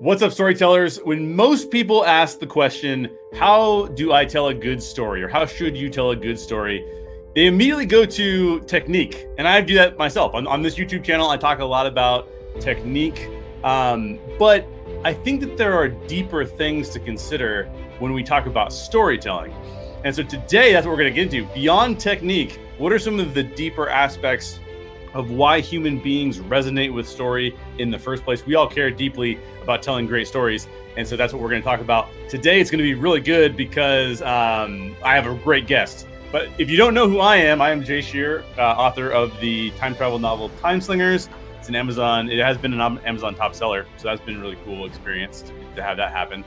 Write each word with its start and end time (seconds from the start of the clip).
What's 0.00 0.22
up, 0.22 0.30
storytellers? 0.30 0.98
When 0.98 1.34
most 1.34 1.72
people 1.72 2.06
ask 2.06 2.38
the 2.38 2.46
question, 2.46 3.10
How 3.34 3.86
do 3.96 4.12
I 4.12 4.24
tell 4.24 4.46
a 4.46 4.54
good 4.54 4.80
story? 4.80 5.24
or 5.24 5.28
How 5.28 5.44
should 5.44 5.76
you 5.76 5.90
tell 5.90 6.12
a 6.12 6.16
good 6.16 6.38
story? 6.38 6.86
They 7.34 7.46
immediately 7.46 7.84
go 7.84 8.04
to 8.06 8.60
technique. 8.60 9.26
And 9.38 9.48
I 9.48 9.60
do 9.60 9.74
that 9.74 9.98
myself. 9.98 10.34
On, 10.34 10.46
on 10.46 10.62
this 10.62 10.76
YouTube 10.76 11.02
channel, 11.02 11.28
I 11.30 11.36
talk 11.36 11.58
a 11.58 11.64
lot 11.64 11.84
about 11.88 12.28
technique. 12.60 13.28
Um, 13.64 14.20
but 14.38 14.68
I 15.02 15.12
think 15.12 15.40
that 15.40 15.56
there 15.56 15.72
are 15.72 15.88
deeper 15.88 16.44
things 16.44 16.90
to 16.90 17.00
consider 17.00 17.64
when 17.98 18.12
we 18.12 18.22
talk 18.22 18.46
about 18.46 18.72
storytelling. 18.72 19.52
And 20.04 20.14
so 20.14 20.22
today, 20.22 20.72
that's 20.72 20.86
what 20.86 20.92
we're 20.92 21.02
going 21.02 21.12
to 21.12 21.24
get 21.24 21.34
into. 21.34 21.52
Beyond 21.54 21.98
technique, 21.98 22.60
what 22.78 22.92
are 22.92 23.00
some 23.00 23.18
of 23.18 23.34
the 23.34 23.42
deeper 23.42 23.88
aspects 23.88 24.60
of 25.18 25.32
why 25.32 25.60
human 25.60 25.98
beings 25.98 26.38
resonate 26.38 26.94
with 26.94 27.06
story 27.06 27.58
in 27.78 27.90
the 27.90 27.98
first 27.98 28.22
place. 28.22 28.46
We 28.46 28.54
all 28.54 28.68
care 28.68 28.88
deeply 28.88 29.38
about 29.60 29.82
telling 29.82 30.06
great 30.06 30.28
stories. 30.28 30.68
And 30.96 31.06
so 31.06 31.16
that's 31.16 31.32
what 31.32 31.42
we're 31.42 31.50
going 31.50 31.60
to 31.60 31.66
talk 31.66 31.80
about. 31.80 32.08
Today 32.28 32.60
it's 32.60 32.70
going 32.70 32.78
to 32.78 32.84
be 32.84 32.94
really 32.94 33.20
good 33.20 33.56
because 33.56 34.22
um, 34.22 34.94
I 35.04 35.16
have 35.16 35.26
a 35.26 35.34
great 35.34 35.66
guest. 35.66 36.06
But 36.30 36.48
if 36.56 36.70
you 36.70 36.76
don't 36.76 36.94
know 36.94 37.08
who 37.08 37.18
I 37.18 37.36
am, 37.36 37.60
I 37.60 37.70
am 37.70 37.82
Jay 37.82 38.00
Shear, 38.00 38.44
uh, 38.56 38.62
author 38.62 39.10
of 39.10 39.38
the 39.40 39.70
time 39.72 39.96
travel 39.96 40.20
novel 40.20 40.50
Time 40.60 40.80
Slingers. 40.80 41.28
It's 41.58 41.68
an 41.68 41.74
Amazon, 41.74 42.30
it 42.30 42.38
has 42.38 42.56
been 42.56 42.72
an 42.72 42.98
Amazon 43.04 43.34
top 43.34 43.56
seller. 43.56 43.86
So 43.96 44.06
that's 44.06 44.20
been 44.20 44.36
a 44.36 44.40
really 44.40 44.58
cool 44.64 44.86
experience 44.86 45.42
to, 45.42 45.52
to 45.74 45.82
have 45.82 45.96
that 45.96 46.12
happen. 46.12 46.44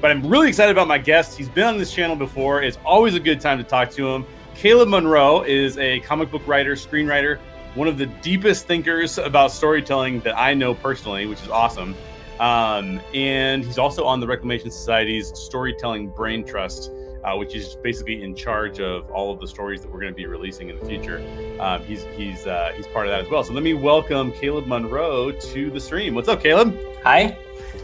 But 0.00 0.12
I'm 0.12 0.24
really 0.24 0.48
excited 0.48 0.70
about 0.70 0.86
my 0.86 0.98
guest. 0.98 1.36
He's 1.36 1.48
been 1.48 1.64
on 1.64 1.76
this 1.76 1.92
channel 1.92 2.14
before. 2.14 2.62
It's 2.62 2.78
always 2.84 3.16
a 3.16 3.20
good 3.20 3.40
time 3.40 3.58
to 3.58 3.64
talk 3.64 3.90
to 3.92 4.08
him. 4.08 4.24
Caleb 4.54 4.90
Monroe 4.90 5.42
is 5.42 5.76
a 5.78 6.00
comic 6.00 6.30
book 6.30 6.46
writer, 6.46 6.74
screenwriter, 6.74 7.38
one 7.76 7.88
of 7.88 7.98
the 7.98 8.06
deepest 8.06 8.66
thinkers 8.66 9.18
about 9.18 9.52
storytelling 9.52 10.20
that 10.20 10.36
I 10.36 10.54
know 10.54 10.74
personally, 10.74 11.26
which 11.26 11.42
is 11.42 11.50
awesome. 11.50 11.94
Um, 12.40 13.00
and 13.14 13.64
he's 13.64 13.78
also 13.78 14.04
on 14.04 14.18
the 14.18 14.26
Reclamation 14.26 14.70
Society's 14.70 15.28
Storytelling 15.38 16.08
Brain 16.08 16.44
Trust, 16.44 16.90
uh, 17.22 17.36
which 17.36 17.54
is 17.54 17.76
basically 17.76 18.22
in 18.22 18.34
charge 18.34 18.80
of 18.80 19.10
all 19.10 19.30
of 19.30 19.40
the 19.40 19.46
stories 19.46 19.82
that 19.82 19.92
we're 19.92 20.00
going 20.00 20.12
to 20.12 20.16
be 20.16 20.26
releasing 20.26 20.70
in 20.70 20.78
the 20.78 20.86
future. 20.86 21.18
Um, 21.60 21.84
he's 21.84 22.04
he's 22.16 22.46
uh, 22.46 22.72
he's 22.74 22.86
part 22.86 23.06
of 23.06 23.12
that 23.12 23.20
as 23.20 23.28
well. 23.30 23.44
So 23.44 23.52
let 23.52 23.62
me 23.62 23.74
welcome 23.74 24.32
Caleb 24.32 24.66
Monroe 24.66 25.30
to 25.30 25.70
the 25.70 25.80
stream. 25.80 26.14
What's 26.14 26.28
up, 26.28 26.42
Caleb? 26.42 26.78
Hi. 27.04 27.36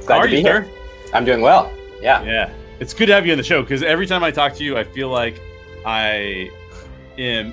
Glad 0.06 0.16
How 0.16 0.22
to 0.22 0.30
be 0.30 0.36
you, 0.38 0.42
here. 0.42 0.68
I'm 1.12 1.26
doing 1.26 1.42
well. 1.42 1.70
Yeah. 2.00 2.22
Yeah. 2.22 2.52
It's 2.80 2.94
good 2.94 3.06
to 3.06 3.14
have 3.14 3.26
you 3.26 3.32
on 3.32 3.38
the 3.38 3.44
show 3.44 3.62
because 3.62 3.82
every 3.82 4.06
time 4.06 4.24
I 4.24 4.30
talk 4.30 4.54
to 4.54 4.64
you, 4.64 4.76
I 4.76 4.84
feel 4.84 5.08
like 5.08 5.40
I 5.84 6.50
am 7.18 7.52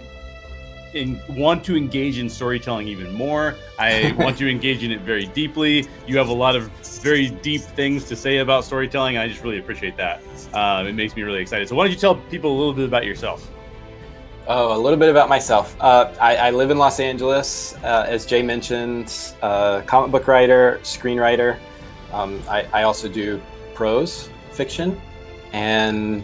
in, 0.94 1.22
want 1.30 1.64
to 1.66 1.76
engage 1.76 2.18
in 2.18 2.30
storytelling 2.30 2.88
even 2.88 3.14
more. 3.14 3.56
I 3.78 4.12
want 4.18 4.38
to 4.38 4.50
engage 4.50 4.84
in 4.84 4.92
it 4.92 5.02
very 5.02 5.26
deeply. 5.28 5.88
You 6.08 6.18
have 6.18 6.30
a 6.30 6.34
lot 6.34 6.56
of 6.56 6.70
very 7.02 7.30
deep 7.30 7.62
things 7.62 8.06
to 8.06 8.16
say 8.16 8.38
about 8.38 8.66
storytelling. 8.66 9.18
I 9.18 9.28
just 9.28 9.44
really 9.44 9.60
appreciate 9.60 9.98
that. 9.98 10.22
Um, 10.54 10.88
it 10.88 10.94
makes 10.94 11.16
me 11.16 11.24
really 11.24 11.42
excited. 11.42 11.68
So, 11.68 11.76
why 11.76 11.86
don't 11.86 11.92
you 11.92 12.00
tell 12.00 12.16
people 12.16 12.52
a 12.52 12.58
little 12.58 12.74
bit 12.74 12.86
about 12.86 13.06
yourself? 13.06 13.50
Oh, 14.48 14.76
a 14.76 14.80
little 14.80 14.98
bit 14.98 15.10
about 15.10 15.30
myself. 15.30 15.76
Uh, 15.80 16.12
I, 16.20 16.36
I, 16.36 16.50
live 16.50 16.72
in 16.72 16.80
Los 16.80 17.00
Angeles, 17.00 17.76
uh, 17.84 18.06
as 18.08 18.26
Jay 18.26 18.42
mentioned, 18.42 19.36
uh, 19.44 19.82
comic 19.82 20.12
book 20.12 20.28
writer, 20.28 20.80
screenwriter. 20.82 21.60
Um, 22.12 22.42
I, 22.50 22.64
I 22.74 22.84
also 22.84 23.08
do 23.08 23.40
prose 23.76 24.32
fiction. 24.52 25.00
And 25.52 26.24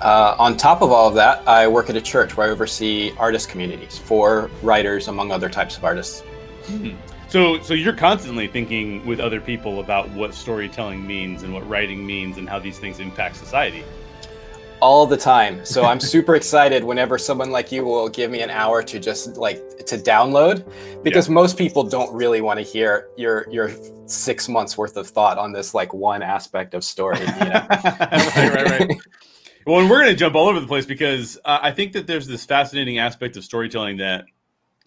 uh, 0.00 0.34
on 0.38 0.56
top 0.56 0.82
of 0.82 0.90
all 0.90 1.08
of 1.08 1.14
that, 1.14 1.46
I 1.46 1.68
work 1.68 1.90
at 1.90 1.96
a 1.96 2.00
church 2.00 2.36
where 2.36 2.48
I 2.48 2.50
oversee 2.50 3.12
artist 3.18 3.48
communities 3.48 3.98
for 3.98 4.50
writers, 4.62 5.08
among 5.08 5.30
other 5.30 5.48
types 5.48 5.76
of 5.76 5.84
artists. 5.84 6.20
Hmm. 6.66 6.92
So, 7.28 7.60
so 7.60 7.74
you're 7.74 7.94
constantly 7.94 8.48
thinking 8.48 9.06
with 9.06 9.20
other 9.20 9.40
people 9.40 9.80
about 9.80 10.10
what 10.10 10.34
storytelling 10.34 11.06
means 11.06 11.42
and 11.42 11.54
what 11.54 11.68
writing 11.68 12.04
means 12.04 12.38
and 12.38 12.48
how 12.48 12.58
these 12.58 12.78
things 12.78 12.98
impact 12.98 13.36
society 13.36 13.84
all 14.80 15.06
the 15.06 15.16
time. 15.16 15.64
So 15.64 15.84
I'm 15.84 16.00
super 16.14 16.34
excited 16.34 16.82
whenever 16.82 17.18
someone 17.18 17.50
like 17.50 17.70
you 17.70 17.84
will 17.84 18.08
give 18.08 18.30
me 18.30 18.40
an 18.42 18.50
hour 18.50 18.82
to 18.82 18.98
just 18.98 19.36
like 19.36 19.62
to 19.86 19.96
download 19.96 20.70
because 21.02 21.28
yeah. 21.28 21.34
most 21.34 21.58
people 21.58 21.82
don't 21.82 22.12
really 22.14 22.40
want 22.40 22.58
to 22.58 22.64
hear 22.64 23.08
your 23.16 23.46
your 23.50 23.70
six 24.06 24.48
months 24.48 24.76
worth 24.76 24.96
of 24.96 25.08
thought 25.08 25.38
on 25.38 25.52
this 25.52 25.74
like 25.74 25.92
one 25.92 26.22
aspect 26.22 26.74
of 26.74 26.84
story. 26.84 27.20
You 27.20 27.26
know? 27.26 27.66
right, 27.70 28.54
right, 28.54 28.70
right. 28.70 28.90
well, 29.66 29.80
and 29.80 29.90
we're 29.90 30.00
going 30.00 30.10
to 30.10 30.16
jump 30.16 30.34
all 30.34 30.48
over 30.48 30.60
the 30.60 30.66
place 30.66 30.86
because 30.86 31.38
uh, 31.44 31.58
I 31.62 31.70
think 31.70 31.92
that 31.92 32.06
there's 32.06 32.26
this 32.26 32.44
fascinating 32.44 32.98
aspect 32.98 33.36
of 33.36 33.44
storytelling 33.44 33.96
that 33.98 34.24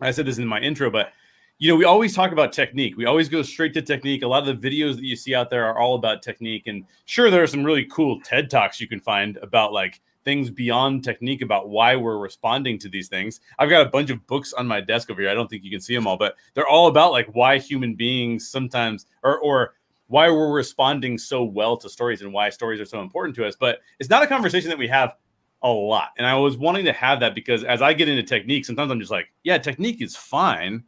I 0.01 0.11
said 0.11 0.25
this 0.25 0.37
in 0.37 0.47
my 0.47 0.59
intro, 0.59 0.89
but 0.89 1.11
you 1.59 1.69
know, 1.69 1.75
we 1.75 1.85
always 1.85 2.13
talk 2.13 2.31
about 2.31 2.51
technique. 2.51 2.97
We 2.97 3.05
always 3.05 3.29
go 3.29 3.41
straight 3.41 3.73
to 3.75 3.81
technique. 3.81 4.23
A 4.23 4.27
lot 4.27 4.47
of 4.47 4.59
the 4.59 4.69
videos 4.69 4.95
that 4.95 5.03
you 5.03 5.15
see 5.15 5.33
out 5.33 5.49
there 5.49 5.65
are 5.65 5.79
all 5.79 5.95
about 5.95 6.21
technique. 6.21 6.67
And 6.67 6.85
sure, 7.05 7.29
there 7.29 7.43
are 7.43 7.47
some 7.47 7.63
really 7.63 7.85
cool 7.85 8.19
TED 8.21 8.49
Talks 8.49 8.81
you 8.81 8.87
can 8.87 8.99
find 8.99 9.37
about 9.37 9.71
like 9.71 10.01
things 10.23 10.49
beyond 10.49 11.03
technique 11.03 11.41
about 11.41 11.69
why 11.69 11.95
we're 11.95 12.17
responding 12.17 12.77
to 12.79 12.89
these 12.89 13.07
things. 13.07 13.39
I've 13.59 13.69
got 13.69 13.85
a 13.85 13.89
bunch 13.89 14.09
of 14.09 14.25
books 14.27 14.53
on 14.53 14.67
my 14.67 14.81
desk 14.81 15.09
over 15.09 15.21
here. 15.21 15.29
I 15.29 15.33
don't 15.33 15.49
think 15.49 15.63
you 15.63 15.71
can 15.71 15.81
see 15.81 15.95
them 15.95 16.07
all, 16.07 16.17
but 16.17 16.35
they're 16.53 16.67
all 16.67 16.87
about 16.87 17.11
like 17.11 17.27
why 17.33 17.57
human 17.57 17.95
beings 17.95 18.47
sometimes 18.47 19.05
or 19.23 19.39
or 19.39 19.73
why 20.07 20.29
we're 20.29 20.51
responding 20.51 21.17
so 21.17 21.43
well 21.43 21.77
to 21.77 21.89
stories 21.89 22.21
and 22.21 22.31
why 22.31 22.49
stories 22.49 22.79
are 22.79 22.85
so 22.85 23.01
important 23.01 23.35
to 23.35 23.45
us. 23.45 23.55
But 23.55 23.79
it's 23.99 24.09
not 24.09 24.21
a 24.21 24.27
conversation 24.27 24.69
that 24.69 24.77
we 24.77 24.87
have 24.87 25.15
a 25.63 25.69
lot. 25.69 26.09
And 26.17 26.27
I 26.27 26.35
was 26.35 26.57
wanting 26.57 26.85
to 26.85 26.93
have 26.93 27.19
that 27.21 27.33
because 27.33 27.63
as 27.63 27.81
I 27.81 27.93
get 27.93 28.09
into 28.09 28.21
technique, 28.21 28.65
sometimes 28.65 28.91
I'm 28.91 28.99
just 28.99 29.11
like, 29.11 29.31
yeah, 29.43 29.57
technique 29.57 30.01
is 30.01 30.15
fine 30.15 30.83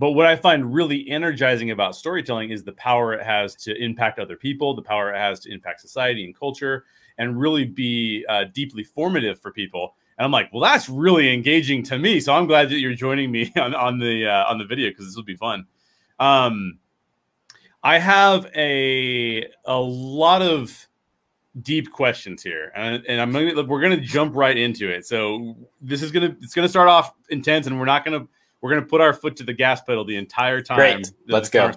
but 0.00 0.12
what 0.12 0.24
I 0.24 0.34
find 0.34 0.72
really 0.72 1.06
energizing 1.10 1.72
about 1.72 1.94
storytelling 1.94 2.52
is 2.52 2.64
the 2.64 2.72
power 2.72 3.12
it 3.12 3.22
has 3.22 3.54
to 3.56 3.76
impact 3.76 4.18
other 4.18 4.34
people, 4.34 4.74
the 4.74 4.80
power 4.80 5.12
it 5.12 5.18
has 5.18 5.40
to 5.40 5.52
impact 5.52 5.82
society 5.82 6.24
and 6.24 6.34
culture, 6.34 6.86
and 7.20 7.38
really 7.38 7.64
be 7.64 8.24
uh, 8.28 8.44
deeply 8.52 8.82
formative 8.82 9.40
for 9.40 9.52
people. 9.52 9.94
And 10.18 10.24
I'm 10.24 10.32
like, 10.32 10.52
well, 10.52 10.62
that's 10.62 10.88
really 10.88 11.32
engaging 11.32 11.84
to 11.84 11.98
me. 11.98 12.18
So 12.18 12.34
I'm 12.34 12.46
glad 12.46 12.68
that 12.70 12.80
you're 12.80 12.94
joining 12.94 13.30
me 13.30 13.52
on, 13.56 13.74
on 13.74 13.98
the 13.98 14.26
uh, 14.26 14.50
on 14.50 14.58
the 14.58 14.64
video 14.64 14.90
because 14.90 15.06
this 15.06 15.14
will 15.14 15.22
be 15.22 15.36
fun. 15.36 15.66
Um, 16.18 16.78
I 17.82 17.98
have 17.98 18.46
a 18.56 19.46
a 19.64 19.78
lot 19.78 20.42
of 20.42 20.88
deep 21.62 21.92
questions 21.92 22.42
here, 22.42 22.72
and, 22.74 23.04
and 23.06 23.20
I'm 23.20 23.32
gonna 23.32 23.62
we're 23.62 23.80
gonna 23.80 24.00
jump 24.00 24.34
right 24.34 24.56
into 24.56 24.90
it. 24.90 25.06
So 25.06 25.56
this 25.80 26.02
is 26.02 26.10
gonna 26.10 26.36
it's 26.42 26.54
gonna 26.54 26.68
start 26.68 26.88
off 26.88 27.12
intense, 27.28 27.66
and 27.66 27.78
we're 27.78 27.86
not 27.86 28.04
gonna 28.04 28.26
we're 28.60 28.70
going 28.70 28.82
to 28.82 28.88
put 28.88 29.00
our 29.00 29.12
foot 29.12 29.36
to 29.36 29.44
the 29.44 29.54
gas 29.54 29.80
pedal 29.80 30.04
the 30.04 30.16
entire 30.16 30.60
time. 30.60 30.76
Great. 30.76 31.12
Let's 31.28 31.48
go. 31.48 31.70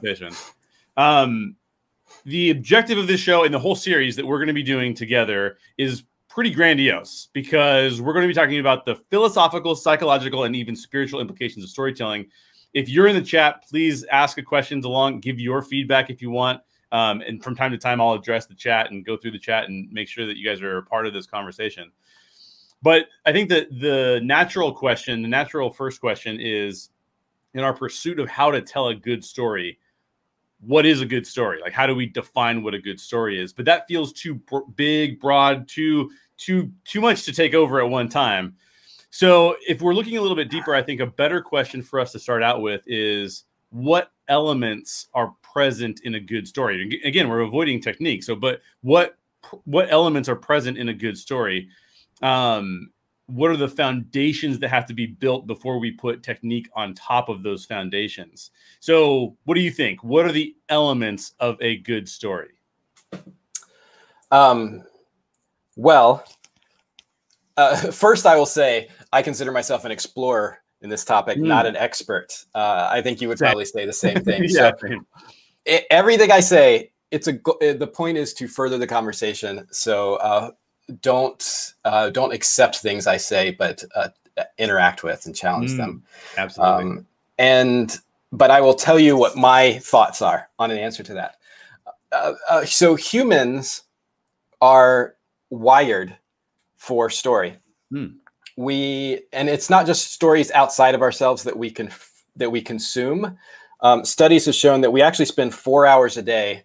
Um, 0.98 1.56
the 2.26 2.52
objective 2.52 2.98
of 2.98 3.08
this 3.08 3.20
show 3.20 3.44
and 3.44 3.54
the 3.54 3.60
whole 3.60 3.76
series 3.76 4.16
that 4.16 4.26
we're 4.26 4.38
going 4.38 4.48
to 4.48 4.54
be 4.54 4.64
doing 4.64 4.94
together 4.94 5.58
is 5.78 6.04
pretty 6.30 6.50
grandiose 6.50 7.30
because 7.34 8.02
we're 8.02 8.14
going 8.14 8.24
to 8.24 8.28
be 8.28 8.34
talking 8.34 8.60
about 8.60 8.86
the 8.86 8.96
philosophical, 9.10 9.76
psychological, 9.76 10.46
and 10.46 10.56
even 10.56 10.76
spiritual 10.76 11.20
implications 11.20 11.64
of 11.64 11.70
storytelling. 11.70 12.26
If 12.74 12.90
you're 12.90 13.08
in 13.08 13.16
the 13.16 13.22
chat, 13.22 13.64
please 13.70 14.04
ask 14.06 14.38
a 14.38 14.42
questions 14.42 14.86
along, 14.86 15.20
give 15.20 15.40
your 15.40 15.62
feedback 15.62 16.10
if 16.10 16.22
you 16.22 16.32
want. 16.32 16.62
Um, 16.92 17.22
and 17.22 17.44
from 17.44 17.56
time 17.56 17.72
to 17.72 17.78
time, 17.78 18.02
I'll 18.02 18.14
address 18.14 18.46
the 18.46 18.56
chat 18.56 18.92
and 18.92 19.06
go 19.06 19.18
through 19.18 19.32
the 19.32 19.40
chat 19.40 19.66
and 19.66 19.92
make 19.92 20.08
sure 20.08 20.26
that 20.26 20.38
you 20.38 20.48
guys 20.48 20.62
are 20.62 20.78
a 20.78 20.84
part 20.84 21.06
of 21.06 21.14
this 21.14 21.26
conversation. 21.26 21.92
But 22.82 23.08
I 23.26 23.32
think 23.32 23.50
that 23.50 23.68
the 23.80 24.20
natural 24.24 24.72
question, 24.74 25.22
the 25.22 25.28
natural 25.28 25.70
first 25.70 26.02
question 26.02 26.40
is 26.40 26.90
in 27.54 27.62
our 27.62 27.74
pursuit 27.74 28.20
of 28.20 28.28
how 28.28 28.52
to 28.52 28.62
tell 28.62 28.88
a 28.88 28.96
good 28.96 29.24
story, 29.24 29.80
what 30.66 30.86
is 30.86 31.02
a 31.02 31.06
good 31.06 31.26
story? 31.28 31.60
Like, 31.62 31.74
how 31.74 31.88
do 31.88 31.96
we 31.96 32.06
define 32.06 32.64
what 32.64 32.74
a 32.74 32.80
good 32.80 33.00
story 33.00 33.42
is? 33.42 33.54
But 33.54 33.66
that 33.66 33.88
feels 33.88 34.14
too 34.14 34.42
big, 34.76 35.20
broad, 35.20 35.68
too 35.68 36.12
too 36.38 36.72
too 36.86 37.02
much 37.02 37.24
to 37.24 37.34
take 37.34 37.54
over 37.54 37.82
at 37.82 37.90
one 37.90 38.10
time. 38.10 38.56
So, 39.10 39.58
if 39.68 39.82
we're 39.82 39.94
looking 39.94 40.18
a 40.18 40.22
little 40.22 40.38
bit 40.38 40.50
deeper, 40.50 40.74
I 40.74 40.82
think 40.82 41.00
a 41.00 41.08
better 41.08 41.42
question 41.42 41.82
for 41.82 42.00
us 42.00 42.12
to 42.14 42.20
start 42.20 42.44
out 42.44 42.62
with 42.62 42.82
is 42.88 43.44
what 43.70 44.12
elements 44.28 45.08
are 45.14 45.34
present 45.42 46.02
in 46.04 46.16
a 46.16 46.20
good 46.20 46.48
story? 46.48 47.02
Again, 47.04 47.30
we're 47.30 47.42
avoiding 47.42 47.82
technique. 47.82 48.24
So, 48.24 48.36
but 48.36 48.62
what 48.82 49.18
what 49.66 49.92
elements 49.92 50.30
are 50.30 50.36
present 50.36 50.78
in 50.78 50.90
a 50.90 50.94
good 50.94 51.18
story? 51.18 51.70
um, 52.24 52.90
what 53.28 53.52
are 53.52 53.58
the 53.58 53.68
foundations 53.68 54.60
that 54.60 54.70
have 54.70 54.86
to 54.88 54.94
be 54.94 55.06
built 55.06 55.48
before 55.48 55.80
we 55.80 55.92
put 55.92 56.24
technique 56.24 56.70
on 56.76 56.94
top 56.94 57.30
of 57.30 57.44
those 57.44 57.66
foundations? 57.66 58.52
So, 58.80 59.38
what 59.46 59.56
do 59.56 59.62
you 59.62 59.72
think? 59.72 60.04
What 60.04 60.26
are 60.26 60.32
the 60.32 60.56
elements 60.70 61.34
of 61.40 61.58
a 61.62 61.78
good 61.78 62.10
story? 62.10 62.52
Um, 64.32 64.84
well, 65.76 66.26
uh, 67.56 67.76
first, 67.92 68.26
I 68.26 68.36
will 68.36 68.46
say 68.46 68.90
I 69.12 69.22
consider 69.22 69.52
myself 69.52 69.86
an 69.86 69.92
explorer 69.92 70.60
in 70.82 70.90
this 70.90 71.06
topic, 71.06 71.38
mm. 71.38 71.44
not 71.44 71.66
an 71.66 71.78
expert. 71.78 72.46
Uh, 72.54 72.90
I 72.92 73.02
think 73.02 73.22
you 73.22 73.30
would 73.30 73.38
probably 73.38 73.66
say 73.66 73.86
the 73.86 73.94
same 73.94 74.22
thing. 74.22 74.44
yeah, 74.48 74.72
so, 74.78 75.00
it, 75.66 75.86
everything 75.90 76.30
I 76.32 76.42
say, 76.42 76.92
it's 77.10 77.28
a 77.28 77.34
the 77.34 77.90
point 77.92 78.18
is 78.18 78.34
to 78.34 78.48
further 78.48 78.78
the 78.78 78.88
conversation. 78.88 79.66
So, 79.72 80.16
uh, 80.16 80.52
don't 81.02 81.74
uh, 81.86 82.10
don't 82.10 82.34
accept 82.34 82.78
things 82.78 83.08
I 83.08 83.18
say, 83.18 83.52
but 83.52 83.84
uh, 83.96 84.10
interact 84.58 85.04
with 85.04 85.26
and 85.26 85.36
challenge 85.36 85.72
mm, 85.72 85.78
them. 85.78 86.04
Absolutely. 86.38 86.84
Um, 86.84 87.08
and 87.38 87.98
but 88.32 88.52
I 88.52 88.62
will 88.62 88.74
tell 88.74 89.00
you 89.00 89.16
what 89.16 89.36
my 89.36 89.80
thoughts 89.80 90.22
are 90.22 90.50
on 90.60 90.72
an 90.72 90.78
answer 90.78 91.04
to 91.04 91.14
that. 91.14 91.36
uh, 92.12 92.34
uh, 92.50 92.66
so 92.66 92.96
humans 92.96 93.84
are 94.62 95.16
wired 95.50 96.18
for 96.78 97.10
story. 97.10 97.58
Hmm. 97.92 98.06
We 98.56 99.22
and 99.32 99.50
it's 99.50 99.70
not 99.70 99.86
just 99.86 100.14
stories 100.14 100.52
outside 100.52 100.96
of 100.96 101.02
ourselves 101.02 101.44
that 101.44 101.58
we 101.58 101.72
can 101.72 101.90
that 102.36 102.52
we 102.52 102.62
consume. 102.62 103.38
Um, 103.82 104.06
studies 104.06 104.46
have 104.46 104.56
shown 104.56 104.82
that 104.82 104.92
we 104.92 105.02
actually 105.02 105.26
spend 105.26 105.54
four 105.54 105.86
hours 105.86 106.18
a 106.18 106.22
day 106.22 106.64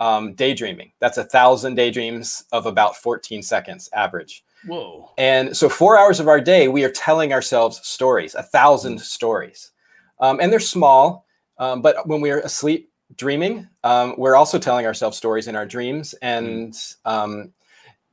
um, 0.00 0.34
daydreaming. 0.34 0.92
That's 0.98 1.18
a 1.18 1.24
thousand 1.24 1.76
daydreams 1.76 2.44
of 2.52 2.66
about 2.66 2.96
14 2.96 3.42
seconds 3.42 3.88
average. 3.92 4.44
Whoa. 4.66 5.12
And 5.16 5.56
so, 5.56 5.68
four 5.68 5.98
hours 5.98 6.20
of 6.20 6.28
our 6.28 6.40
day, 6.40 6.68
we 6.68 6.84
are 6.84 6.90
telling 6.90 7.32
ourselves 7.32 7.80
stories, 7.86 8.34
a 8.34 8.42
thousand 8.42 8.98
mm. 8.98 9.02
stories. 9.02 9.70
Um, 10.18 10.38
and 10.40 10.52
they're 10.52 10.60
small, 10.60 11.26
um, 11.58 11.80
but 11.80 12.06
when 12.06 12.20
we're 12.20 12.40
asleep 12.40 12.90
dreaming, 13.16 13.68
um, 13.84 14.14
we're 14.18 14.36
also 14.36 14.58
telling 14.58 14.86
ourselves 14.86 15.16
stories 15.16 15.48
in 15.48 15.56
our 15.56 15.64
dreams. 15.66 16.14
And 16.20 16.72
mm. 16.72 17.50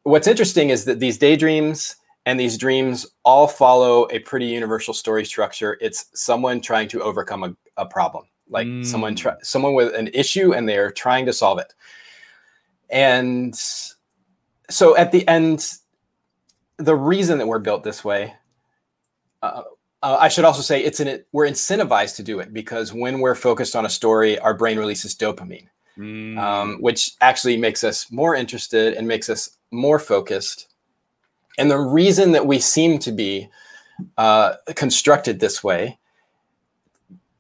what's 0.04 0.28
interesting 0.28 0.70
is 0.70 0.86
that 0.86 1.00
these 1.00 1.18
daydreams 1.18 1.98
and 2.26 2.40
these 2.40 2.58
dreams 2.58 3.08
all 3.24 3.48
follow 3.48 4.08
a 4.12 4.20
pretty 4.20 4.46
universal 4.46 4.94
story 4.94 5.26
structure. 5.26 5.78
It's 5.82 6.06
someone 6.14 6.62
trying 6.62 6.88
to 6.90 7.02
overcome 7.02 7.44
a, 7.44 7.56
a 7.78 7.86
problem, 7.86 8.26
like 8.50 8.68
mm. 8.68 8.86
someone 8.86 9.16
try, 9.16 9.36
someone 9.42 9.74
with 9.74 9.94
an 9.94 10.10
issue 10.14 10.54
and 10.54 10.68
they're 10.68 10.92
trying 10.92 11.26
to 11.26 11.34
solve 11.34 11.60
it. 11.60 11.74
And 12.90 13.56
so 14.70 14.96
at 14.98 15.12
the 15.12 15.28
end, 15.28 15.74
the 16.78 16.96
reason 16.96 17.38
that 17.40 17.48
we're 17.48 17.60
built 17.60 17.84
this 17.84 18.04
way, 18.04 18.34
uh, 19.42 19.64
uh, 20.04 20.18
I 20.20 20.28
should 20.28 20.46
also 20.46 20.62
say 20.62 20.84
it's 20.84 21.00
an 21.00 21.24
we're 21.32 21.48
incentivized 21.48 22.16
to 22.18 22.24
do 22.24 22.40
it 22.40 22.54
because 22.54 22.94
when 22.94 23.20
we're 23.20 23.36
focused 23.36 23.76
on 23.76 23.86
a 23.86 23.90
story, 23.90 24.38
our 24.40 24.54
brain 24.54 24.78
releases 24.78 25.16
dopamine, 25.16 25.68
mm. 25.98 26.38
um, 26.38 26.78
which 26.82 27.12
actually 27.22 27.58
makes 27.58 27.84
us 27.84 28.12
more 28.12 28.36
interested 28.36 28.94
and 28.94 29.08
makes 29.08 29.30
us 29.30 29.58
more 29.72 30.00
focused. 30.00 30.68
And 31.58 31.72
the 31.72 31.80
reason 31.80 32.32
that 32.34 32.46
we 32.46 32.60
seem 32.60 33.00
to 33.00 33.12
be 33.12 33.50
uh, 34.18 34.54
constructed 34.76 35.40
this 35.40 35.64
way 35.64 35.98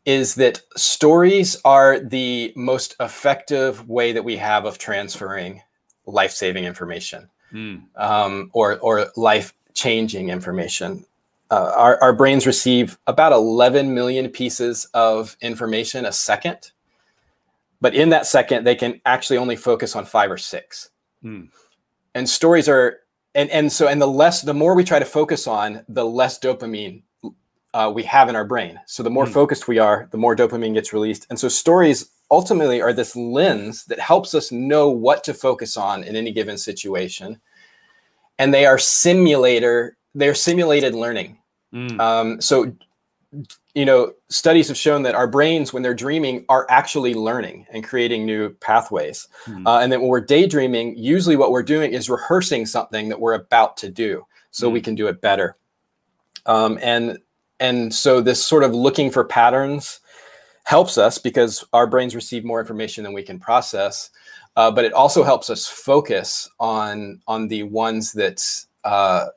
is 0.07 0.35
that 0.35 0.61
stories 0.77 1.57
are 1.65 1.99
the 1.99 2.53
most 2.55 2.95
effective 2.97 3.89
way 3.89 4.13
that 4.13 4.23
we 4.23 4.37
have 4.37 4.63
of 4.63 4.77
transferring 4.77 5.61
life-saving 6.05 6.63
information 6.63 7.29
mm. 7.51 7.83
um, 7.97 8.49
or 8.53 8.79
or 8.79 9.07
life 9.17 9.53
changing 9.73 10.29
information. 10.29 11.05
Uh, 11.51 11.71
our, 11.75 12.01
our 12.01 12.13
brains 12.13 12.47
receive 12.47 12.97
about 13.05 13.33
11 13.33 13.93
million 13.93 14.29
pieces 14.29 14.85
of 14.93 15.35
information 15.41 16.05
a 16.05 16.11
second, 16.11 16.71
but 17.81 17.93
in 17.93 18.09
that 18.09 18.25
second, 18.25 18.65
they 18.65 18.75
can 18.75 19.01
actually 19.05 19.37
only 19.37 19.55
focus 19.57 19.95
on 19.95 20.05
five 20.05 20.31
or 20.31 20.37
six. 20.37 20.89
Mm. 21.23 21.49
And 22.15 22.29
stories 22.29 22.67
are, 22.69 22.99
and, 23.35 23.49
and 23.49 23.71
so, 23.71 23.87
and 23.87 24.01
the 24.01 24.07
less, 24.07 24.41
the 24.41 24.53
more 24.53 24.73
we 24.73 24.83
try 24.83 24.99
to 24.99 25.05
focus 25.05 25.47
on, 25.47 25.85
the 25.87 26.05
less 26.05 26.39
dopamine 26.39 27.03
uh, 27.73 27.91
we 27.93 28.03
have 28.03 28.29
in 28.29 28.35
our 28.35 28.45
brain. 28.45 28.79
So 28.85 29.03
the 29.03 29.09
more 29.09 29.25
mm. 29.25 29.33
focused 29.33 29.67
we 29.67 29.79
are, 29.79 30.07
the 30.11 30.17
more 30.17 30.35
dopamine 30.35 30.73
gets 30.73 30.93
released. 30.93 31.27
And 31.29 31.39
so 31.39 31.47
stories 31.47 32.09
ultimately 32.31 32.81
are 32.81 32.93
this 32.93 33.15
lens 33.15 33.85
that 33.85 33.99
helps 33.99 34.33
us 34.33 34.51
know 34.51 34.89
what 34.89 35.23
to 35.23 35.33
focus 35.33 35.77
on 35.77 36.03
in 36.03 36.15
any 36.15 36.31
given 36.31 36.57
situation 36.57 37.39
and 38.39 38.53
they 38.53 38.65
are 38.65 38.77
simulator 38.77 39.97
they're 40.15 40.35
simulated 40.35 40.93
learning 40.93 41.37
mm. 41.73 41.99
um, 41.99 42.41
so 42.41 42.73
you 43.73 43.85
know 43.85 44.13
studies 44.29 44.67
have 44.67 44.77
shown 44.77 45.03
that 45.03 45.15
our 45.15 45.27
brains 45.27 45.71
when 45.71 45.83
they're 45.83 45.93
dreaming 45.93 46.45
are 46.49 46.65
actually 46.69 47.13
learning 47.13 47.65
and 47.71 47.83
creating 47.83 48.25
new 48.25 48.49
pathways 48.55 49.27
mm. 49.45 49.65
uh, 49.65 49.79
and 49.79 49.91
then 49.91 50.01
when 50.01 50.09
we're 50.09 50.21
daydreaming 50.21 50.97
usually 50.97 51.35
what 51.35 51.51
we're 51.51 51.63
doing 51.63 51.93
is 51.93 52.09
rehearsing 52.09 52.65
something 52.65 53.09
that 53.09 53.19
we're 53.19 53.33
about 53.33 53.77
to 53.77 53.89
do 53.89 54.25
so 54.51 54.69
we 54.69 54.81
can 54.81 54.95
do 54.95 55.07
it 55.07 55.21
better 55.21 55.55
um, 56.45 56.79
and 56.81 57.19
and 57.59 57.93
so 57.93 58.21
this 58.21 58.43
sort 58.43 58.63
of 58.63 58.73
looking 58.73 59.11
for 59.11 59.23
patterns 59.23 59.99
helps 60.63 60.97
us 60.97 61.17
because 61.17 61.63
our 61.71 61.87
brains 61.87 62.13
receive 62.13 62.43
more 62.43 62.59
information 62.59 63.03
than 63.03 63.13
we 63.13 63.23
can 63.23 63.39
process. 63.39 64.09
Uh, 64.57 64.69
but 64.71 64.83
it 64.83 64.91
also 64.91 65.23
helps 65.23 65.49
us 65.49 65.67
focus 65.67 66.49
on 66.59 67.21
on 67.27 67.47
the 67.47 67.63
ones 67.63 68.11
that 68.11 68.43
uh, 68.83 69.27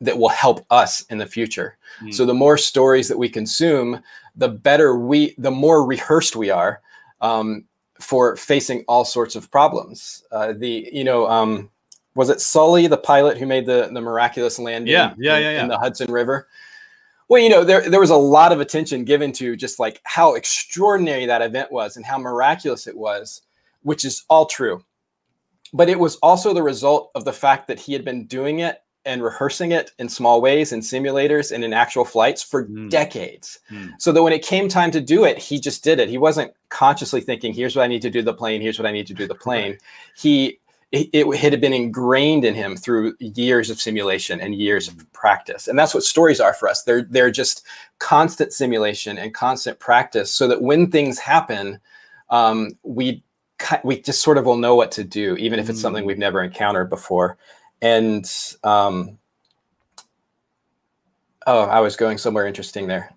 that 0.00 0.16
will 0.16 0.28
help 0.28 0.64
us 0.70 1.02
in 1.10 1.18
the 1.18 1.26
future. 1.26 1.76
Mm. 2.00 2.14
So 2.14 2.24
the 2.24 2.34
more 2.34 2.56
stories 2.56 3.08
that 3.08 3.18
we 3.18 3.28
consume, 3.28 4.00
the 4.36 4.48
better 4.48 4.96
we, 4.96 5.34
the 5.38 5.50
more 5.50 5.84
rehearsed 5.84 6.36
we 6.36 6.50
are 6.50 6.80
um, 7.20 7.64
for 8.00 8.36
facing 8.36 8.84
all 8.86 9.04
sorts 9.04 9.36
of 9.36 9.50
problems. 9.50 10.24
Uh, 10.32 10.52
the 10.56 10.88
you 10.92 11.04
know. 11.04 11.28
Um, 11.28 11.70
was 12.14 12.30
it 12.30 12.40
Sully, 12.40 12.86
the 12.86 12.96
pilot 12.96 13.36
who 13.36 13.44
made 13.44 13.66
the, 13.66 13.90
the 13.92 14.00
miraculous 14.00 14.58
landing 14.58 14.90
yeah, 14.90 15.12
yeah, 15.18 15.36
yeah, 15.36 15.50
yeah. 15.50 15.62
in 15.62 15.68
the 15.68 15.76
Hudson 15.76 16.10
River? 16.10 16.48
Well, 17.28 17.42
you 17.42 17.48
know, 17.48 17.64
there 17.64 17.88
there 17.88 18.00
was 18.00 18.10
a 18.10 18.16
lot 18.16 18.52
of 18.52 18.60
attention 18.60 19.04
given 19.04 19.32
to 19.32 19.56
just 19.56 19.78
like 19.78 20.00
how 20.04 20.34
extraordinary 20.34 21.26
that 21.26 21.42
event 21.42 21.72
was 21.72 21.96
and 21.96 22.06
how 22.06 22.18
miraculous 22.18 22.86
it 22.86 22.96
was, 22.96 23.42
which 23.82 24.04
is 24.04 24.24
all 24.28 24.46
true. 24.46 24.84
But 25.72 25.88
it 25.88 25.98
was 25.98 26.16
also 26.16 26.54
the 26.54 26.62
result 26.62 27.10
of 27.14 27.24
the 27.24 27.32
fact 27.32 27.66
that 27.66 27.80
he 27.80 27.92
had 27.92 28.04
been 28.04 28.26
doing 28.26 28.60
it 28.60 28.82
and 29.04 29.22
rehearsing 29.22 29.70
it 29.72 29.92
in 29.98 30.08
small 30.08 30.40
ways 30.40 30.72
in 30.72 30.80
simulators 30.80 31.52
and 31.52 31.64
in 31.64 31.72
actual 31.72 32.04
flights 32.04 32.42
for 32.42 32.66
mm. 32.66 32.90
decades. 32.90 33.60
Mm. 33.70 33.92
So 33.98 34.12
that 34.12 34.22
when 34.22 34.32
it 34.32 34.44
came 34.44 34.68
time 34.68 34.90
to 34.90 35.00
do 35.00 35.24
it, 35.24 35.38
he 35.38 35.60
just 35.60 35.84
did 35.84 36.00
it. 36.00 36.08
He 36.08 36.18
wasn't 36.18 36.52
consciously 36.68 37.20
thinking, 37.20 37.54
here's 37.54 37.76
what 37.76 37.84
I 37.84 37.86
need 37.86 38.02
to 38.02 38.10
do 38.10 38.20
the 38.20 38.34
plane, 38.34 38.60
here's 38.60 38.78
what 38.78 38.86
I 38.86 38.92
need 38.92 39.06
to 39.06 39.14
do 39.14 39.26
the 39.26 39.34
plane. 39.46 39.78
He 40.16 40.58
it, 40.92 41.08
it, 41.12 41.36
had 41.36 41.60
been 41.60 41.72
ingrained 41.72 42.44
in 42.44 42.54
him 42.54 42.76
through 42.76 43.14
years 43.18 43.70
of 43.70 43.80
simulation 43.80 44.40
and 44.40 44.54
years 44.54 44.86
of 44.88 45.12
practice. 45.12 45.66
And 45.66 45.78
that's 45.78 45.94
what 45.94 46.04
stories 46.04 46.40
are 46.40 46.54
for 46.54 46.68
us. 46.68 46.84
They're 46.84 47.02
they're 47.02 47.30
just 47.30 47.66
constant 47.98 48.52
simulation 48.52 49.18
and 49.18 49.34
constant 49.34 49.78
practice 49.80 50.30
so 50.30 50.46
that 50.48 50.62
when 50.62 50.90
things 50.90 51.18
happen 51.18 51.80
um, 52.30 52.72
we 52.82 53.22
we 53.84 54.00
just 54.00 54.20
sort 54.20 54.38
of 54.38 54.44
will 54.44 54.56
know 54.56 54.74
what 54.74 54.92
to 54.92 55.04
do 55.04 55.34
even 55.36 55.58
if 55.58 55.70
it's 55.70 55.80
something 55.80 56.04
mm. 56.04 56.06
we've 56.06 56.18
never 56.18 56.42
encountered 56.42 56.90
before. 56.90 57.38
And 57.82 58.24
um, 58.64 59.18
oh 61.46 61.62
i 61.62 61.80
was 61.80 61.96
going 61.96 62.18
somewhere 62.18 62.46
interesting 62.46 62.86
there. 62.86 63.12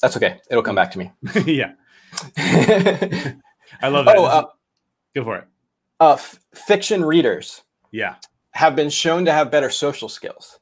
That's 0.00 0.16
okay. 0.16 0.40
It'll 0.50 0.62
come 0.62 0.76
back 0.76 0.92
to 0.92 0.98
me. 0.98 1.12
Yeah. 1.44 1.72
I 2.36 3.88
love 3.88 4.04
that. 4.06 4.16
Oh, 4.16 4.24
uh, 4.24 4.46
go 5.14 5.24
for 5.24 5.36
it 5.36 5.46
uh, 6.00 6.14
f- 6.14 6.40
fiction 6.54 7.04
readers 7.04 7.62
yeah 7.92 8.16
have 8.52 8.74
been 8.74 8.90
shown 8.90 9.24
to 9.24 9.32
have 9.32 9.50
better 9.50 9.70
social 9.70 10.08
skills 10.08 10.58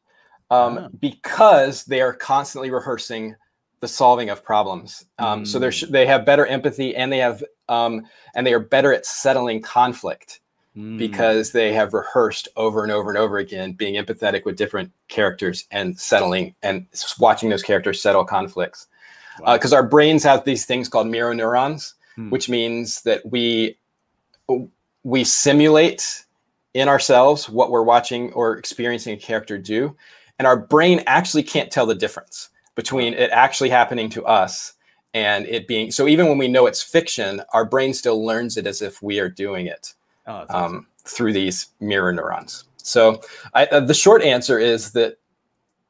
um, 0.51 0.79
oh. 0.79 0.89
because 1.01 1.85
they 1.85 2.01
are 2.01 2.13
constantly 2.13 2.71
rehearsing 2.71 3.35
the 3.81 3.89
solving 3.89 4.29
of 4.31 4.45
problems 4.45 5.07
um, 5.19 5.43
mm. 5.43 5.47
so 5.47 5.59
they 5.59 5.71
they 5.91 6.07
have 6.07 6.27
better 6.27 6.47
empathy 6.47 6.95
and 6.97 7.13
they 7.13 7.19
have 7.19 7.43
um, 7.69 8.07
and 8.35 8.47
they 8.47 8.53
are 8.53 8.61
better 8.61 8.93
at 8.93 9.07
settling 9.07 9.63
conflict 9.63 10.41
mm. 10.77 10.99
because 10.99 11.53
they 11.53 11.73
have 11.73 11.95
rehearsed 11.95 12.49
over 12.57 12.83
and 12.83 12.91
over 12.91 13.11
and 13.11 13.19
over 13.19 13.39
again 13.39 13.73
being 13.73 13.95
empathetic 13.95 14.45
with 14.45 14.57
different 14.57 14.91
characters 15.09 15.65
and 15.71 15.99
settling 15.99 16.55
and 16.63 16.87
watching 17.19 17.49
those 17.51 17.63
characters 17.63 18.03
settle 18.03 18.25
conflicts 18.25 18.89
because 19.39 19.71
wow. 19.71 19.79
uh, 19.79 19.83
our 19.83 19.87
brains 19.87 20.25
have 20.25 20.45
these 20.45 20.67
things 20.67 20.89
called 20.89 21.07
mirror 21.07 21.35
neurons 21.35 21.95
mm. 22.19 22.31
which 22.31 22.49
means 22.49 23.03
that 23.03 23.25
we 23.31 23.77
we 25.05 25.25
simulate 25.25 26.25
in 26.75 26.89
ourselves 26.89 27.49
what 27.49 27.71
we're 27.71 27.83
watching 27.83 28.33
or 28.33 28.57
experiencing 28.57 29.15
a 29.15 29.17
character 29.17 29.59
do 29.59 29.97
and 30.39 30.47
our 30.47 30.57
brain 30.57 31.03
actually 31.07 31.43
can't 31.43 31.71
tell 31.71 31.87
the 31.87 31.95
difference 31.95 32.51
between 32.75 33.15
it 33.15 33.31
actually 33.31 33.69
happening 33.69 34.09
to 34.11 34.25
us 34.25 34.75
and 35.15 35.47
it 35.47 35.67
being 35.67 35.91
so 35.91 36.07
even 36.07 36.29
when 36.29 36.39
we 36.39 36.49
know 36.49 36.67
it's 36.67 36.83
fiction 36.83 37.43
our 37.53 37.65
brain 37.65 37.95
still 37.95 38.25
learns 38.25 38.57
it 38.57 38.67
as 38.67 38.83
if 38.83 39.03
we 39.03 39.19
are 39.19 39.29
doing 39.29 39.67
it 39.67 39.95
oh, 40.27 40.41
um, 40.41 40.47
awesome. 40.51 40.87
through 41.05 41.33
these 41.33 41.69
mirror 41.81 42.13
neurons 42.13 42.65
so 42.77 43.21
I, 43.55 43.67
uh, 43.67 43.81
the 43.81 43.95
short 43.95 44.23
answer 44.23 44.59
is 44.59 44.93
that 44.93 45.19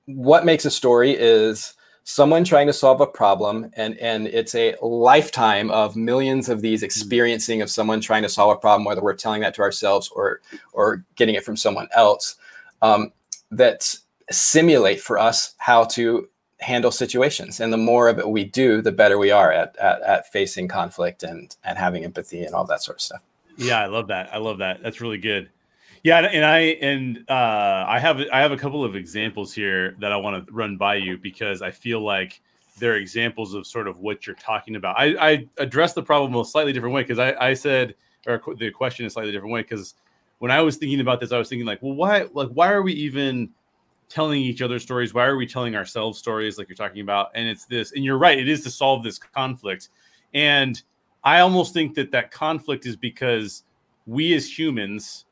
what 0.06 0.46
makes 0.46 0.64
a 0.64 0.70
story 0.70 1.12
is 1.12 1.74
someone 2.10 2.42
trying 2.42 2.66
to 2.66 2.72
solve 2.72 3.02
a 3.02 3.06
problem 3.06 3.70
and 3.74 3.98
and 3.98 4.28
it's 4.28 4.54
a 4.54 4.74
lifetime 4.80 5.70
of 5.70 5.94
millions 5.94 6.48
of 6.48 6.62
these 6.62 6.78
mm-hmm. 6.78 6.86
experiencing 6.86 7.60
of 7.60 7.68
someone 7.68 8.00
trying 8.00 8.22
to 8.22 8.30
solve 8.30 8.56
a 8.56 8.58
problem 8.58 8.82
whether 8.82 9.02
we're 9.02 9.12
telling 9.12 9.42
that 9.42 9.52
to 9.52 9.60
ourselves 9.60 10.08
or 10.16 10.40
or 10.72 11.04
getting 11.16 11.34
it 11.34 11.44
from 11.44 11.54
someone 11.54 11.86
else 11.94 12.36
um, 12.80 13.12
that 13.50 13.94
simulate 14.30 15.02
for 15.02 15.18
us 15.18 15.54
how 15.58 15.84
to 15.84 16.26
handle 16.60 16.90
situations. 16.90 17.60
And 17.60 17.70
the 17.70 17.76
more 17.76 18.08
of 18.08 18.18
it 18.18 18.26
we 18.26 18.42
do 18.42 18.80
the 18.80 18.90
better 18.90 19.18
we 19.18 19.30
are 19.30 19.52
at, 19.52 19.76
at, 19.76 20.00
at 20.00 20.32
facing 20.32 20.66
conflict 20.66 21.22
and 21.22 21.54
and 21.62 21.76
having 21.76 22.04
empathy 22.04 22.42
and 22.42 22.54
all 22.54 22.64
that 22.68 22.82
sort 22.82 22.96
of 22.96 23.02
stuff. 23.02 23.20
Yeah 23.58 23.82
i 23.82 23.86
love 23.86 24.08
that. 24.08 24.32
I 24.32 24.38
love 24.38 24.56
that. 24.58 24.82
That's 24.82 25.02
really 25.02 25.18
good 25.18 25.50
yeah, 26.08 26.20
and 26.20 26.42
I 26.42 26.58
and 26.58 27.18
uh, 27.28 27.84
I 27.86 27.98
have 27.98 28.18
I 28.32 28.40
have 28.40 28.50
a 28.50 28.56
couple 28.56 28.82
of 28.82 28.96
examples 28.96 29.52
here 29.52 29.94
that 30.00 30.10
I 30.10 30.16
want 30.16 30.46
to 30.46 30.50
run 30.50 30.78
by 30.78 30.94
you 30.94 31.18
because 31.18 31.60
I 31.60 31.70
feel 31.70 32.00
like 32.00 32.40
they're 32.78 32.96
examples 32.96 33.52
of 33.52 33.66
sort 33.66 33.86
of 33.86 33.98
what 33.98 34.26
you're 34.26 34.36
talking 34.36 34.76
about. 34.76 34.98
I, 34.98 35.32
I 35.32 35.48
addressed 35.58 35.96
the 35.96 36.02
problem 36.02 36.34
a 36.34 36.46
slightly 36.46 36.72
different 36.72 36.94
way 36.94 37.02
because 37.02 37.18
I, 37.18 37.34
I 37.38 37.52
said 37.52 37.94
or 38.26 38.40
the 38.58 38.70
question 38.70 39.04
a 39.04 39.10
slightly 39.10 39.32
different 39.32 39.52
way 39.52 39.60
because 39.60 39.96
when 40.38 40.50
I 40.50 40.62
was 40.62 40.78
thinking 40.78 41.00
about 41.00 41.20
this, 41.20 41.30
I 41.30 41.36
was 41.36 41.50
thinking 41.50 41.66
like, 41.66 41.82
well, 41.82 41.94
why 41.94 42.26
like 42.32 42.48
why 42.54 42.72
are 42.72 42.80
we 42.82 42.94
even 42.94 43.50
telling 44.08 44.40
each 44.40 44.62
other 44.62 44.78
stories? 44.78 45.12
Why 45.12 45.26
are 45.26 45.36
we 45.36 45.46
telling 45.46 45.76
ourselves 45.76 46.18
stories 46.18 46.56
like 46.56 46.70
you're 46.70 46.76
talking 46.76 47.02
about? 47.02 47.32
And 47.34 47.46
it's 47.46 47.66
this, 47.66 47.92
and 47.92 48.02
you're 48.02 48.16
right, 48.16 48.38
it 48.38 48.48
is 48.48 48.62
to 48.62 48.70
solve 48.70 49.02
this 49.02 49.18
conflict. 49.18 49.90
And 50.32 50.80
I 51.22 51.40
almost 51.40 51.74
think 51.74 51.96
that 51.96 52.12
that 52.12 52.30
conflict 52.30 52.86
is 52.86 52.96
because 52.96 53.64
we 54.06 54.34
as 54.34 54.58
humans 54.58 55.26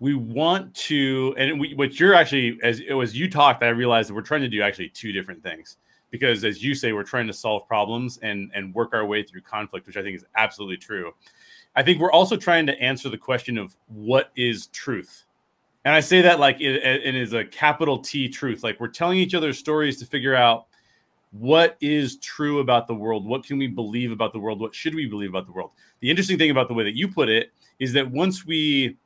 we 0.00 0.14
want 0.14 0.74
to 0.74 1.34
and 1.38 1.60
we, 1.60 1.74
what 1.74 2.00
you're 2.00 2.14
actually 2.14 2.58
as 2.62 2.80
it 2.80 2.94
was 2.94 3.16
you 3.16 3.30
talked 3.30 3.62
i 3.62 3.68
realized 3.68 4.08
that 4.08 4.14
we're 4.14 4.22
trying 4.22 4.40
to 4.40 4.48
do 4.48 4.60
actually 4.62 4.88
two 4.88 5.12
different 5.12 5.42
things. 5.42 5.76
Because 6.10 6.42
as 6.42 6.60
you 6.64 6.74
say 6.74 6.92
we're 6.92 7.04
trying 7.04 7.28
to 7.28 7.32
solve 7.32 7.68
problems 7.68 8.18
and 8.22 8.50
and 8.52 8.74
work 8.74 8.92
our 8.92 9.04
way 9.04 9.22
through 9.22 9.42
conflict 9.42 9.86
which 9.86 9.96
i 9.96 10.02
think 10.02 10.16
is 10.16 10.24
absolutely 10.36 10.78
true. 10.78 11.12
I 11.76 11.84
think 11.84 12.00
we're 12.00 12.10
also 12.10 12.36
trying 12.36 12.66
to 12.66 12.80
answer 12.80 13.08
the 13.08 13.18
question 13.18 13.56
of 13.56 13.76
what 13.86 14.32
is 14.34 14.66
truth? 14.68 15.24
And 15.84 15.94
i 15.94 16.00
say 16.00 16.22
that 16.22 16.40
like 16.40 16.60
it, 16.60 16.82
it 16.84 17.14
is 17.14 17.32
a 17.32 17.44
capital 17.44 17.98
t 17.98 18.28
truth. 18.28 18.64
Like 18.64 18.80
we're 18.80 18.88
telling 18.88 19.18
each 19.18 19.34
other 19.34 19.52
stories 19.52 19.98
to 19.98 20.06
figure 20.06 20.34
out 20.34 20.66
what 21.32 21.76
is 21.80 22.16
true 22.16 22.58
about 22.58 22.88
the 22.88 22.94
world. 22.94 23.24
What 23.24 23.44
can 23.44 23.56
we 23.56 23.68
believe 23.68 24.10
about 24.10 24.32
the 24.32 24.40
world? 24.40 24.60
What 24.60 24.74
should 24.74 24.96
we 24.96 25.06
believe 25.06 25.28
about 25.30 25.46
the 25.46 25.52
world? 25.52 25.70
The 26.00 26.10
interesting 26.10 26.38
thing 26.38 26.50
about 26.50 26.66
the 26.66 26.74
way 26.74 26.82
that 26.82 26.96
you 26.96 27.06
put 27.06 27.28
it 27.28 27.52
is 27.78 27.92
that 27.92 28.10
once 28.10 28.44
we 28.44 28.96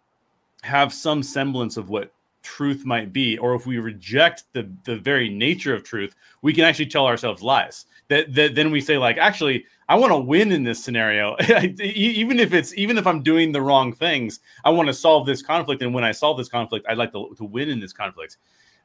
have 0.65 0.95
some 0.95 1.23
semblance 1.23 1.77
of 1.77 1.91
what 1.91 2.13
truth 2.43 2.85
might 2.87 3.13
be, 3.13 3.37
or 3.39 3.55
if 3.55 3.67
we 3.67 3.79
reject 3.79 4.45
the 4.55 4.71
the 4.85 4.97
very 4.97 5.29
nature 5.29 5.75
of 5.75 5.85
truth, 5.85 6.15
we 6.43 6.55
can 6.55 6.65
actually 6.65 6.87
tell 6.87 7.07
ourselves 7.07 7.43
lies. 7.43 7.85
That, 8.09 8.35
that 8.35 8.55
then 8.55 8.71
we 8.71 8.81
say 8.81 8.99
like, 8.99 9.19
actually, 9.19 9.67
I 9.89 9.97
want 9.97 10.13
to 10.13 10.19
win 10.19 10.53
in 10.53 10.65
this 10.65 10.83
scenario, 10.83 11.37
even 11.81 12.39
if 12.41 12.55
it's 12.55 12.75
even 12.75 12.97
if 12.97 13.07
I'm 13.07 13.23
doing 13.23 13.53
the 13.53 13.61
wrong 13.61 13.93
things, 13.93 14.41
I 14.65 14.71
want 14.71 14.89
to 14.89 14.95
solve 14.95 15.27
this 15.27 15.43
conflict, 15.43 15.83
and 15.83 15.93
when 15.93 16.05
I 16.05 16.13
solve 16.13 16.39
this 16.39 16.49
conflict, 16.49 16.87
I'd 16.89 16.99
like 16.99 17.13
to, 17.13 17.35
to 17.37 17.45
win 17.45 17.69
in 17.69 17.81
this 17.81 17.93
conflict. 17.93 18.39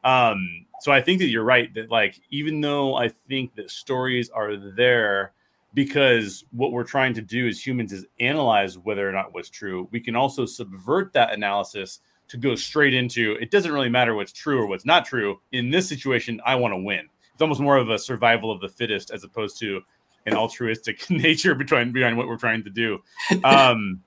Um, 0.03 0.65
so 0.81 0.91
I 0.91 1.01
think 1.01 1.19
that 1.19 1.27
you're 1.27 1.43
right 1.43 1.73
that 1.75 1.89
like 1.89 2.19
even 2.29 2.59
though 2.59 2.95
I 2.95 3.09
think 3.09 3.55
that 3.55 3.71
stories 3.71 4.29
are 4.29 4.57
there 4.57 5.33
because 5.73 6.45
what 6.51 6.71
we're 6.71 6.83
trying 6.83 7.13
to 7.13 7.21
do 7.21 7.47
as 7.47 7.65
humans 7.65 7.93
is 7.93 8.05
analyze 8.19 8.77
whether 8.77 9.07
or 9.07 9.11
not 9.11 9.33
what's 9.33 9.49
true. 9.49 9.87
We 9.91 9.99
can 9.99 10.15
also 10.15 10.45
subvert 10.45 11.13
that 11.13 11.33
analysis 11.33 11.99
to 12.29 12.37
go 12.37 12.55
straight 12.55 12.93
into 12.93 13.37
it 13.41 13.51
doesn't 13.51 13.71
really 13.71 13.89
matter 13.89 14.13
what's 14.15 14.31
true 14.31 14.59
or 14.59 14.67
what's 14.67 14.85
not 14.85 15.05
true. 15.05 15.39
In 15.51 15.69
this 15.69 15.87
situation, 15.87 16.41
I 16.45 16.55
want 16.55 16.73
to 16.73 16.77
win. 16.77 17.07
It's 17.33 17.41
almost 17.41 17.61
more 17.61 17.77
of 17.77 17.89
a 17.89 17.97
survival 17.97 18.51
of 18.51 18.61
the 18.61 18.69
fittest 18.69 19.11
as 19.11 19.23
opposed 19.23 19.59
to 19.59 19.81
an 20.25 20.33
altruistic 20.33 21.09
nature 21.09 21.55
between 21.55 21.91
behind 21.91 22.17
what 22.17 22.27
we're 22.27 22.37
trying 22.37 22.63
to 22.63 22.69
do. 22.69 22.99
Um, 23.43 24.01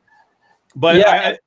but 0.75 0.97
yeah, 0.97 1.11
I, 1.11 1.31
I, 1.31 1.39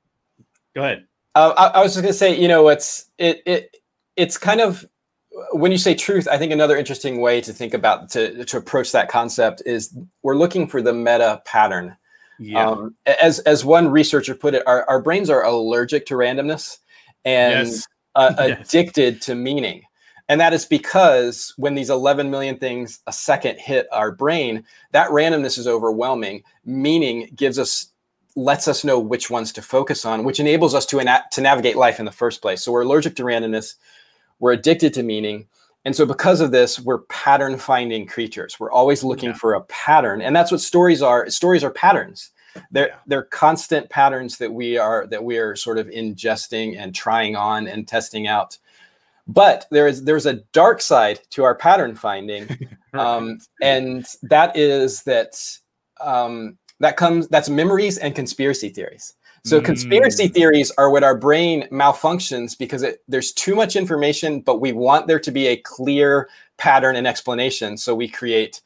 go 0.74 0.82
ahead. 0.82 1.04
Uh, 1.34 1.52
I, 1.56 1.78
I 1.78 1.82
was 1.82 1.92
just 1.94 2.02
gonna 2.02 2.12
say, 2.12 2.40
you 2.40 2.48
know, 2.48 2.68
it's 2.68 3.10
it 3.18 3.42
it 3.46 3.76
it's 4.16 4.38
kind 4.38 4.60
of 4.60 4.84
when 5.52 5.72
you 5.72 5.78
say 5.78 5.94
truth, 5.94 6.26
I 6.28 6.38
think 6.38 6.52
another 6.52 6.76
interesting 6.76 7.20
way 7.20 7.40
to 7.40 7.52
think 7.52 7.74
about 7.74 8.08
to, 8.10 8.44
to 8.44 8.56
approach 8.56 8.92
that 8.92 9.08
concept 9.08 9.62
is 9.66 9.96
we're 10.22 10.36
looking 10.36 10.66
for 10.66 10.80
the 10.80 10.92
meta 10.92 11.42
pattern. 11.44 11.96
Yeah. 12.38 12.68
Um, 12.68 12.94
as 13.20 13.38
as 13.40 13.64
one 13.64 13.88
researcher 13.88 14.34
put 14.34 14.54
it, 14.54 14.62
our, 14.66 14.88
our 14.88 15.00
brains 15.00 15.30
are 15.30 15.44
allergic 15.44 16.06
to 16.06 16.14
randomness 16.14 16.78
and 17.24 17.68
yes. 17.68 17.86
Uh, 18.14 18.34
yes. 18.38 18.60
addicted 18.60 19.22
to 19.22 19.34
meaning. 19.34 19.82
And 20.28 20.40
that 20.40 20.52
is 20.52 20.64
because 20.64 21.54
when 21.56 21.74
these 21.74 21.88
11 21.88 22.30
million 22.30 22.58
things 22.58 23.00
a 23.06 23.12
second 23.12 23.58
hit 23.58 23.86
our 23.92 24.10
brain, 24.10 24.64
that 24.90 25.10
randomness 25.10 25.56
is 25.56 25.68
overwhelming. 25.68 26.42
Meaning 26.64 27.30
gives 27.34 27.58
us 27.58 27.92
lets 28.34 28.68
us 28.68 28.84
know 28.84 28.98
which 28.98 29.30
ones 29.30 29.50
to 29.52 29.62
focus 29.62 30.04
on, 30.04 30.22
which 30.24 30.40
enables 30.40 30.74
us 30.74 30.84
to, 30.84 31.22
to 31.32 31.40
navigate 31.40 31.76
life 31.76 31.98
in 31.98 32.04
the 32.04 32.12
first 32.12 32.42
place. 32.42 32.62
So 32.62 32.70
we're 32.70 32.82
allergic 32.82 33.16
to 33.16 33.22
randomness 33.22 33.76
we're 34.38 34.52
addicted 34.52 34.94
to 34.94 35.02
meaning. 35.02 35.46
And 35.84 35.94
so, 35.94 36.04
because 36.04 36.40
of 36.40 36.50
this, 36.50 36.80
we're 36.80 37.02
pattern 37.02 37.58
finding 37.58 38.06
creatures. 38.06 38.58
We're 38.58 38.72
always 38.72 39.04
looking 39.04 39.30
yeah. 39.30 39.36
for 39.36 39.54
a 39.54 39.62
pattern. 39.62 40.20
And 40.20 40.34
that's 40.34 40.50
what 40.50 40.60
stories 40.60 41.00
are. 41.00 41.30
Stories 41.30 41.62
are 41.62 41.70
patterns. 41.70 42.30
They're, 42.70 42.88
yeah. 42.88 42.96
they're 43.06 43.22
constant 43.22 43.88
patterns 43.90 44.38
that 44.38 44.52
we 44.52 44.78
are 44.78 45.06
that 45.08 45.22
we 45.22 45.38
are 45.38 45.54
sort 45.54 45.78
of 45.78 45.86
ingesting 45.88 46.78
and 46.78 46.94
trying 46.94 47.36
on 47.36 47.68
and 47.68 47.86
testing 47.86 48.26
out. 48.26 48.58
But 49.28 49.66
there 49.70 49.86
is 49.86 50.04
there's 50.04 50.26
a 50.26 50.42
dark 50.52 50.80
side 50.80 51.20
to 51.30 51.44
our 51.44 51.54
pattern 51.54 51.94
finding, 51.94 52.48
um, 52.92 53.38
and 53.62 54.06
that 54.22 54.56
is 54.56 55.02
that 55.04 55.40
um, 56.00 56.58
that 56.80 56.96
comes 56.96 57.28
that's 57.28 57.48
memories 57.48 57.98
and 57.98 58.14
conspiracy 58.14 58.68
theories. 58.68 59.14
So 59.46 59.60
conspiracy 59.60 60.28
mm. 60.28 60.34
theories 60.34 60.72
are 60.76 60.90
what 60.90 61.04
our 61.04 61.16
brain 61.16 61.68
malfunctions 61.70 62.58
because 62.58 62.82
it, 62.82 63.02
there's 63.06 63.30
too 63.30 63.54
much 63.54 63.76
information, 63.76 64.40
but 64.40 64.60
we 64.60 64.72
want 64.72 65.06
there 65.06 65.20
to 65.20 65.30
be 65.30 65.46
a 65.46 65.56
clear 65.56 66.28
pattern 66.56 66.96
and 66.96 67.06
explanation. 67.06 67.76
So 67.76 67.94
we 67.94 68.08
create 68.08 68.60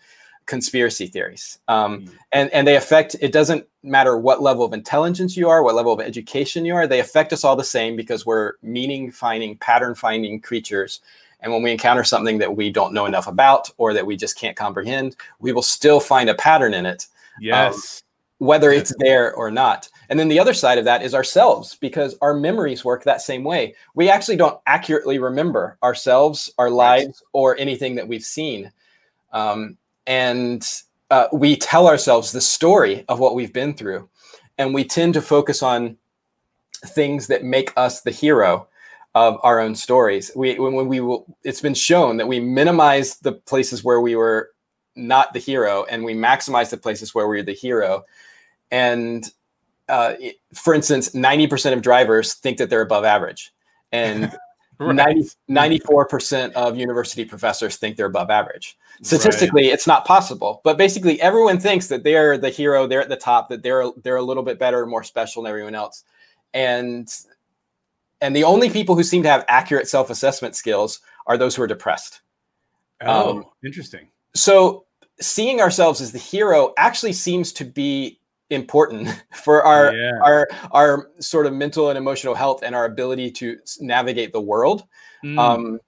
conspiracy 0.46 1.06
theories, 1.06 1.58
um, 1.68 2.06
mm. 2.06 2.12
and 2.32 2.48
and 2.50 2.66
they 2.66 2.76
affect. 2.76 3.14
It 3.20 3.30
doesn't 3.30 3.66
matter 3.82 4.16
what 4.16 4.40
level 4.42 4.64
of 4.64 4.72
intelligence 4.72 5.36
you 5.36 5.50
are, 5.50 5.62
what 5.62 5.74
level 5.74 5.92
of 5.92 6.00
education 6.00 6.64
you 6.64 6.74
are. 6.74 6.86
They 6.86 7.00
affect 7.00 7.34
us 7.34 7.44
all 7.44 7.56
the 7.56 7.62
same 7.62 7.94
because 7.94 8.24
we're 8.24 8.54
meaning 8.62 9.12
finding, 9.12 9.58
pattern 9.58 9.94
finding 9.94 10.40
creatures. 10.40 11.00
And 11.40 11.52
when 11.52 11.62
we 11.62 11.72
encounter 11.72 12.04
something 12.04 12.38
that 12.38 12.56
we 12.56 12.70
don't 12.70 12.94
know 12.94 13.04
enough 13.04 13.26
about 13.26 13.70
or 13.76 13.92
that 13.92 14.06
we 14.06 14.16
just 14.16 14.38
can't 14.38 14.56
comprehend, 14.56 15.16
we 15.40 15.52
will 15.52 15.62
still 15.62 16.00
find 16.00 16.30
a 16.30 16.34
pattern 16.34 16.72
in 16.72 16.86
it. 16.86 17.06
Um, 17.36 17.42
yes. 17.42 18.02
Um, 18.02 18.46
whether 18.46 18.70
it's 18.70 18.92
there 18.98 19.34
or 19.34 19.50
not. 19.50 19.90
And 20.10 20.18
then 20.18 20.28
the 20.28 20.40
other 20.40 20.54
side 20.54 20.76
of 20.76 20.84
that 20.84 21.02
is 21.02 21.14
ourselves, 21.14 21.76
because 21.76 22.16
our 22.20 22.34
memories 22.34 22.84
work 22.84 23.04
that 23.04 23.22
same 23.22 23.44
way. 23.44 23.76
We 23.94 24.10
actually 24.10 24.36
don't 24.36 24.60
accurately 24.66 25.20
remember 25.20 25.78
ourselves, 25.84 26.52
our 26.58 26.68
lives, 26.68 27.22
or 27.32 27.56
anything 27.58 27.94
that 27.94 28.08
we've 28.08 28.24
seen. 28.24 28.72
Um, 29.32 29.78
and 30.08 30.68
uh, 31.10 31.28
we 31.32 31.56
tell 31.56 31.86
ourselves 31.86 32.32
the 32.32 32.40
story 32.40 33.04
of 33.08 33.20
what 33.20 33.36
we've 33.36 33.52
been 33.52 33.72
through. 33.72 34.08
And 34.58 34.74
we 34.74 34.84
tend 34.84 35.14
to 35.14 35.22
focus 35.22 35.62
on 35.62 35.96
things 36.86 37.28
that 37.28 37.44
make 37.44 37.72
us 37.76 38.00
the 38.00 38.10
hero 38.10 38.66
of 39.14 39.38
our 39.44 39.60
own 39.60 39.76
stories. 39.76 40.32
We, 40.34 40.58
when, 40.58 40.74
when 40.74 40.88
we 40.88 40.98
will, 40.98 41.24
it's 41.44 41.60
been 41.60 41.74
shown 41.74 42.16
that 42.16 42.28
we 42.28 42.40
minimize 42.40 43.16
the 43.18 43.32
places 43.32 43.84
where 43.84 44.00
we 44.00 44.16
were 44.16 44.50
not 44.96 45.32
the 45.32 45.38
hero 45.38 45.84
and 45.84 46.04
we 46.04 46.14
maximize 46.14 46.70
the 46.70 46.76
places 46.76 47.14
where 47.14 47.28
we're 47.28 47.44
the 47.44 47.52
hero 47.52 48.04
and 48.70 49.32
uh, 49.90 50.14
for 50.54 50.74
instance, 50.74 51.10
90% 51.10 51.72
of 51.72 51.82
drivers 51.82 52.34
think 52.34 52.58
that 52.58 52.70
they're 52.70 52.82
above 52.82 53.04
average. 53.04 53.52
And 53.92 54.32
right. 54.78 54.94
90, 54.94 55.30
94% 55.50 56.52
of 56.52 56.76
university 56.76 57.24
professors 57.24 57.76
think 57.76 57.96
they're 57.96 58.06
above 58.06 58.30
average. 58.30 58.78
Statistically, 59.02 59.64
right. 59.64 59.72
it's 59.72 59.86
not 59.86 60.04
possible. 60.04 60.60
But 60.62 60.76
basically, 60.76 61.20
everyone 61.20 61.58
thinks 61.58 61.88
that 61.88 62.04
they're 62.04 62.36
the 62.36 62.50
hero, 62.50 62.86
they're 62.86 63.00
at 63.00 63.08
the 63.08 63.16
top, 63.16 63.48
that 63.48 63.62
they're 63.62 63.90
they're 64.02 64.16
a 64.16 64.22
little 64.22 64.42
bit 64.42 64.58
better, 64.58 64.84
more 64.84 65.02
special 65.02 65.42
than 65.42 65.50
everyone 65.50 65.74
else. 65.74 66.04
And 66.52 67.08
and 68.20 68.36
the 68.36 68.44
only 68.44 68.68
people 68.68 68.94
who 68.94 69.02
seem 69.02 69.22
to 69.22 69.30
have 69.30 69.46
accurate 69.48 69.88
self-assessment 69.88 70.54
skills 70.54 71.00
are 71.26 71.38
those 71.38 71.56
who 71.56 71.62
are 71.62 71.66
depressed. 71.66 72.20
Oh, 73.00 73.38
um, 73.38 73.44
interesting. 73.64 74.08
So 74.34 74.84
seeing 75.18 75.60
ourselves 75.60 76.02
as 76.02 76.12
the 76.12 76.18
hero 76.18 76.74
actually 76.76 77.14
seems 77.14 77.52
to 77.54 77.64
be 77.64 78.19
important 78.50 79.22
for 79.32 79.64
our 79.64 79.94
yeah. 79.94 80.18
our 80.22 80.48
our 80.72 81.10
sort 81.18 81.46
of 81.46 81.52
mental 81.52 81.88
and 81.88 81.98
emotional 81.98 82.34
health 82.34 82.62
and 82.62 82.74
our 82.74 82.84
ability 82.84 83.30
to 83.32 83.58
navigate 83.80 84.32
the 84.32 84.40
world. 84.40 84.84
Mm. 85.24 85.38
Um, 85.38 85.80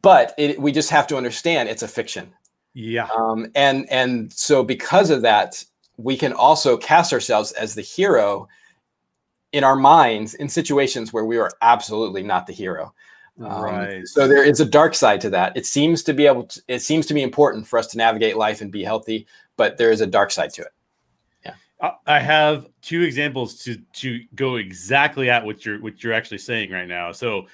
but 0.00 0.34
it, 0.38 0.60
we 0.60 0.72
just 0.72 0.90
have 0.90 1.06
to 1.08 1.16
understand 1.16 1.68
it's 1.68 1.82
a 1.82 1.88
fiction. 1.88 2.32
Yeah. 2.74 3.08
Um, 3.16 3.50
and 3.54 3.90
and 3.90 4.32
so 4.32 4.62
because 4.62 5.10
of 5.10 5.22
that, 5.22 5.62
we 5.96 6.16
can 6.16 6.32
also 6.32 6.76
cast 6.76 7.12
ourselves 7.12 7.52
as 7.52 7.74
the 7.74 7.82
hero 7.82 8.48
in 9.52 9.64
our 9.64 9.76
minds 9.76 10.34
in 10.34 10.48
situations 10.48 11.12
where 11.12 11.24
we 11.24 11.38
are 11.38 11.50
absolutely 11.60 12.22
not 12.22 12.46
the 12.46 12.52
hero. 12.52 12.94
Um, 13.40 13.62
right. 13.62 14.06
So 14.06 14.28
there 14.28 14.44
is 14.44 14.60
a 14.60 14.64
dark 14.64 14.94
side 14.94 15.20
to 15.22 15.30
that. 15.30 15.56
It 15.56 15.66
seems 15.66 16.02
to 16.04 16.12
be 16.12 16.26
able 16.26 16.44
to, 16.44 16.62
it 16.68 16.80
seems 16.80 17.06
to 17.06 17.14
be 17.14 17.22
important 17.22 17.66
for 17.66 17.78
us 17.78 17.86
to 17.88 17.98
navigate 17.98 18.36
life 18.36 18.60
and 18.60 18.70
be 18.70 18.82
healthy, 18.82 19.26
but 19.56 19.76
there 19.76 19.90
is 19.90 20.00
a 20.00 20.06
dark 20.06 20.30
side 20.30 20.52
to 20.54 20.62
it. 20.62 20.72
I 22.06 22.20
have 22.20 22.66
two 22.80 23.02
examples 23.02 23.56
to 23.64 23.76
to 23.94 24.20
go 24.36 24.56
exactly 24.56 25.28
at 25.30 25.44
what 25.44 25.64
you're 25.66 25.80
what 25.82 26.02
you're 26.02 26.12
actually 26.12 26.38
saying 26.38 26.70
right 26.70 26.86
now. 26.86 27.10
So 27.10 27.46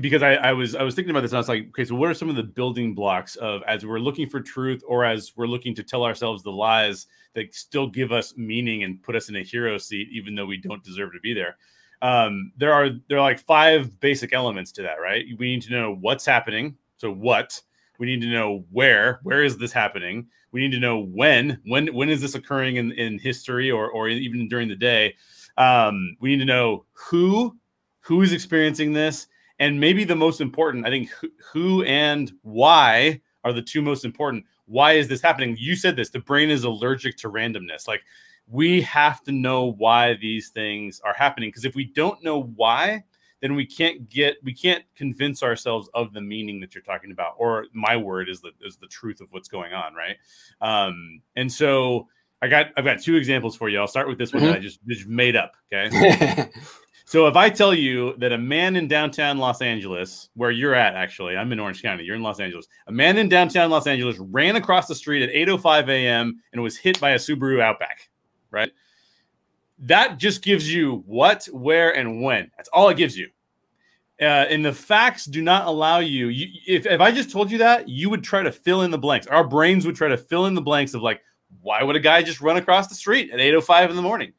because 0.00 0.22
I, 0.22 0.34
I 0.34 0.52
was 0.54 0.74
I 0.74 0.82
was 0.82 0.94
thinking 0.94 1.10
about 1.10 1.20
this 1.20 1.32
and 1.32 1.36
I 1.36 1.40
was 1.40 1.48
like, 1.48 1.68
okay, 1.68 1.84
so 1.84 1.94
what 1.94 2.08
are 2.08 2.14
some 2.14 2.30
of 2.30 2.36
the 2.36 2.42
building 2.42 2.94
blocks 2.94 3.36
of 3.36 3.62
as 3.66 3.84
we're 3.84 3.98
looking 3.98 4.26
for 4.28 4.40
truth 4.40 4.82
or 4.86 5.04
as 5.04 5.32
we're 5.36 5.46
looking 5.46 5.74
to 5.74 5.82
tell 5.82 6.02
ourselves 6.02 6.42
the 6.42 6.50
lies 6.50 7.06
that 7.34 7.54
still 7.54 7.86
give 7.86 8.10
us 8.10 8.34
meaning 8.38 8.84
and 8.84 9.02
put 9.02 9.16
us 9.16 9.28
in 9.28 9.36
a 9.36 9.42
hero 9.42 9.76
seat, 9.76 10.08
even 10.12 10.34
though 10.34 10.46
we 10.46 10.56
don't 10.56 10.82
deserve 10.82 11.12
to 11.12 11.20
be 11.20 11.34
there. 11.34 11.56
Um, 12.00 12.52
there 12.56 12.72
are 12.72 12.88
there 13.08 13.18
are 13.18 13.22
like 13.22 13.40
five 13.40 14.00
basic 14.00 14.32
elements 14.32 14.72
to 14.72 14.82
that, 14.82 14.96
right? 15.00 15.26
We 15.38 15.46
need 15.46 15.62
to 15.62 15.72
know 15.72 15.94
what's 16.00 16.24
happening. 16.24 16.76
So 16.96 17.12
what 17.12 17.60
We 17.98 18.06
need 18.06 18.22
to 18.22 18.28
know 18.28 18.64
where. 18.70 19.20
Where 19.22 19.44
is 19.44 19.56
this 19.56 19.72
happening? 19.72 20.26
We 20.54 20.60
need 20.60 20.70
to 20.70 20.78
know 20.78 21.00
when. 21.00 21.58
When 21.66 21.88
when 21.88 22.08
is 22.08 22.20
this 22.20 22.36
occurring 22.36 22.76
in, 22.76 22.92
in 22.92 23.18
history 23.18 23.72
or 23.72 23.90
or 23.90 24.08
even 24.08 24.48
during 24.48 24.68
the 24.68 24.76
day? 24.76 25.16
Um, 25.58 26.16
we 26.20 26.30
need 26.30 26.38
to 26.38 26.44
know 26.44 26.84
who 26.92 27.56
who 27.98 28.22
is 28.22 28.32
experiencing 28.32 28.92
this, 28.92 29.26
and 29.58 29.80
maybe 29.80 30.04
the 30.04 30.14
most 30.14 30.40
important. 30.40 30.86
I 30.86 30.90
think 30.90 31.10
who, 31.10 31.28
who 31.52 31.82
and 31.82 32.30
why 32.42 33.20
are 33.42 33.52
the 33.52 33.62
two 33.62 33.82
most 33.82 34.04
important. 34.04 34.44
Why 34.66 34.92
is 34.92 35.08
this 35.08 35.20
happening? 35.20 35.56
You 35.58 35.74
said 35.74 35.96
this. 35.96 36.10
The 36.10 36.20
brain 36.20 36.50
is 36.50 36.62
allergic 36.62 37.16
to 37.18 37.30
randomness. 37.30 37.88
Like 37.88 38.02
we 38.46 38.80
have 38.82 39.24
to 39.24 39.32
know 39.32 39.72
why 39.72 40.14
these 40.14 40.50
things 40.50 41.00
are 41.04 41.14
happening 41.14 41.48
because 41.48 41.64
if 41.64 41.74
we 41.74 41.86
don't 41.86 42.22
know 42.22 42.42
why 42.54 43.02
then 43.44 43.54
we 43.54 43.66
can't 43.66 44.08
get 44.08 44.38
we 44.42 44.54
can't 44.54 44.82
convince 44.96 45.42
ourselves 45.42 45.90
of 45.92 46.14
the 46.14 46.20
meaning 46.20 46.60
that 46.60 46.74
you're 46.74 46.82
talking 46.82 47.12
about 47.12 47.34
or 47.36 47.66
my 47.74 47.94
word 47.94 48.30
is 48.30 48.40
the 48.40 48.50
is 48.62 48.78
the 48.78 48.86
truth 48.86 49.20
of 49.20 49.30
what's 49.32 49.48
going 49.48 49.74
on 49.74 49.92
right 49.92 50.16
um 50.62 51.20
and 51.36 51.52
so 51.52 52.08
i 52.40 52.48
got 52.48 52.68
i've 52.78 52.86
got 52.86 52.98
two 53.02 53.16
examples 53.16 53.54
for 53.54 53.68
you 53.68 53.78
i'll 53.78 53.86
start 53.86 54.08
with 54.08 54.16
this 54.16 54.32
one 54.32 54.42
mm-hmm. 54.42 54.52
that 54.52 54.58
i 54.58 54.62
just, 54.62 54.80
just 54.86 55.06
made 55.06 55.36
up 55.36 55.52
okay 55.70 56.48
so 57.04 57.26
if 57.26 57.36
i 57.36 57.50
tell 57.50 57.74
you 57.74 58.16
that 58.16 58.32
a 58.32 58.38
man 58.38 58.76
in 58.76 58.88
downtown 58.88 59.36
los 59.36 59.60
angeles 59.60 60.30
where 60.36 60.50
you're 60.50 60.74
at 60.74 60.94
actually 60.94 61.36
i'm 61.36 61.52
in 61.52 61.60
orange 61.60 61.82
county 61.82 62.02
you're 62.02 62.16
in 62.16 62.22
los 62.22 62.40
angeles 62.40 62.66
a 62.86 62.92
man 62.92 63.18
in 63.18 63.28
downtown 63.28 63.68
los 63.68 63.86
angeles 63.86 64.16
ran 64.18 64.56
across 64.56 64.88
the 64.88 64.94
street 64.94 65.22
at 65.22 65.28
8.05 65.48 65.90
a.m 65.90 66.40
and 66.54 66.62
was 66.62 66.78
hit 66.78 66.98
by 66.98 67.10
a 67.10 67.18
subaru 67.18 67.60
outback 67.60 68.08
right 68.50 68.72
that 69.80 70.18
just 70.18 70.42
gives 70.42 70.72
you 70.72 71.02
what, 71.06 71.46
where, 71.46 71.96
and 71.96 72.22
when. 72.22 72.50
That's 72.56 72.68
all 72.72 72.88
it 72.88 72.96
gives 72.96 73.18
you. 73.18 73.28
Uh, 74.20 74.24
and 74.24 74.64
the 74.64 74.72
facts 74.72 75.24
do 75.24 75.42
not 75.42 75.66
allow 75.66 75.98
you, 75.98 76.28
you 76.28 76.46
if, 76.66 76.86
if 76.86 77.00
I 77.00 77.10
just 77.10 77.32
told 77.32 77.50
you 77.50 77.58
that, 77.58 77.88
you 77.88 78.08
would 78.10 78.22
try 78.22 78.42
to 78.42 78.52
fill 78.52 78.82
in 78.82 78.92
the 78.92 78.98
blanks. 78.98 79.26
Our 79.26 79.42
brains 79.42 79.86
would 79.86 79.96
try 79.96 80.08
to 80.08 80.16
fill 80.16 80.46
in 80.46 80.54
the 80.54 80.62
blanks 80.62 80.94
of 80.94 81.02
like, 81.02 81.20
why 81.62 81.82
would 81.82 81.96
a 81.96 82.00
guy 82.00 82.22
just 82.22 82.40
run 82.40 82.56
across 82.56 82.86
the 82.86 82.94
street 82.94 83.30
at 83.32 83.40
8:05 83.40 83.90
in 83.90 83.96
the 83.96 84.02
morning? 84.02 84.32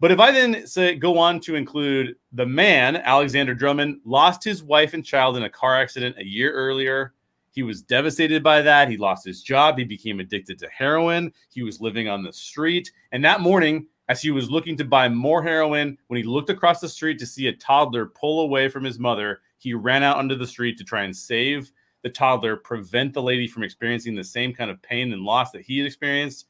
But 0.00 0.10
if 0.10 0.18
I 0.18 0.32
then 0.32 0.66
say 0.66 0.96
go 0.96 1.16
on 1.18 1.38
to 1.40 1.54
include 1.54 2.16
the 2.32 2.46
man, 2.46 2.96
Alexander 2.96 3.54
Drummond, 3.54 4.00
lost 4.04 4.42
his 4.42 4.62
wife 4.62 4.94
and 4.94 5.04
child 5.04 5.36
in 5.36 5.44
a 5.44 5.50
car 5.50 5.80
accident 5.80 6.16
a 6.18 6.24
year 6.24 6.52
earlier. 6.52 7.14
He 7.52 7.62
was 7.62 7.82
devastated 7.82 8.42
by 8.42 8.62
that. 8.62 8.90
He 8.90 8.96
lost 8.96 9.24
his 9.24 9.42
job. 9.42 9.78
He 9.78 9.84
became 9.84 10.18
addicted 10.18 10.58
to 10.58 10.68
heroin. 10.76 11.32
He 11.50 11.62
was 11.62 11.80
living 11.80 12.08
on 12.08 12.24
the 12.24 12.32
street. 12.32 12.90
And 13.12 13.24
that 13.24 13.40
morning, 13.40 13.86
as 14.08 14.20
he 14.20 14.30
was 14.30 14.50
looking 14.50 14.76
to 14.76 14.84
buy 14.84 15.08
more 15.08 15.42
heroin. 15.42 15.98
When 16.08 16.18
he 16.18 16.22
looked 16.22 16.50
across 16.50 16.80
the 16.80 16.88
street 16.88 17.18
to 17.18 17.26
see 17.26 17.48
a 17.48 17.56
toddler 17.56 18.06
pull 18.06 18.40
away 18.40 18.68
from 18.68 18.84
his 18.84 18.98
mother, 18.98 19.40
he 19.58 19.74
ran 19.74 20.02
out 20.02 20.18
onto 20.18 20.36
the 20.36 20.46
street 20.46 20.76
to 20.78 20.84
try 20.84 21.04
and 21.04 21.16
save 21.16 21.70
the 22.02 22.10
toddler, 22.10 22.56
prevent 22.56 23.14
the 23.14 23.22
lady 23.22 23.48
from 23.48 23.62
experiencing 23.62 24.14
the 24.14 24.22
same 24.22 24.52
kind 24.52 24.70
of 24.70 24.80
pain 24.82 25.12
and 25.12 25.22
loss 25.22 25.52
that 25.52 25.62
he 25.62 25.78
had 25.78 25.86
experienced. 25.86 26.46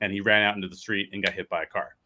And 0.00 0.12
he 0.12 0.20
ran 0.20 0.42
out 0.42 0.56
into 0.56 0.68
the 0.68 0.76
street 0.76 1.10
and 1.12 1.22
got 1.22 1.34
hit 1.34 1.48
by 1.48 1.62
a 1.62 1.66
car. 1.66 1.96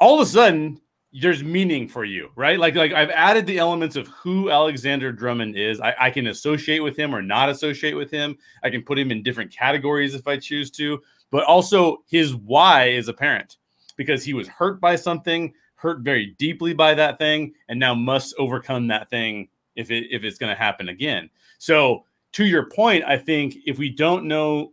All 0.00 0.20
of 0.20 0.26
a 0.26 0.30
sudden, 0.30 0.80
there's 1.12 1.42
meaning 1.42 1.88
for 1.88 2.04
you, 2.04 2.30
right? 2.36 2.58
Like, 2.58 2.74
like 2.74 2.92
I've 2.92 3.10
added 3.10 3.46
the 3.46 3.58
elements 3.58 3.96
of 3.96 4.08
who 4.08 4.50
Alexander 4.50 5.12
Drummond 5.12 5.56
is. 5.56 5.80
I, 5.80 5.94
I 5.98 6.10
can 6.10 6.26
associate 6.26 6.80
with 6.80 6.96
him 6.96 7.14
or 7.14 7.22
not 7.22 7.48
associate 7.48 7.94
with 7.94 8.10
him. 8.10 8.36
I 8.62 8.70
can 8.70 8.82
put 8.82 8.98
him 8.98 9.10
in 9.10 9.22
different 9.22 9.52
categories 9.52 10.14
if 10.14 10.26
I 10.26 10.36
choose 10.36 10.70
to, 10.72 11.00
but 11.30 11.44
also 11.44 12.02
his 12.06 12.34
why 12.34 12.88
is 12.88 13.08
apparent 13.08 13.56
because 13.96 14.24
he 14.24 14.34
was 14.34 14.48
hurt 14.48 14.80
by 14.80 14.96
something, 14.96 15.52
hurt 15.74 16.00
very 16.00 16.34
deeply 16.38 16.74
by 16.74 16.94
that 16.94 17.18
thing, 17.18 17.54
and 17.68 17.78
now 17.78 17.94
must 17.94 18.34
overcome 18.38 18.86
that 18.88 19.10
thing 19.10 19.48
if 19.74 19.90
it 19.90 20.06
if 20.10 20.24
it's 20.24 20.38
going 20.38 20.52
to 20.54 20.58
happen 20.58 20.88
again. 20.88 21.28
So 21.58 22.04
to 22.32 22.44
your 22.44 22.68
point, 22.70 23.04
I 23.04 23.16
think 23.18 23.56
if 23.66 23.78
we 23.78 23.90
don't 23.90 24.26
know, 24.26 24.72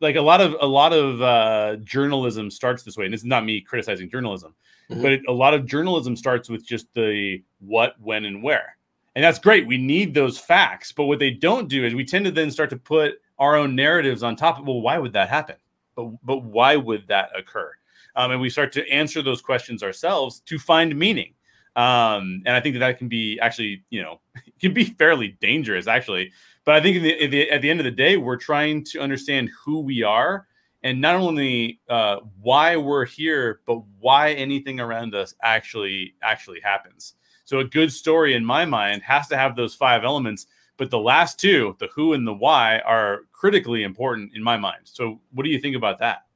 like 0.00 0.16
a 0.16 0.20
lot 0.20 0.40
of 0.40 0.56
a 0.60 0.66
lot 0.66 0.92
of 0.92 1.22
uh, 1.22 1.76
journalism 1.84 2.50
starts 2.50 2.82
this 2.82 2.96
way, 2.96 3.04
and 3.04 3.14
this 3.14 3.20
is 3.20 3.26
not 3.26 3.44
me 3.44 3.60
criticizing 3.60 4.10
journalism, 4.10 4.54
mm-hmm. 4.90 5.02
but 5.02 5.12
it, 5.12 5.22
a 5.28 5.32
lot 5.32 5.54
of 5.54 5.66
journalism 5.66 6.16
starts 6.16 6.48
with 6.48 6.64
just 6.64 6.86
the 6.94 7.42
what, 7.60 7.94
when, 8.00 8.24
and 8.24 8.42
where. 8.42 8.76
And 9.16 9.24
that's 9.24 9.40
great. 9.40 9.66
We 9.66 9.76
need 9.76 10.14
those 10.14 10.38
facts. 10.38 10.92
But 10.92 11.06
what 11.06 11.18
they 11.18 11.30
don't 11.30 11.68
do 11.68 11.84
is 11.84 11.94
we 11.94 12.04
tend 12.04 12.24
to 12.26 12.30
then 12.30 12.50
start 12.50 12.70
to 12.70 12.76
put 12.76 13.20
our 13.38 13.56
own 13.56 13.74
narratives 13.74 14.22
on 14.22 14.36
top 14.36 14.60
of, 14.60 14.66
well, 14.66 14.80
why 14.80 14.98
would 14.98 15.12
that 15.14 15.28
happen? 15.28 15.56
But, 15.96 16.10
but 16.24 16.44
why 16.44 16.76
would 16.76 17.08
that 17.08 17.30
occur? 17.36 17.72
Um, 18.16 18.32
and 18.32 18.40
we 18.40 18.50
start 18.50 18.72
to 18.72 18.88
answer 18.88 19.22
those 19.22 19.40
questions 19.40 19.82
ourselves 19.82 20.40
to 20.40 20.58
find 20.58 20.96
meaning. 20.96 21.34
Um, 21.76 22.42
and 22.46 22.56
I 22.56 22.60
think 22.60 22.74
that 22.74 22.80
that 22.80 22.98
can 22.98 23.08
be 23.08 23.38
actually, 23.40 23.84
you 23.90 24.02
know, 24.02 24.20
can 24.60 24.74
be 24.74 24.84
fairly 24.84 25.36
dangerous 25.40 25.86
actually. 25.86 26.32
But 26.64 26.74
I 26.74 26.80
think 26.80 27.02
the, 27.02 27.26
the, 27.26 27.50
at 27.50 27.62
the 27.62 27.70
end 27.70 27.80
of 27.80 27.84
the 27.84 27.90
day, 27.90 28.16
we're 28.16 28.36
trying 28.36 28.84
to 28.84 29.00
understand 29.00 29.50
who 29.64 29.80
we 29.80 30.02
are 30.02 30.46
and 30.82 31.00
not 31.00 31.16
only 31.16 31.80
uh, 31.88 32.16
why 32.40 32.76
we're 32.76 33.04
here, 33.04 33.60
but 33.66 33.82
why 33.98 34.32
anything 34.32 34.80
around 34.80 35.14
us 35.14 35.34
actually 35.42 36.14
actually 36.22 36.60
happens. 36.60 37.14
So 37.44 37.58
a 37.58 37.64
good 37.64 37.92
story 37.92 38.34
in 38.34 38.44
my 38.44 38.64
mind 38.64 39.02
has 39.02 39.28
to 39.28 39.36
have 39.36 39.56
those 39.56 39.74
five 39.74 40.04
elements, 40.04 40.46
but 40.76 40.90
the 40.90 40.98
last 40.98 41.38
two, 41.38 41.76
the 41.80 41.88
who 41.88 42.12
and 42.12 42.26
the 42.26 42.32
why, 42.32 42.78
are 42.80 43.22
critically 43.32 43.82
important 43.82 44.32
in 44.34 44.42
my 44.42 44.56
mind. 44.56 44.82
So 44.84 45.20
what 45.32 45.44
do 45.44 45.50
you 45.50 45.58
think 45.58 45.76
about 45.76 45.98
that? 45.98 46.26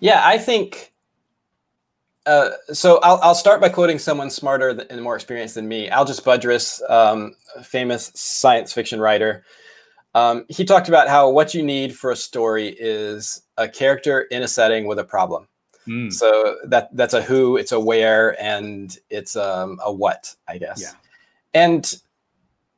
Yeah, 0.00 0.22
I 0.24 0.38
think. 0.38 0.92
Uh, 2.26 2.50
so 2.72 2.98
I'll, 3.02 3.18
I'll 3.22 3.34
start 3.34 3.60
by 3.60 3.70
quoting 3.70 3.98
someone 3.98 4.28
smarter 4.28 4.84
and 4.90 5.02
more 5.02 5.14
experienced 5.14 5.54
than 5.54 5.66
me, 5.66 5.88
Algis 5.88 6.20
Budrys, 6.20 6.82
um, 6.90 7.34
famous 7.62 8.12
science 8.14 8.72
fiction 8.72 9.00
writer. 9.00 9.44
Um, 10.14 10.44
he 10.48 10.64
talked 10.64 10.88
about 10.88 11.08
how 11.08 11.30
what 11.30 11.54
you 11.54 11.62
need 11.62 11.96
for 11.96 12.10
a 12.10 12.16
story 12.16 12.76
is 12.78 13.42
a 13.56 13.68
character 13.68 14.22
in 14.22 14.42
a 14.42 14.48
setting 14.48 14.86
with 14.86 14.98
a 14.98 15.04
problem. 15.04 15.48
Mm. 15.86 16.12
So 16.12 16.56
that 16.66 16.94
that's 16.94 17.14
a 17.14 17.22
who, 17.22 17.56
it's 17.56 17.72
a 17.72 17.80
where, 17.80 18.40
and 18.42 18.96
it's 19.10 19.36
um, 19.36 19.78
a 19.82 19.92
what, 19.92 20.34
I 20.46 20.58
guess. 20.58 20.82
Yeah. 20.82 20.92
And 21.54 21.94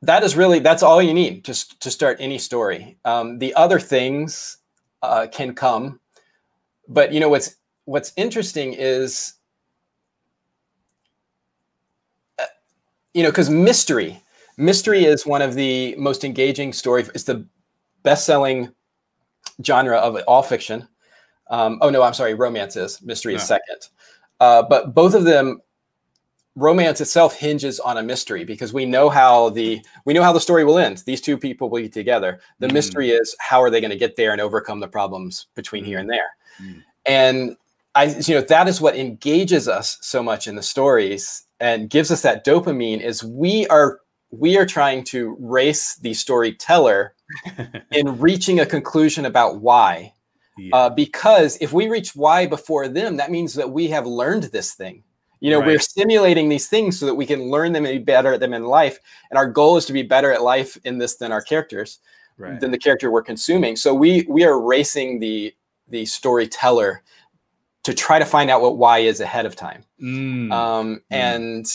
that 0.01 0.23
is 0.23 0.35
really 0.35 0.59
that's 0.59 0.83
all 0.83 1.01
you 1.01 1.13
need 1.13 1.43
to 1.45 1.79
to 1.79 1.91
start 1.91 2.17
any 2.19 2.37
story. 2.37 2.97
Um, 3.05 3.39
the 3.39 3.53
other 3.55 3.79
things 3.79 4.57
uh, 5.01 5.27
can 5.31 5.53
come 5.53 5.99
but 6.91 7.13
you 7.13 7.19
know 7.19 7.29
what's 7.29 7.55
what's 7.85 8.11
interesting 8.17 8.73
is 8.73 9.33
uh, 12.37 12.45
you 13.13 13.23
know 13.23 13.29
because 13.29 13.49
mystery 13.49 14.21
mystery 14.57 15.05
is 15.05 15.25
one 15.25 15.41
of 15.41 15.55
the 15.55 15.95
most 15.97 16.23
engaging 16.23 16.73
story 16.73 17.03
it's 17.15 17.23
the 17.23 17.45
best-selling 18.03 18.71
genre 19.63 19.97
of 19.97 20.17
all 20.27 20.43
fiction. 20.43 20.87
Um, 21.49 21.79
oh 21.81 21.89
no 21.89 22.01
i'm 22.01 22.13
sorry 22.13 22.33
romance 22.33 22.75
is. 22.75 23.01
Mystery 23.01 23.35
is 23.35 23.43
second. 23.43 23.87
Uh, 24.39 24.63
but 24.63 24.93
both 24.93 25.13
of 25.13 25.23
them 25.23 25.61
romance 26.55 26.99
itself 26.99 27.35
hinges 27.35 27.79
on 27.79 27.97
a 27.97 28.03
mystery 28.03 28.43
because 28.43 28.73
we 28.73 28.85
know 28.85 29.09
how 29.09 29.49
the 29.49 29.81
we 30.05 30.13
know 30.13 30.23
how 30.23 30.33
the 30.33 30.39
story 30.39 30.65
will 30.65 30.77
end. 30.77 31.03
These 31.05 31.21
two 31.21 31.37
people 31.37 31.69
will 31.69 31.81
be 31.81 31.89
together. 31.89 32.39
The 32.59 32.67
mm. 32.67 32.73
mystery 32.73 33.11
is 33.11 33.35
how 33.39 33.61
are 33.61 33.69
they 33.69 33.81
going 33.81 33.91
to 33.91 33.97
get 33.97 34.15
there 34.15 34.31
and 34.31 34.41
overcome 34.41 34.79
the 34.79 34.87
problems 34.87 35.47
between 35.55 35.83
mm. 35.83 35.87
here 35.87 35.99
and 35.99 36.09
there 36.09 36.31
Mm. 36.61 36.83
And 37.05 37.57
I, 37.95 38.05
you 38.05 38.35
know, 38.35 38.41
that 38.41 38.67
is 38.67 38.79
what 38.79 38.95
engages 38.95 39.67
us 39.67 39.97
so 40.01 40.23
much 40.23 40.47
in 40.47 40.55
the 40.55 40.63
stories 40.63 41.45
and 41.59 41.89
gives 41.89 42.11
us 42.11 42.21
that 42.21 42.45
dopamine 42.45 43.01
is 43.01 43.23
we 43.23 43.67
are 43.67 43.99
we 44.31 44.57
are 44.57 44.65
trying 44.65 45.03
to 45.03 45.35
race 45.39 45.95
the 45.95 46.13
storyteller 46.13 47.13
in 47.91 48.19
reaching 48.19 48.59
a 48.59 48.65
conclusion 48.65 49.25
about 49.25 49.61
why. 49.61 50.13
Yeah. 50.57 50.75
Uh, 50.75 50.89
because 50.89 51.57
if 51.61 51.73
we 51.73 51.87
reach 51.87 52.15
why 52.15 52.45
before 52.47 52.87
them, 52.87 53.17
that 53.17 53.31
means 53.31 53.53
that 53.55 53.69
we 53.69 53.87
have 53.87 54.05
learned 54.05 54.43
this 54.43 54.73
thing. 54.73 55.03
You 55.41 55.49
know, 55.49 55.59
right. 55.59 55.67
we're 55.67 55.79
simulating 55.79 56.49
these 56.49 56.67
things 56.67 56.99
so 56.99 57.07
that 57.07 57.15
we 57.15 57.25
can 57.25 57.49
learn 57.49 57.73
them 57.73 57.85
and 57.85 57.97
be 57.97 58.03
better 58.03 58.33
at 58.33 58.39
them 58.39 58.53
in 58.53 58.63
life. 58.63 58.99
And 59.31 59.37
our 59.37 59.47
goal 59.47 59.75
is 59.75 59.85
to 59.87 59.93
be 59.93 60.03
better 60.03 60.31
at 60.31 60.43
life 60.43 60.77
in 60.83 60.99
this 60.99 61.15
than 61.15 61.31
our 61.31 61.41
characters, 61.41 61.99
right. 62.37 62.59
than 62.59 62.69
the 62.69 62.77
character 62.77 63.09
we're 63.09 63.23
consuming. 63.23 63.75
So 63.75 63.93
we 63.93 64.25
we 64.29 64.43
are 64.43 64.61
racing 64.61 65.19
the 65.19 65.53
the 65.91 66.05
storyteller 66.05 67.03
to 67.83 67.93
try 67.93 68.19
to 68.19 68.25
find 68.25 68.49
out 68.49 68.61
what 68.61 68.77
why 68.77 68.99
is 68.99 69.19
ahead 69.19 69.45
of 69.45 69.55
time. 69.55 69.83
Mm. 70.01 70.51
Um, 70.51 70.95
mm. 70.95 71.01
And 71.09 71.65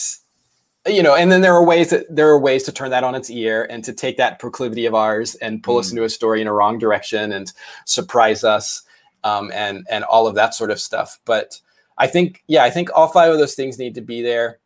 you 0.87 1.03
know, 1.03 1.15
and 1.15 1.31
then 1.31 1.41
there 1.41 1.53
are 1.53 1.65
ways 1.65 1.89
that 1.89 2.05
there 2.09 2.29
are 2.29 2.39
ways 2.39 2.63
to 2.63 2.71
turn 2.71 2.91
that 2.91 3.03
on 3.03 3.15
its 3.15 3.29
ear 3.29 3.67
and 3.69 3.83
to 3.83 3.93
take 3.93 4.17
that 4.17 4.39
proclivity 4.39 4.85
of 4.85 4.95
ours 4.95 5.35
and 5.35 5.61
pull 5.61 5.75
mm. 5.75 5.79
us 5.79 5.91
into 5.91 6.03
a 6.03 6.09
story 6.09 6.41
in 6.41 6.47
a 6.47 6.53
wrong 6.53 6.79
direction 6.79 7.31
and 7.33 7.51
surprise 7.85 8.43
us 8.43 8.83
um, 9.23 9.51
and 9.53 9.85
and 9.89 10.03
all 10.03 10.27
of 10.27 10.35
that 10.35 10.53
sort 10.53 10.71
of 10.71 10.79
stuff. 10.79 11.19
But 11.25 11.59
I 11.97 12.07
think, 12.07 12.43
yeah, 12.47 12.63
I 12.63 12.69
think 12.69 12.89
all 12.95 13.07
five 13.07 13.31
of 13.31 13.39
those 13.39 13.55
things 13.55 13.79
need 13.79 13.95
to 13.95 14.01
be 14.01 14.21
there, 14.21 14.59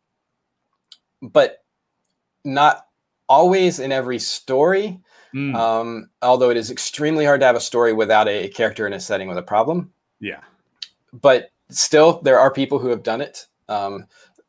but 1.21 1.63
not 2.43 2.85
always 3.29 3.79
in 3.79 3.91
every 3.91 4.19
story. 4.19 4.99
Mm. 5.33 5.55
Um, 5.55 6.09
although 6.21 6.49
it 6.49 6.57
is 6.57 6.71
extremely 6.71 7.25
hard 7.25 7.39
to 7.41 7.45
have 7.45 7.55
a 7.55 7.61
story 7.61 7.93
without 7.93 8.27
a 8.27 8.49
character 8.49 8.85
in 8.87 8.93
a 8.93 8.99
setting 8.99 9.27
with 9.27 9.37
a 9.37 9.41
problem. 9.43 9.91
Yeah. 10.19 10.41
But 11.13 11.51
still, 11.69 12.21
there 12.21 12.39
are 12.39 12.51
people 12.51 12.79
who 12.79 12.89
have 12.89 13.03
done 13.03 13.21
it. 13.21 13.47
Um, 13.69 14.07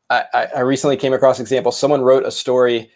I, 0.09 0.47
I 0.55 0.59
recently 0.59 0.97
came 0.97 1.13
across 1.13 1.39
an 1.39 1.43
example. 1.43 1.71
Someone 1.71 2.01
wrote 2.01 2.25
a 2.25 2.31
story 2.31 2.91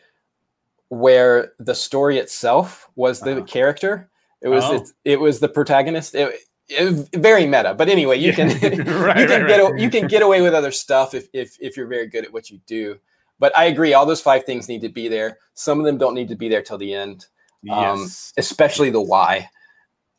where 0.89 1.53
the 1.59 1.75
story 1.75 2.17
itself 2.17 2.89
was 2.95 3.19
the 3.19 3.37
Uh-huh. 3.37 3.45
character. 3.45 4.09
It 4.41 4.49
was 4.49 4.63
Oh. 4.65 4.75
it, 4.75 4.89
it 5.05 5.19
was 5.19 5.39
the 5.39 5.49
protagonist. 5.49 6.15
It, 6.15 6.33
it- 6.69 7.09
very 7.15 7.45
meta, 7.45 7.73
but 7.73 7.87
anyway, 7.89 8.17
you 8.19 8.33
can 8.33 8.47
Right, 8.85 9.17
you 9.19 9.27
can 9.27 9.41
right, 9.41 9.47
get 9.47 9.63
right. 9.63 9.79
you 9.79 9.89
can 9.89 10.07
get 10.07 10.21
away 10.21 10.41
with 10.41 10.53
other 10.53 10.71
stuff 10.71 11.13
if 11.13 11.27
if 11.33 11.57
if 11.61 11.77
you're 11.77 11.87
very 11.87 12.07
good 12.07 12.25
at 12.25 12.31
what 12.33 12.49
you 12.49 12.59
do. 12.67 12.99
But 13.39 13.57
I 13.57 13.65
agree, 13.65 13.93
all 13.93 14.05
those 14.05 14.21
five 14.21 14.43
things 14.45 14.67
need 14.67 14.81
to 14.81 14.89
be 14.89 15.07
there. 15.07 15.37
Some 15.53 15.79
of 15.79 15.85
them 15.85 15.97
don't 15.97 16.13
need 16.15 16.27
to 16.29 16.35
be 16.35 16.49
there 16.49 16.61
till 16.61 16.77
the 16.77 16.93
end, 16.93 17.25
um, 17.71 17.99
Yes. 18.01 18.33
especially 18.37 18.89
the 18.89 19.01
why. 19.01 19.49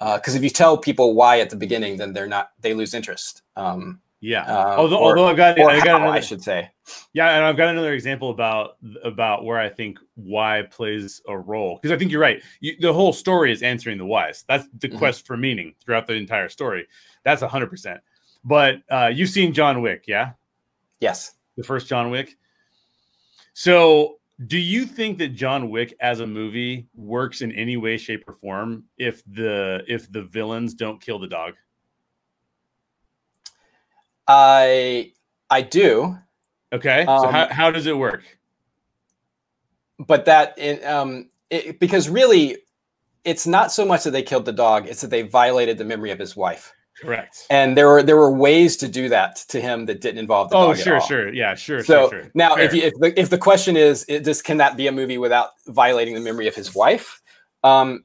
Uh, 0.00 0.16
because 0.16 0.34
if 0.36 0.42
you 0.44 0.50
tell 0.50 0.78
people 0.78 1.14
why 1.14 1.40
at 1.40 1.50
the 1.50 1.56
beginning, 1.56 1.96
then 1.96 2.12
they're 2.12 2.28
not 2.28 2.50
they 2.60 2.72
lose 2.74 2.94
interest. 2.94 3.42
Um, 3.56 4.00
yeah. 4.20 4.42
uh, 4.42 4.76
although, 4.78 4.98
or- 4.98 5.10
although 5.18 5.26
I've 5.28 5.36
got, 5.36 5.58
or 5.58 5.70
I 5.70 5.78
got 5.78 6.00
another, 6.00 6.12
I 6.16 6.20
should 6.20 6.42
say. 6.42 6.70
Yeah, 7.12 7.34
and 7.36 7.44
I've 7.44 7.56
got 7.56 7.68
another 7.68 7.92
example 7.94 8.30
about 8.30 8.76
about 9.04 9.44
where 9.44 9.58
I 9.58 9.68
think 9.68 9.98
why 10.14 10.62
plays 10.70 11.20
a 11.28 11.36
role 11.36 11.76
because 11.82 11.92
I 11.94 11.98
think 11.98 12.12
you're 12.12 12.20
right. 12.20 12.42
You, 12.60 12.76
the 12.80 12.92
whole 12.92 13.12
story 13.12 13.50
is 13.52 13.62
answering 13.62 13.98
the 13.98 14.06
whys. 14.06 14.44
That's 14.48 14.66
the 14.78 14.88
Mhm. 14.88 14.98
quest 14.98 15.26
for 15.26 15.36
meaning 15.36 15.74
throughout 15.84 16.06
the 16.06 16.14
entire 16.14 16.48
story. 16.48 16.86
That's 17.24 17.42
hundred 17.42 17.68
percent. 17.70 18.00
But 18.44 18.82
uh, 18.88 19.10
you've 19.12 19.30
seen 19.30 19.52
John 19.52 19.82
Wick, 19.82 20.04
yeah, 20.06 20.32
Yes. 21.00 21.32
the 21.56 21.64
first 21.64 21.88
John 21.88 22.10
Wick. 22.10 22.36
So, 23.52 24.17
do 24.46 24.58
you 24.58 24.86
think 24.86 25.18
that 25.18 25.28
John 25.28 25.70
Wick 25.70 25.94
as 26.00 26.20
a 26.20 26.26
movie 26.26 26.86
works 26.94 27.40
in 27.40 27.50
any 27.52 27.76
way, 27.76 27.96
shape, 27.96 28.24
or 28.28 28.34
form 28.34 28.84
if 28.96 29.22
the 29.24 29.82
if 29.88 30.10
the 30.12 30.22
villains 30.22 30.74
don't 30.74 31.00
kill 31.00 31.18
the 31.18 31.26
dog? 31.26 31.54
I 34.28 35.12
I 35.50 35.62
do, 35.62 36.16
Okay, 36.72 37.04
so 37.06 37.12
Um, 37.12 37.32
how, 37.32 37.48
how 37.50 37.70
does 37.70 37.86
it 37.86 37.96
work? 37.96 38.22
but 40.06 40.26
that 40.26 40.56
in, 40.58 40.84
um 40.84 41.28
it, 41.50 41.80
because 41.80 42.08
really 42.08 42.58
it's 43.24 43.48
not 43.48 43.72
so 43.72 43.84
much 43.84 44.04
that 44.04 44.12
they 44.12 44.22
killed 44.22 44.44
the 44.44 44.52
dog 44.52 44.86
it's 44.86 45.00
that 45.00 45.10
they 45.10 45.22
violated 45.22 45.76
the 45.76 45.84
memory 45.84 46.12
of 46.12 46.18
his 46.20 46.36
wife 46.36 46.72
Correct. 47.00 47.46
and 47.50 47.76
there 47.76 47.86
were 47.88 48.02
there 48.02 48.16
were 48.16 48.32
ways 48.32 48.76
to 48.78 48.88
do 48.88 49.08
that 49.08 49.36
to 49.48 49.60
him 49.60 49.86
that 49.86 50.00
didn't 50.00 50.18
involve 50.18 50.50
the 50.50 50.56
Oh, 50.56 50.68
dog 50.68 50.78
at 50.78 50.82
sure, 50.84 51.00
sure, 51.00 51.32
yeah, 51.32 51.54
sure, 51.54 51.82
so 51.84 52.10
sure, 52.10 52.22
sure. 52.22 52.30
now 52.34 52.56
if 52.56 52.74
you 52.74 52.82
if 52.82 52.94
the, 52.94 53.20
if 53.20 53.30
the 53.30 53.38
question 53.38 53.76
is 53.76 54.04
it 54.08 54.24
just 54.24 54.44
can 54.44 54.56
that 54.58 54.76
be 54.76 54.86
a 54.88 54.92
movie 54.92 55.18
without 55.18 55.50
violating 55.68 56.14
the 56.14 56.20
memory 56.20 56.48
of 56.48 56.54
his 56.54 56.74
wife 56.74 57.22
um 57.64 58.04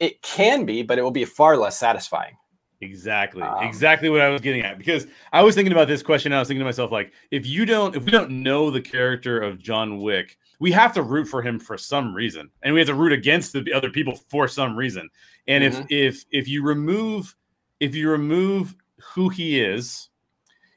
it 0.00 0.20
can 0.22 0.64
be 0.66 0.82
but 0.82 0.98
it 0.98 1.02
will 1.02 1.10
be 1.12 1.24
far 1.24 1.56
less 1.56 1.78
satisfying 1.78 2.36
Exactly. 2.80 3.42
Um, 3.42 3.62
exactly 3.62 4.08
what 4.08 4.20
I 4.20 4.28
was 4.28 4.40
getting 4.40 4.62
at. 4.62 4.76
Because 4.76 5.06
I 5.32 5.40
was 5.44 5.54
thinking 5.54 5.70
about 5.72 5.86
this 5.86 6.02
question. 6.02 6.32
I 6.32 6.40
was 6.40 6.48
thinking 6.48 6.62
to 6.62 6.64
myself, 6.64 6.90
like, 6.90 7.12
if 7.30 7.46
you 7.46 7.64
don't, 7.64 7.94
if 7.94 8.04
we 8.04 8.10
don't 8.10 8.42
know 8.42 8.72
the 8.72 8.80
character 8.80 9.40
of 9.40 9.60
John 9.60 9.98
Wick, 10.00 10.36
we 10.58 10.72
have 10.72 10.92
to 10.94 11.02
root 11.04 11.28
for 11.28 11.40
him 11.42 11.60
for 11.60 11.78
some 11.78 12.12
reason. 12.12 12.50
And 12.64 12.74
we 12.74 12.80
have 12.80 12.88
to 12.88 12.96
root 12.96 13.12
against 13.12 13.52
the 13.52 13.72
other 13.72 13.88
people 13.88 14.18
for 14.28 14.48
some 14.48 14.74
reason. 14.76 15.08
And 15.46 15.62
Mhm. 15.62 15.86
if 15.90 16.16
if 16.16 16.24
if 16.32 16.48
you 16.48 16.64
remove 16.64 17.36
if 17.82 17.96
you 17.96 18.08
remove 18.08 18.76
who 19.12 19.28
he 19.28 19.60
is, 19.60 20.08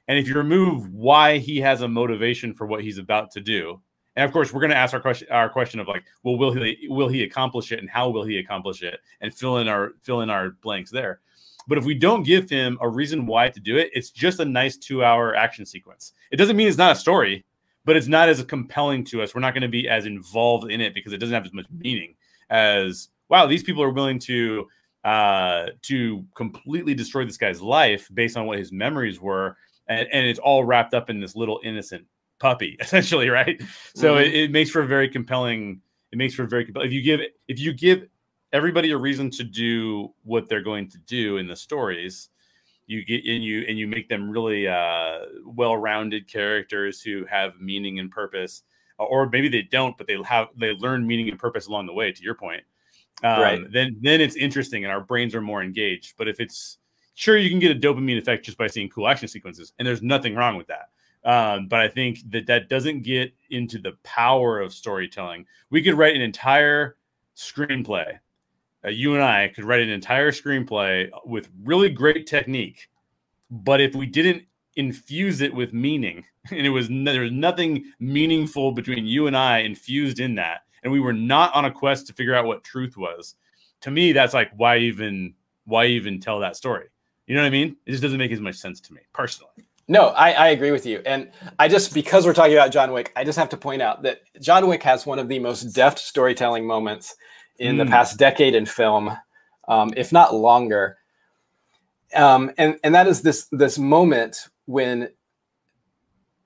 and 0.07 0.17
if 0.17 0.27
you 0.27 0.33
remove 0.33 0.91
why 0.91 1.37
he 1.37 1.61
has 1.61 1.81
a 1.81 1.87
motivation 1.87 2.51
for 2.51 2.65
what 2.65 2.81
he's 2.81 2.97
about 2.97 3.29
to 3.29 3.39
do, 3.39 3.79
and 4.15 4.25
of 4.25 4.31
course 4.31 4.51
we're 4.51 4.59
going 4.59 4.71
to 4.71 4.75
ask 4.75 4.95
our 4.95 4.99
question 4.99 5.27
our 5.29 5.47
question 5.47 5.79
of 5.79 5.87
like, 5.87 6.03
well, 6.23 6.35
will 6.35 6.51
he 6.51 6.87
will 6.89 7.07
he 7.07 7.21
accomplish 7.21 7.71
it, 7.71 7.77
and 7.77 7.87
how 7.87 8.09
will 8.09 8.23
he 8.23 8.39
accomplish 8.39 8.81
it, 8.81 8.99
and 9.21 9.31
fill 9.31 9.59
in 9.59 9.67
our 9.67 9.91
fill 10.01 10.21
in 10.21 10.31
our 10.31 10.51
blanks 10.63 10.89
there. 10.89 11.19
But 11.67 11.77
if 11.77 11.85
we 11.85 11.93
don't 11.93 12.23
give 12.23 12.49
him 12.49 12.79
a 12.81 12.89
reason 12.89 13.27
why 13.27 13.49
to 13.49 13.59
do 13.59 13.77
it, 13.77 13.91
it's 13.93 14.09
just 14.09 14.39
a 14.39 14.45
nice 14.45 14.75
two 14.75 15.03
hour 15.03 15.35
action 15.35 15.63
sequence. 15.63 16.13
It 16.31 16.37
doesn't 16.37 16.57
mean 16.57 16.67
it's 16.67 16.77
not 16.77 16.93
a 16.93 16.99
story, 16.99 17.45
but 17.85 17.95
it's 17.95 18.07
not 18.07 18.29
as 18.29 18.43
compelling 18.45 19.03
to 19.05 19.21
us. 19.21 19.35
We're 19.35 19.41
not 19.41 19.53
going 19.53 19.61
to 19.61 19.67
be 19.67 19.87
as 19.87 20.07
involved 20.07 20.71
in 20.71 20.81
it 20.81 20.95
because 20.95 21.13
it 21.13 21.19
doesn't 21.19 21.35
have 21.35 21.45
as 21.45 21.53
much 21.53 21.67
meaning 21.69 22.15
as 22.49 23.09
wow, 23.29 23.45
these 23.45 23.63
people 23.63 23.83
are 23.83 23.91
willing 23.91 24.17
to 24.19 24.67
uh, 25.05 25.67
to 25.83 26.25
completely 26.35 26.95
destroy 26.95 27.23
this 27.23 27.37
guy's 27.37 27.61
life 27.61 28.09
based 28.13 28.35
on 28.35 28.47
what 28.47 28.57
his 28.57 28.71
memories 28.71 29.21
were, 29.21 29.55
and, 29.87 30.07
and 30.11 30.25
it's 30.25 30.39
all 30.39 30.63
wrapped 30.65 30.95
up 30.95 31.11
in 31.11 31.19
this 31.19 31.35
little 31.35 31.61
innocent 31.63 32.05
puppy, 32.39 32.75
essentially, 32.81 33.29
right? 33.29 33.61
So 33.93 34.15
Mhm. 34.15 34.25
it, 34.25 34.33
it 34.33 34.51
makes 34.51 34.71
for 34.71 34.81
a 34.81 34.87
very 34.87 35.07
compelling. 35.07 35.81
It 36.11 36.17
makes 36.17 36.33
for 36.33 36.43
a 36.43 36.47
very 36.47 36.65
compelling. 36.65 36.87
If 36.87 36.93
you 36.93 37.03
give 37.03 37.21
if 37.47 37.59
you 37.59 37.71
give 37.71 38.07
everybody 38.51 38.91
a 38.91 38.97
reason 38.97 39.29
to 39.29 39.43
do 39.43 40.11
what 40.23 40.49
they're 40.49 40.63
going 40.63 40.89
to 40.89 40.97
do 40.97 41.37
in 41.37 41.47
the 41.47 41.55
stories, 41.55 42.29
you 42.87 43.05
get 43.05 43.25
and 43.25 43.43
you 43.43 43.63
and 43.67 43.77
you 43.77 43.85
make 43.87 44.09
them 44.09 44.27
really 44.29 44.67
uh, 44.67 45.19
well-rounded 45.45 46.27
characters 46.27 46.99
who 46.99 47.25
have 47.25 47.59
meaning 47.59 47.99
and 47.99 48.09
purpose, 48.09 48.63
or 48.97 49.29
maybe 49.29 49.49
they 49.49 49.61
don't, 49.61 49.95
but 49.99 50.07
they 50.07 50.17
have 50.23 50.47
they 50.57 50.71
learn 50.71 51.05
meaning 51.05 51.29
and 51.29 51.37
purpose 51.37 51.67
along 51.67 51.85
the 51.85 51.93
way. 51.93 52.11
To 52.11 52.23
your 52.23 52.35
point, 52.35 52.63
um, 53.23 53.41
Right. 53.41 53.71
then 53.71 53.97
then 54.01 54.21
it's 54.21 54.35
interesting 54.35 54.83
and 54.83 54.91
our 54.91 55.01
brains 55.01 55.33
are 55.35 55.41
more 55.41 55.63
engaged. 55.63 56.15
But 56.17 56.27
if 56.27 56.39
it's 56.39 56.77
sure 57.15 57.37
you 57.37 57.49
can 57.49 57.59
get 57.59 57.71
a 57.71 57.79
dopamine 57.79 58.17
effect 58.17 58.45
just 58.45 58.57
by 58.57 58.67
seeing 58.67 58.89
cool 58.89 59.07
action 59.07 59.27
sequences, 59.27 59.73
and 59.79 59.87
there's 59.87 60.01
nothing 60.01 60.35
wrong 60.35 60.57
with 60.57 60.67
that. 60.67 60.89
Um, 61.23 61.67
but 61.67 61.79
I 61.79 61.87
think 61.87 62.19
that 62.29 62.45
that 62.47 62.69
doesn't 62.69 63.01
get 63.01 63.33
into 63.49 63.79
the 63.79 63.93
power 64.03 64.59
of 64.59 64.73
storytelling. 64.73 65.45
We 65.71 65.81
could 65.81 65.95
write 65.95 66.15
an 66.15 66.21
entire 66.21 66.97
screenplay. 67.35 68.19
Uh, 68.85 68.89
you 68.89 69.15
and 69.15 69.23
I 69.23 69.47
could 69.47 69.63
write 69.65 69.81
an 69.81 69.89
entire 69.89 70.31
screenplay 70.31 71.09
with 71.25 71.49
really 71.63 71.89
great 71.89 72.27
technique, 72.27 72.89
but 73.49 73.81
if 73.81 73.95
we 73.95 74.05
didn't 74.05 74.43
infuse 74.75 75.41
it 75.41 75.53
with 75.53 75.73
meaning, 75.73 76.23
and 76.51 76.65
it 76.67 76.69
was 76.69 76.89
no, 76.91 77.11
there 77.11 77.21
was 77.23 77.31
nothing 77.31 77.91
meaningful 77.99 78.71
between 78.71 79.05
you 79.07 79.25
and 79.25 79.35
I 79.35 79.59
infused 79.59 80.19
in 80.19 80.35
that, 80.35 80.61
and 80.85 80.93
we 80.93 81.01
were 81.01 81.11
not 81.13 81.53
on 81.53 81.65
a 81.65 81.71
quest 81.71 82.07
to 82.07 82.13
figure 82.13 82.35
out 82.35 82.45
what 82.45 82.63
truth 82.63 82.95
was. 82.95 83.35
To 83.81 83.91
me, 83.91 84.13
that's 84.13 84.33
like 84.33 84.51
why 84.55 84.77
even 84.77 85.33
why 85.65 85.87
even 85.87 86.21
tell 86.21 86.39
that 86.39 86.55
story? 86.55 86.85
You 87.27 87.35
know 87.35 87.41
what 87.41 87.47
I 87.47 87.49
mean? 87.49 87.75
It 87.87 87.91
just 87.91 88.03
doesn't 88.03 88.19
make 88.19 88.31
as 88.31 88.39
much 88.39 88.55
sense 88.55 88.79
to 88.81 88.93
me 88.93 89.01
personally. 89.11 89.51
No, 89.87 90.09
I, 90.09 90.31
I 90.31 90.47
agree 90.49 90.71
with 90.71 90.85
you. 90.85 91.01
And 91.05 91.31
I 91.59 91.67
just, 91.67 91.93
because 91.93 92.25
we're 92.25 92.33
talking 92.33 92.53
about 92.53 92.71
John 92.71 92.91
Wick, 92.91 93.11
I 93.15 93.23
just 93.23 93.37
have 93.37 93.49
to 93.49 93.57
point 93.57 93.81
out 93.81 94.03
that 94.03 94.21
John 94.39 94.67
Wick 94.67 94.81
has 94.83 95.05
one 95.05 95.19
of 95.19 95.27
the 95.27 95.39
most 95.39 95.63
deft 95.73 95.99
storytelling 95.99 96.65
moments 96.65 97.15
in 97.57 97.77
the 97.77 97.83
Mm. 97.83 97.89
past 97.89 98.17
decade 98.17 98.53
in 98.55 98.65
film, 98.65 99.15
um, 99.67 99.91
if 99.97 100.11
not 100.11 100.33
longer. 100.35 100.97
Um, 102.15 102.51
and, 102.57 102.79
and 102.83 102.93
that 102.93 103.07
is 103.07 103.21
this, 103.21 103.47
this 103.51 103.77
moment 103.79 104.49
when 104.65 105.09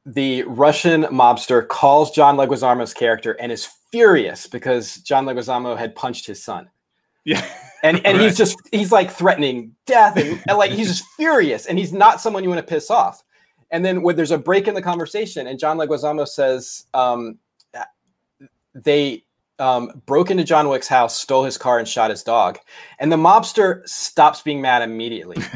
the 0.06 0.44
Russian 0.44 1.04
mobster 1.04 1.68
calls 1.68 2.12
John 2.12 2.36
Leguizamo's 2.36 2.94
character 2.94 3.34
and 3.34 3.52
is 3.52 3.70
furious 3.92 4.48
because 4.48 4.98
John 4.98 5.26
Leguizamo 5.26 5.78
had 5.78 5.96
punched 5.96 6.28
his 6.28 6.44
son. 6.44 6.70
Yeah. 7.26 7.46
and 7.84 7.98
and 8.06 8.18
Right. 8.18 8.22
he's 8.26 8.38
just 8.38 8.58
he's 8.72 8.92
like 8.92 9.12
threatening 9.12 9.76
death 9.86 10.18
and, 10.18 10.42
and, 10.48 10.58
like 10.58 10.72
he's 10.72 10.88
just 10.88 11.06
furious 11.18 11.66
and 11.66 11.78
he's 11.78 11.94
not 11.94 12.22
someone 12.22 12.44
you 12.44 12.50
want 12.50 12.66
to 12.66 12.74
piss 12.74 12.90
off. 12.90 13.24
And 13.72 13.86
then 13.86 14.02
when 14.02 14.16
there's 14.16 14.32
a 14.32 14.38
break 14.38 14.68
in 14.68 14.74
the 14.74 14.82
conversation 14.82 15.46
and 15.48 15.60
john 15.60 15.78
leguizamo 15.78 16.28
says 16.28 16.86
um, 16.94 17.38
they 18.74 19.24
um, 19.60 20.02
broke 20.06 20.32
into 20.32 20.44
john 20.44 20.70
wick's 20.70 20.88
house 20.88 21.16
stole 21.18 21.44
his 21.44 21.58
car 21.58 21.80
and 21.80 21.88
shot 21.88 22.10
his 22.10 22.24
dog. 22.24 22.58
And 23.00 23.12
the 23.12 23.18
mobster 23.18 23.88
stops 23.88 24.42
being 24.42 24.62
mad 24.62 24.82
immediately. 24.82 25.38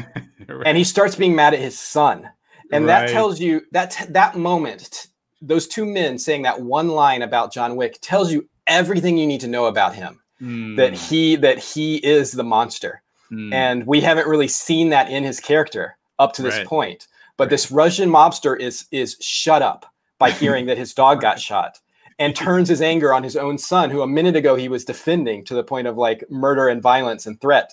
And 0.66 0.76
he 0.76 0.84
starts 0.84 1.16
being 1.16 1.34
mad 1.34 1.54
at 1.54 1.60
his 1.60 1.78
son. 1.78 2.28
And 2.70 2.86
that 2.88 3.08
tells 3.08 3.40
you 3.40 3.62
that 3.72 4.06
that 4.10 4.36
moment 4.36 5.06
those 5.46 5.66
two 5.66 5.84
men 5.84 6.18
saying 6.18 6.42
that 6.42 6.60
one 6.60 6.88
line 6.88 7.22
about 7.22 7.52
john 7.52 7.76
wick 7.76 7.98
tells 8.00 8.32
you 8.32 8.48
everything 8.66 9.16
you 9.18 9.26
need 9.26 9.40
to 9.40 9.48
know 9.48 9.66
about 9.66 9.94
him 9.94 10.20
that 10.40 10.92
Mm, 10.92 11.08
he 11.08 11.36
that 11.36 11.58
he 11.58 11.96
is 11.96 12.32
the 12.32 12.42
monster 12.44 13.02
mm. 13.30 13.52
and 13.52 13.86
we 13.86 14.00
haven't 14.00 14.26
really 14.26 14.48
seen 14.48 14.88
that 14.90 15.08
in 15.10 15.22
his 15.22 15.38
character 15.40 15.96
up 16.18 16.32
to 16.34 16.42
this 16.42 16.56
Right. 16.58 16.66
point 16.66 17.06
but 17.36 17.44
Right. 17.44 17.50
this 17.50 17.70
russian 17.70 18.10
mobster 18.10 18.58
is 18.58 18.86
is 18.90 19.16
shut 19.20 19.62
up 19.62 19.86
by 20.18 20.30
hearing 20.42 20.66
that 20.66 20.78
his 20.78 20.92
dog 20.94 21.20
got 21.20 21.40
shot 21.40 21.78
and 22.18 22.34
turns 22.36 22.68
his 22.68 22.80
anger 22.82 23.12
on 23.14 23.22
his 23.22 23.36
own 23.36 23.58
son 23.58 23.90
who 23.90 24.02
a 24.02 24.06
minute 24.06 24.36
ago 24.36 24.54
he 24.56 24.68
was 24.68 24.84
defending 24.84 25.44
to 25.44 25.54
the 25.54 25.64
point 25.64 25.86
of 25.86 25.96
like 25.96 26.24
murder 26.30 26.68
and 26.68 26.82
violence 26.82 27.26
and 27.26 27.40
threat 27.40 27.72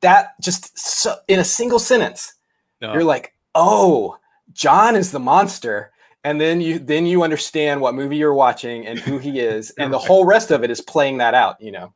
that 0.00 0.34
just 0.40 0.78
so, 0.78 1.16
in 1.28 1.38
a 1.38 1.44
single 1.44 1.78
sentence 1.78 2.34
No. 2.80 2.92
you're 2.92 3.04
like 3.04 3.34
oh 3.54 4.18
john 4.52 4.94
is 4.96 5.10
the 5.10 5.20
monster 5.20 5.90
and 6.26 6.40
then 6.40 6.60
you 6.60 6.78
then 6.78 7.06
you 7.06 7.22
understand 7.22 7.80
what 7.80 7.94
movie 7.94 8.16
you're 8.16 8.34
watching 8.34 8.86
and 8.86 8.98
who 8.98 9.16
he 9.18 9.40
is 9.40 9.70
and 9.78 9.92
the 9.92 9.98
whole 10.08 10.24
rest 10.24 10.50
of 10.50 10.64
it 10.64 10.70
is 10.70 10.80
playing 10.80 11.18
that 11.18 11.34
out 11.34 11.60
you 11.60 11.72
know 11.72 11.92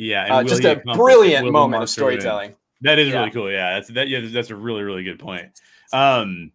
yeah, 0.00 0.36
uh, 0.36 0.42
just 0.42 0.64
a 0.64 0.76
brilliant 0.94 1.50
moment 1.52 1.82
of 1.82 1.90
storytelling 1.90 2.54
That 2.80 2.98
is 2.98 3.10
Yeah. 3.10 3.18
really 3.18 3.30
cool. 3.30 3.50
Yeah, 3.50 3.74
that's 3.74 3.88
that. 3.88 4.08
Yeah, 4.08 4.20
that's 4.22 4.48
a 4.48 4.56
really 4.56 4.82
really 4.82 5.04
good 5.04 5.18
point. 5.18 5.60
Um, 5.92 6.52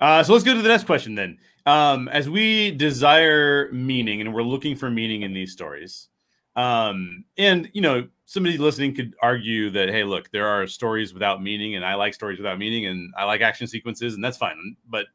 uh, 0.00 0.22
so 0.22 0.32
let's 0.32 0.44
go 0.44 0.54
to 0.54 0.62
the 0.62 0.68
next 0.68 0.84
question 0.84 1.14
then. 1.14 1.38
Um, 1.66 2.08
as 2.08 2.28
we 2.28 2.70
desire 2.70 3.70
meaning 3.72 4.20
and 4.20 4.34
we're 4.34 4.42
looking 4.42 4.76
for 4.76 4.90
meaning 4.90 5.22
in 5.22 5.34
these 5.34 5.52
stories, 5.52 6.08
um, 6.56 7.24
and 7.36 7.68
you 7.74 7.82
know, 7.82 8.08
somebody 8.24 8.56
listening 8.56 8.94
could 8.94 9.14
argue 9.20 9.68
that 9.70 9.90
hey, 9.90 10.04
look, 10.04 10.30
there 10.30 10.46
are 10.46 10.66
stories 10.66 11.12
without 11.12 11.42
meaning, 11.42 11.74
and 11.74 11.84
I 11.84 11.94
like 11.94 12.14
stories 12.14 12.38
without 12.38 12.58
meaning, 12.58 12.86
and 12.86 13.12
I 13.18 13.24
like 13.24 13.42
action 13.42 13.66
sequences, 13.66 14.14
and 14.14 14.24
that's 14.24 14.38
fine. 14.38 14.76
But 14.88 15.06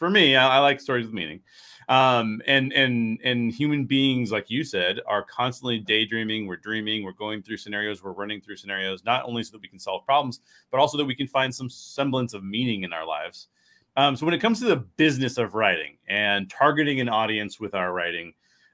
for 0.00 0.08
me, 0.08 0.34
I, 0.34 0.56
I 0.56 0.58
like 0.60 0.80
stories 0.80 1.04
with 1.04 1.14
meaning. 1.14 1.42
Um, 1.90 2.40
and 2.46 2.72
and 2.72 3.20
and 3.22 3.52
human 3.52 3.84
beings, 3.84 4.32
like 4.32 4.48
you 4.48 4.64
said, 4.64 5.00
are 5.06 5.22
constantly 5.24 5.78
daydreaming. 5.78 6.46
We're 6.46 6.56
dreaming. 6.56 7.04
We're 7.04 7.12
going 7.12 7.42
through 7.42 7.58
scenarios. 7.58 8.02
We're 8.02 8.12
running 8.12 8.40
through 8.40 8.56
scenarios, 8.56 9.04
not 9.04 9.24
only 9.26 9.42
so 9.42 9.52
that 9.52 9.60
we 9.60 9.68
can 9.68 9.78
solve 9.78 10.06
problems, 10.06 10.40
but 10.70 10.80
also 10.80 10.96
that 10.96 11.04
we 11.04 11.14
can 11.14 11.26
find 11.26 11.54
some 11.54 11.68
semblance 11.68 12.32
of 12.32 12.42
meaning 12.42 12.82
in 12.82 12.92
our 12.94 13.06
lives. 13.06 13.48
Um, 13.96 14.16
so 14.16 14.24
when 14.24 14.34
it 14.34 14.40
comes 14.40 14.58
to 14.60 14.66
the 14.66 14.76
business 14.76 15.36
of 15.36 15.54
writing 15.54 15.98
and 16.08 16.48
targeting 16.48 17.00
an 17.00 17.08
audience 17.10 17.60
with 17.60 17.74
our 17.74 17.92
writing, 17.92 18.32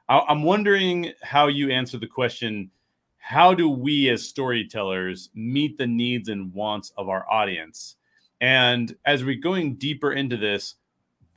I- 0.08 0.24
I'm 0.28 0.44
wondering 0.44 1.12
how 1.22 1.48
you 1.48 1.70
answer 1.70 1.98
the 1.98 2.06
question: 2.06 2.70
How 3.18 3.52
do 3.52 3.68
we, 3.68 4.10
as 4.10 4.28
storytellers, 4.28 5.30
meet 5.34 5.76
the 5.76 5.88
needs 5.88 6.28
and 6.28 6.52
wants 6.52 6.92
of 6.96 7.08
our 7.08 7.28
audience? 7.28 7.96
And 8.40 8.94
as 9.06 9.24
we're 9.24 9.40
going 9.40 9.74
deeper 9.74 10.12
into 10.12 10.36
this, 10.36 10.76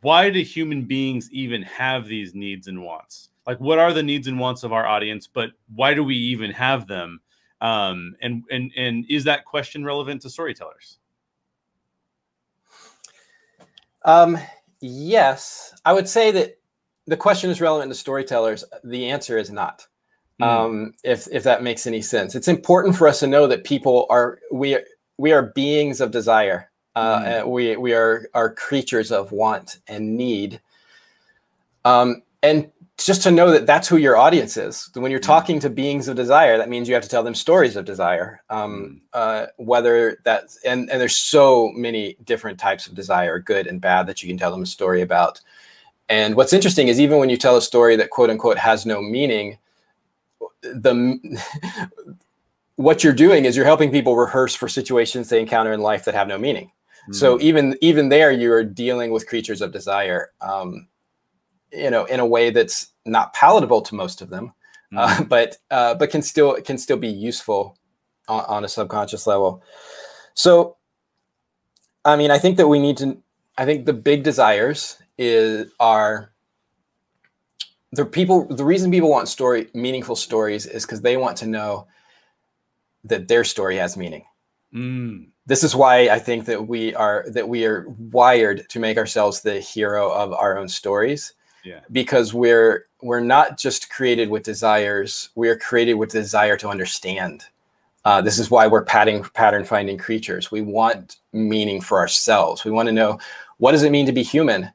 why 0.02 0.30
do 0.30 0.42
human 0.42 0.84
beings 0.84 1.30
even 1.32 1.62
have 1.64 2.08
these 2.08 2.34
needs 2.34 2.68
and 2.68 2.84
wants? 2.84 3.30
Like, 3.46 3.60
what 3.60 3.80
are 3.80 3.94
the 3.94 4.04
needs 4.04 4.28
and 4.28 4.40
wants 4.40 4.64
of 4.64 4.74
our 4.74 4.86
audience? 4.86 5.28
But 5.28 5.52
why 5.74 5.94
do 5.94 6.04
we 6.04 6.16
even 6.16 6.52
have 6.52 6.88
them? 6.88 7.20
Um, 7.62 8.16
and 8.22 8.44
and 8.52 8.72
and 8.78 9.06
is 9.10 9.26
that 9.26 9.46
question 9.46 9.84
relevant 9.84 10.22
to 10.22 10.30
storytellers? 10.30 10.98
Um, 14.06 14.38
yes, 14.80 15.74
I 15.84 15.94
would 15.94 16.08
say 16.08 16.32
that 16.32 16.60
the 17.08 17.18
question 17.18 17.50
is 17.50 17.60
relevant 17.60 17.92
to 17.92 17.96
storytellers. 17.96 18.64
The 18.84 19.10
answer 19.10 19.38
is 19.38 19.52
not. 19.52 19.86
Mm. 20.42 20.46
Um, 20.46 20.94
if 21.04 21.28
if 21.32 21.44
that 21.44 21.64
makes 21.64 21.86
any 21.86 22.02
sense, 22.02 22.36
it's 22.36 22.48
important 22.48 22.96
for 22.96 23.08
us 23.08 23.20
to 23.20 23.28
know 23.28 23.48
that 23.48 23.66
people 23.66 24.06
are 24.10 24.40
we 24.52 24.76
are, 24.76 24.84
we 25.18 25.32
are 25.34 25.52
beings 25.54 26.00
of 26.00 26.12
desire. 26.12 26.69
Uh, 26.96 27.20
mm. 27.20 27.48
we 27.48 27.78
we 27.78 27.94
are 27.94 28.30
are 28.34 28.54
creatures 28.54 29.12
of 29.12 29.32
want 29.32 29.80
and 29.88 30.18
need. 30.18 30.60
Um, 31.86 32.24
and 32.44 32.72
just 32.98 33.24
to 33.24 33.32
know 33.32 33.52
that 33.52 33.66
that's 33.66 33.88
who 33.88 33.98
your 33.98 34.18
audience 34.18 34.58
is. 34.58 34.90
When 34.94 35.10
you're 35.10 35.20
mm. 35.20 35.24
talking 35.24 35.60
to 35.62 35.70
beings 35.70 36.08
of 36.08 36.16
desire, 36.16 36.58
that 36.58 36.70
means 36.70 36.88
you 36.88 36.94
have 36.94 37.04
to 37.04 37.10
tell 37.10 37.24
them 37.24 37.36
stories 37.36 37.76
of 37.76 37.86
desire. 37.86 38.42
Um, 38.50 39.02
mm. 39.14 39.20
uh, 39.20 39.48
whether 39.58 40.20
that's 40.24 40.58
and 40.64 40.90
and 40.90 41.00
there's 41.00 41.16
so 41.16 41.72
many 41.76 42.18
different 42.26 42.60
types 42.60 42.88
of 42.88 42.96
desire, 42.96 43.40
good 43.40 43.68
and 43.68 43.80
bad, 43.80 44.08
that 44.08 44.22
you 44.22 44.28
can 44.28 44.38
tell 44.38 44.52
them 44.52 44.64
a 44.64 44.68
story 44.68 45.02
about. 45.02 45.40
And 46.10 46.36
what's 46.36 46.54
interesting 46.54 46.88
is 46.88 47.00
even 47.00 47.20
when 47.20 47.30
you 47.30 47.38
tell 47.38 47.56
a 47.56 47.62
story 47.62 47.96
that 47.96 48.10
quote 48.10 48.30
unquote 48.30 48.58
has 48.58 48.86
no 48.86 49.02
meaning, 49.02 49.58
the 50.62 51.20
what 52.76 53.04
you're 53.04 53.14
doing 53.14 53.46
is 53.46 53.56
you're 53.56 53.66
helping 53.66 53.92
people 53.92 54.16
rehearse 54.16 54.56
for 54.56 54.68
situations 54.68 55.30
they 55.30 55.40
encounter 55.40 55.74
in 55.74 55.82
life 55.82 56.06
that 56.06 56.16
have 56.16 56.28
no 56.28 56.38
meaning. 56.38 56.72
So 57.12 57.38
hmm. 57.38 57.44
even 57.44 57.78
even 57.82 58.10
there, 58.10 58.32
you're 58.32 58.64
dealing 58.64 59.12
with 59.12 59.28
creatures 59.28 59.62
of 59.62 59.72
desire, 59.72 60.32
um, 60.42 60.88
you 61.72 61.90
know, 61.90 62.06
in 62.06 62.20
a 62.20 62.26
way 62.26 62.50
that's 62.52 62.88
not 63.06 63.34
palatable 63.34 63.82
to 63.84 63.96
most 63.96 64.22
of 64.22 64.30
them, 64.30 64.54
uh, 64.96 65.18
hmm. 65.18 65.24
but 65.24 65.58
uh, 65.72 65.96
but 65.96 66.10
can 66.10 66.22
still 66.22 66.56
can 66.62 66.78
still 66.78 66.98
be 66.98 67.08
useful 67.08 67.78
on, 68.28 68.46
on, 68.46 68.66
a 68.66 68.68
subconscious 68.68 69.26
level. 69.28 69.64
So, 70.34 70.78
I 72.06 72.16
mean, 72.16 72.32
I 72.32 72.38
think 72.38 72.58
that 72.58 72.68
we 72.68 72.80
need 72.80 72.98
to. 72.98 73.22
I 73.58 73.66
think 73.66 73.86
the 73.86 73.94
big 73.94 74.24
desires 74.24 75.02
is 75.18 75.72
are 75.80 76.32
the 77.92 78.06
people. 78.06 78.46
The 78.46 78.66
reason 78.66 78.92
people 78.92 79.10
want 79.10 79.28
story 79.28 79.70
meaningful 79.74 80.16
stories 80.16 80.66
is 80.66 80.86
because 80.86 81.02
they 81.02 81.18
want 81.18 81.38
to 81.38 81.48
know 81.48 81.88
that 83.06 83.28
their 83.28 83.44
story 83.44 83.78
has 83.78 83.98
meaning. 83.98 84.26
Mm 84.74 85.30
this 85.50 85.64
is 85.64 85.76
why 85.76 86.10
I 86.10 86.20
think 86.20 86.46
that 86.46 86.68
we 86.68 86.94
are 86.94 87.26
that 87.30 87.50
we 87.50 87.66
are 87.66 87.88
wired 88.12 88.70
to 88.70 88.80
make 88.80 88.98
ourselves 88.98 89.42
the 89.42 89.60
hero 89.60 90.12
of 90.12 90.32
our 90.32 90.60
own 90.60 90.70
stories. 90.70 91.34
Yeah. 91.64 91.80
Because 91.92 92.36
we're 92.36 92.86
we're 93.02 93.20
not 93.20 93.58
just 93.58 93.90
created 93.90 94.30
with 94.30 94.44
desires, 94.44 95.30
we 95.34 95.50
are 95.50 95.58
created 95.58 95.96
with 95.96 96.12
desire 96.12 96.56
to 96.58 96.70
understand. 96.70 97.46
Uh, 98.06 98.22
this 98.22 98.38
is 98.38 98.52
why 98.52 98.68
we're 98.68 98.84
pattern 98.84 99.24
pattern 99.34 99.66
finding 99.66 99.98
creatures. 99.98 100.52
We 100.52 100.62
want 100.62 101.18
meaning 101.34 101.82
for 101.82 101.98
ourselves. 101.98 102.64
We 102.64 102.70
want 102.70 102.88
to 102.88 102.94
know 102.94 103.20
what 103.58 103.72
does 103.72 103.82
it 103.82 103.92
mean 103.92 104.06
to 104.06 104.14
be 104.14 104.24
human? 104.24 104.70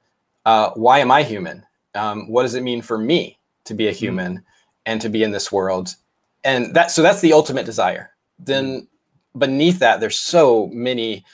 Uh, 0.44 0.70
why 0.74 0.98
am 0.98 1.12
I 1.12 1.22
human? 1.22 1.64
Um, 1.94 2.28
what 2.28 2.42
does 2.42 2.56
it 2.56 2.64
mean 2.64 2.82
for 2.82 2.98
me 2.98 3.38
to 3.66 3.74
be 3.74 3.87
a 3.87 3.90
mm-hmm. 3.90 3.98
human 3.98 4.38
mm. 4.38 4.42
and 4.87 5.00
to 5.00 5.08
be 5.08 5.22
in 5.22 5.30
this 5.30 5.52
world? 5.52 5.94
And 6.42 6.74
that 6.74 6.90
so 6.90 7.00
that's 7.00 7.20
the 7.20 7.32
ultimate 7.32 7.64
desire. 7.64 8.10
Then 8.40 8.88
beneath 9.37 9.79
that, 9.81 10.01
there's 10.01 10.18
so 10.18 10.68
many. 10.73 11.25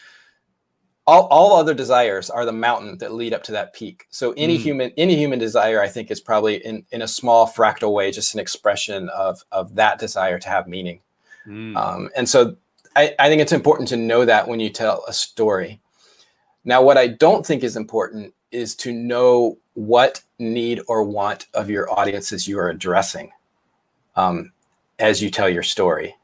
All, 1.06 1.26
all 1.26 1.56
other 1.56 1.74
desires 1.74 2.30
are 2.30 2.44
the 2.44 2.52
mountain 2.52 2.98
that 2.98 3.12
lead 3.12 3.34
up 3.34 3.42
to 3.44 3.52
that 3.52 3.72
peak. 3.72 4.06
So 4.10 4.32
any 4.36 4.56
mm. 4.56 4.60
human 4.60 4.92
any 4.96 5.16
human 5.16 5.38
desire, 5.38 5.80
I 5.80 5.88
think, 5.88 6.10
is 6.10 6.20
probably 6.20 6.64
in 6.64 6.84
in 6.92 7.02
a 7.02 7.08
small 7.08 7.48
fractal 7.48 7.92
way 7.92 8.12
just 8.12 8.34
an 8.34 8.40
expression 8.40 9.08
of 9.08 9.42
of 9.50 9.74
that 9.74 9.98
desire 9.98 10.38
to 10.38 10.48
have 10.48 10.68
meaning. 10.68 11.00
Mm. 11.46 11.76
Um, 11.76 12.10
and 12.16 12.28
so 12.28 12.56
I, 12.96 13.14
I 13.18 13.28
think 13.28 13.40
it's 13.40 13.52
important 13.52 13.88
to 13.88 13.96
know 13.96 14.24
that 14.24 14.46
when 14.46 14.60
you 14.60 14.70
tell 14.70 15.04
a 15.08 15.12
story. 15.12 15.80
Now, 16.64 16.82
what 16.82 16.98
I 16.98 17.06
don't 17.06 17.44
think 17.44 17.64
is 17.64 17.76
important 17.76 18.34
is 18.50 18.74
to 18.76 18.92
know 18.92 19.58
what 19.74 20.22
need 20.38 20.80
or 20.88 21.04
want 21.04 21.46
of 21.54 21.70
your 21.70 21.90
audiences 21.98 22.46
you 22.46 22.58
are 22.58 22.68
addressing 22.68 23.30
um, 24.16 24.52
as 24.98 25.22
you 25.22 25.30
tell 25.30 25.48
your 25.48 25.62
story. 25.62 26.14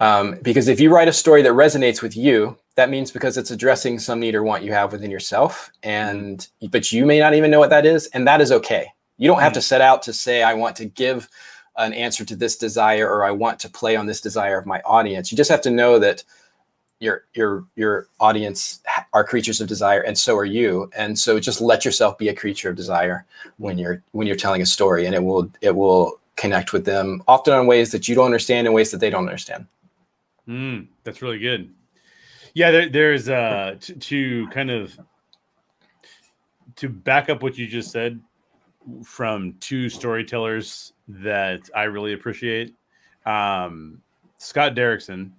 Um, 0.00 0.38
because 0.42 0.68
if 0.68 0.80
you 0.80 0.92
write 0.92 1.08
a 1.08 1.12
story 1.12 1.42
that 1.42 1.52
resonates 1.52 2.02
with 2.02 2.16
you, 2.16 2.58
that 2.76 2.90
means 2.90 3.10
because 3.10 3.36
it's 3.38 3.50
addressing 3.50 3.98
some 3.98 4.20
need 4.20 4.34
or 4.34 4.42
want 4.42 4.64
you 4.64 4.72
have 4.72 4.90
within 4.90 5.10
yourself, 5.10 5.70
and 5.82 6.48
but 6.70 6.90
you 6.90 7.06
may 7.06 7.20
not 7.20 7.34
even 7.34 7.50
know 7.50 7.60
what 7.60 7.70
that 7.70 7.86
is, 7.86 8.06
and 8.08 8.26
that 8.26 8.40
is 8.40 8.50
okay. 8.50 8.88
You 9.16 9.28
don't 9.28 9.40
have 9.40 9.52
mm. 9.52 9.56
to 9.56 9.62
set 9.62 9.80
out 9.80 10.02
to 10.02 10.12
say, 10.12 10.42
I 10.42 10.54
want 10.54 10.76
to 10.76 10.84
give 10.84 11.28
an 11.76 11.92
answer 11.92 12.24
to 12.24 12.36
this 12.36 12.56
desire 12.56 13.08
or 13.08 13.24
I 13.24 13.30
want 13.30 13.58
to 13.60 13.68
play 13.68 13.96
on 13.96 14.06
this 14.06 14.20
desire 14.20 14.58
of 14.58 14.66
my 14.66 14.80
audience. 14.80 15.30
You 15.30 15.36
just 15.36 15.50
have 15.50 15.62
to 15.62 15.70
know 15.70 15.98
that 15.98 16.24
your 17.00 17.24
your 17.34 17.64
your 17.74 18.08
audience 18.20 18.80
are 19.12 19.24
creatures 19.24 19.60
of 19.60 19.68
desire 19.68 20.00
and 20.00 20.16
so 20.16 20.36
are 20.36 20.44
you 20.44 20.90
and 20.96 21.18
so 21.18 21.40
just 21.40 21.60
let 21.60 21.84
yourself 21.84 22.16
be 22.16 22.28
a 22.28 22.34
creature 22.34 22.70
of 22.70 22.76
desire 22.76 23.26
when 23.58 23.76
you're 23.78 24.02
when 24.12 24.26
you're 24.26 24.36
telling 24.36 24.62
a 24.62 24.66
story 24.66 25.04
and 25.04 25.14
it 25.14 25.22
will 25.22 25.50
it 25.60 25.74
will 25.74 26.20
connect 26.36 26.72
with 26.72 26.84
them 26.84 27.22
often 27.26 27.52
in 27.52 27.66
ways 27.66 27.90
that 27.90 28.06
you 28.06 28.14
don't 28.14 28.24
understand 28.24 28.66
in 28.66 28.72
ways 28.72 28.92
that 28.92 28.98
they 28.98 29.10
don't 29.10 29.26
understand 29.26 29.66
Mm, 30.48 30.88
that's 31.04 31.22
really 31.22 31.38
good. 31.38 31.72
Yeah, 32.54 32.70
there, 32.70 32.88
there's 32.88 33.28
uh 33.28 33.76
to, 33.80 33.94
to 33.94 34.48
kind 34.48 34.70
of 34.70 34.98
to 36.76 36.88
back 36.88 37.28
up 37.28 37.42
what 37.42 37.56
you 37.56 37.66
just 37.66 37.90
said 37.90 38.20
from 39.04 39.54
two 39.60 39.88
storytellers 39.88 40.92
that 41.08 41.68
I 41.74 41.84
really 41.84 42.12
appreciate. 42.12 42.74
Um, 43.24 44.02
Scott 44.36 44.74
Derrickson 44.74 45.30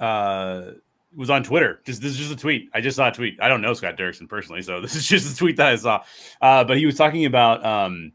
uh, 0.00 0.72
was 1.14 1.30
on 1.30 1.42
Twitter. 1.42 1.80
Just 1.84 2.02
this 2.02 2.12
is 2.12 2.18
just 2.18 2.32
a 2.32 2.36
tweet. 2.36 2.70
I 2.74 2.80
just 2.80 2.96
saw 2.96 3.08
a 3.08 3.12
tweet. 3.12 3.38
I 3.40 3.48
don't 3.48 3.60
know 3.60 3.74
Scott 3.74 3.96
Derrickson 3.96 4.28
personally, 4.28 4.62
so 4.62 4.80
this 4.82 4.94
is 4.94 5.06
just 5.06 5.32
a 5.32 5.36
tweet 5.36 5.56
that 5.56 5.66
I 5.66 5.76
saw. 5.76 6.02
Uh, 6.40 6.64
but 6.64 6.78
he 6.78 6.86
was 6.86 6.96
talking 6.96 7.24
about 7.26 7.64
um, 7.64 8.12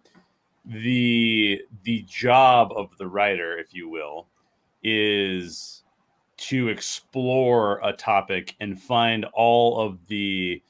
the 0.65 1.61
the 1.83 2.03
job 2.07 2.73
of 2.75 2.97
the 2.97 3.07
writer, 3.07 3.57
if 3.57 3.73
you 3.73 3.89
will, 3.89 4.27
is 4.83 5.82
to 6.49 6.69
explore 6.69 7.79
a 7.83 7.93
topic 7.93 8.55
and 8.59 8.81
find 8.81 9.25
all 9.33 9.79
of 9.79 10.05
the 10.07 10.61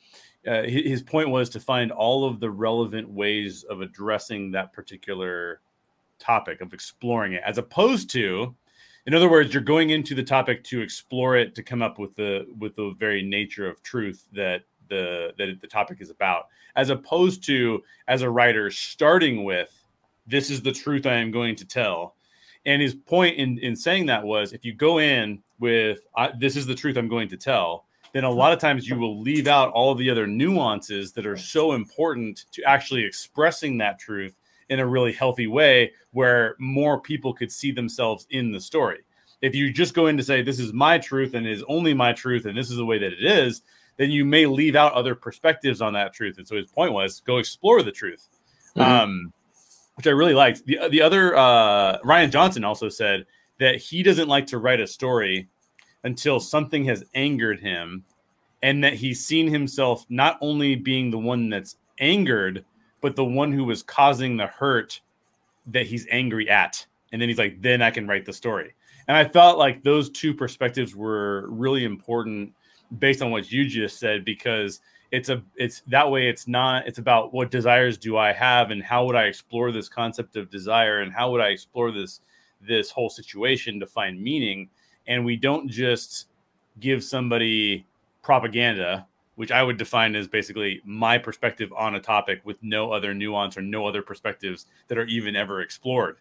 uh, 0.46 0.64
his 0.64 1.02
point 1.02 1.30
was 1.30 1.50
to 1.50 1.60
find 1.60 1.90
all 1.92 2.26
of 2.26 2.42
the 2.42 2.50
relevant 2.50 3.10
ways 3.10 3.64
of 3.64 3.80
addressing 3.80 4.52
that 4.52 4.74
particular 4.74 5.62
topic 6.20 6.60
of 6.62 6.74
exploring 6.74 7.34
it 7.34 7.42
as 7.46 7.58
opposed 7.58 8.10
to 8.10 8.54
in 9.06 9.14
other 9.14 9.30
words 9.30 9.54
you're 9.54 9.64
going 9.64 9.90
into 9.90 10.14
the 10.14 10.24
topic 10.24 10.64
to 10.64 10.82
explore 10.82 11.36
it 11.36 11.56
to 11.56 11.64
come 11.64 11.82
up 11.82 11.98
with 11.98 12.16
the 12.16 12.46
with 12.60 12.76
the 12.76 12.94
very 12.98 13.22
nature 13.22 13.68
of 13.68 13.82
truth 13.84 14.28
that 14.32 14.64
the 14.90 15.34
that 15.38 15.60
the 15.62 15.68
topic 15.68 16.00
is 16.02 16.10
about 16.10 16.48
as 16.76 16.90
opposed 16.90 17.44
to 17.44 17.82
as 18.08 18.22
a 18.22 18.30
writer 18.30 18.70
starting 18.70 19.44
with 19.44 19.84
this 20.28 20.50
is 20.50 20.62
the 20.62 20.72
truth 20.72 21.06
i 21.06 21.14
am 21.14 21.32
going 21.32 21.56
to 21.56 21.66
tell. 21.66 22.16
And 22.66 22.82
his 22.82 22.96
point 22.96 23.38
in 23.38 23.58
in 23.60 23.76
saying 23.76 24.06
that 24.06 24.24
was 24.24 24.54
if 24.54 24.64
you 24.64 24.74
go 24.74 25.00
in 25.00 25.42
with 25.60 26.00
this 26.40 26.56
is 26.56 26.66
the 26.66 26.76
truth 26.76 26.98
I'm 26.98 27.08
going 27.08 27.30
to 27.30 27.38
tell, 27.38 27.86
then 28.14 28.24
a 28.24 28.32
lot 28.32 28.54
of 28.54 28.60
times 28.60 28.88
you 28.88 28.96
will 28.96 29.22
leave 29.22 29.48
out 29.48 29.72
all 29.72 29.96
the 29.96 30.10
other 30.10 30.28
nuances 30.28 31.14
that 31.14 31.26
are 31.26 31.38
so 31.38 31.74
important 31.74 32.46
to 32.52 32.64
actually 32.64 33.04
expressing 33.04 33.78
that 33.80 34.00
truth 34.00 34.36
in 34.70 34.80
a 34.80 34.86
really 34.86 35.12
healthy 35.12 35.48
way 35.48 35.92
where 36.12 36.56
more 36.60 37.00
people 37.00 37.34
could 37.34 37.52
see 37.52 37.72
themselves 37.72 38.28
in 38.30 38.52
the 38.52 38.62
story. 38.62 39.00
If 39.42 39.56
you 39.56 39.74
just 39.74 39.94
go 39.94 40.08
in 40.08 40.16
to 40.18 40.24
say, 40.24 40.42
This 40.42 40.60
is 40.60 40.74
my 40.74 40.98
truth 40.98 41.34
and 41.34 41.48
is 41.48 41.64
only 41.68 41.94
my 41.94 42.14
truth, 42.14 42.46
and 42.46 42.58
this 42.58 42.70
is 42.70 42.78
the 42.78 42.86
way 42.86 42.98
that 43.00 43.12
it 43.12 43.24
is, 43.24 43.62
then 43.98 44.10
you 44.10 44.26
may 44.26 44.46
leave 44.46 44.76
out 44.76 44.94
other 44.94 45.16
perspectives 45.16 45.82
on 45.82 45.94
that 45.94 46.14
truth. 46.14 46.38
And 46.38 46.48
so 46.48 46.56
his 46.56 46.68
point 46.68 46.94
was 46.94 47.20
go 47.22 47.38
explore 47.38 47.84
the 47.84 47.92
truth. 47.92 48.28
Mm-hmm. 48.76 48.82
Um, 48.82 49.34
which 49.96 50.08
I 50.08 50.12
really 50.12 50.34
liked. 50.34 50.66
The 50.66 50.80
the 50.90 51.02
other 51.02 51.36
uh, 51.36 52.00
Rian 52.00 52.32
Johnson 52.32 52.64
also 52.64 52.90
said 52.90 53.26
that 53.60 53.78
he 53.78 54.04
doesn't 54.04 54.28
like 54.28 54.48
to 54.48 54.58
write 54.58 54.80
a 54.80 54.88
story 54.88 55.48
until 56.04 56.40
something 56.40 56.86
has 56.86 57.04
angered 57.14 57.60
him 57.60 58.04
and 58.62 58.84
that 58.84 58.94
he's 58.94 59.24
seen 59.26 59.48
himself 59.48 60.06
not 60.10 60.38
only 60.42 60.76
being 60.76 61.12
the 61.12 61.18
one 61.18 61.50
that's 61.50 61.78
angered, 62.00 62.66
but 63.02 63.16
the 63.16 63.26
one 63.26 63.52
who 63.52 63.66
was 63.66 63.84
causing 63.84 64.38
the 64.38 64.48
hurt 64.48 65.02
that 65.68 65.86
he's 65.86 66.08
angry 66.10 66.50
at. 66.50 66.86
And 67.12 67.22
then 67.22 67.30
he's 67.30 67.38
like, 67.38 67.62
then 67.62 67.82
I 67.82 67.92
can 67.92 68.08
write 68.08 68.26
the 68.26 68.34
story. 68.34 68.74
And 69.08 69.18
I 69.18 69.26
felt 69.26 69.58
like 69.58 69.84
those 69.84 70.10
two 70.10 70.34
perspectives 70.34 70.96
were 70.96 71.48
really 71.50 71.84
important 71.84 72.54
based 73.00 73.22
on 73.22 73.32
what 73.32 73.52
you 73.52 73.68
just 73.68 74.00
said, 74.00 74.24
because 74.24 74.80
it's 75.12 75.30
a 75.30 75.44
it's 75.56 75.84
that 75.88 76.10
way 76.10 76.28
it's 76.28 76.48
not 76.48 76.88
it's 76.88 76.98
about 76.98 77.34
what 77.34 77.52
desires 77.52 78.00
do 78.00 78.18
I 78.18 78.34
have 78.34 78.72
and 78.72 78.82
how 78.82 79.06
would 79.06 79.16
I 79.16 79.26
explore 79.26 79.72
this 79.72 79.88
concept 79.88 80.36
of 80.38 80.50
desire 80.50 81.02
and 81.02 81.14
how 81.14 81.32
would 81.32 81.42
I 81.42 81.50
explore 81.50 81.92
this 81.92 82.22
this 82.68 82.92
whole 82.92 83.10
situation 83.10 83.80
to 83.80 83.88
find 83.88 84.22
meaning. 84.22 84.70
And 85.08 85.26
we 85.26 85.36
don't 85.36 85.70
just 85.70 86.28
give 86.80 87.04
somebody 87.04 87.86
propaganda, 88.22 89.06
which 89.36 89.52
I 89.52 89.64
would 89.64 89.78
define 89.78 90.16
as 90.16 90.28
basically 90.28 90.82
my 90.86 91.18
perspective 91.18 91.74
on 91.76 91.96
a 91.96 92.00
topic 92.00 92.42
with 92.44 92.58
no 92.62 92.92
other 92.92 93.14
nuance 93.14 93.58
or 93.58 93.62
no 93.62 93.88
other 93.88 94.02
perspectives 94.02 94.68
that 94.88 94.98
are 94.98 95.06
even 95.06 95.36
ever 95.36 95.62
explored. 95.62 96.18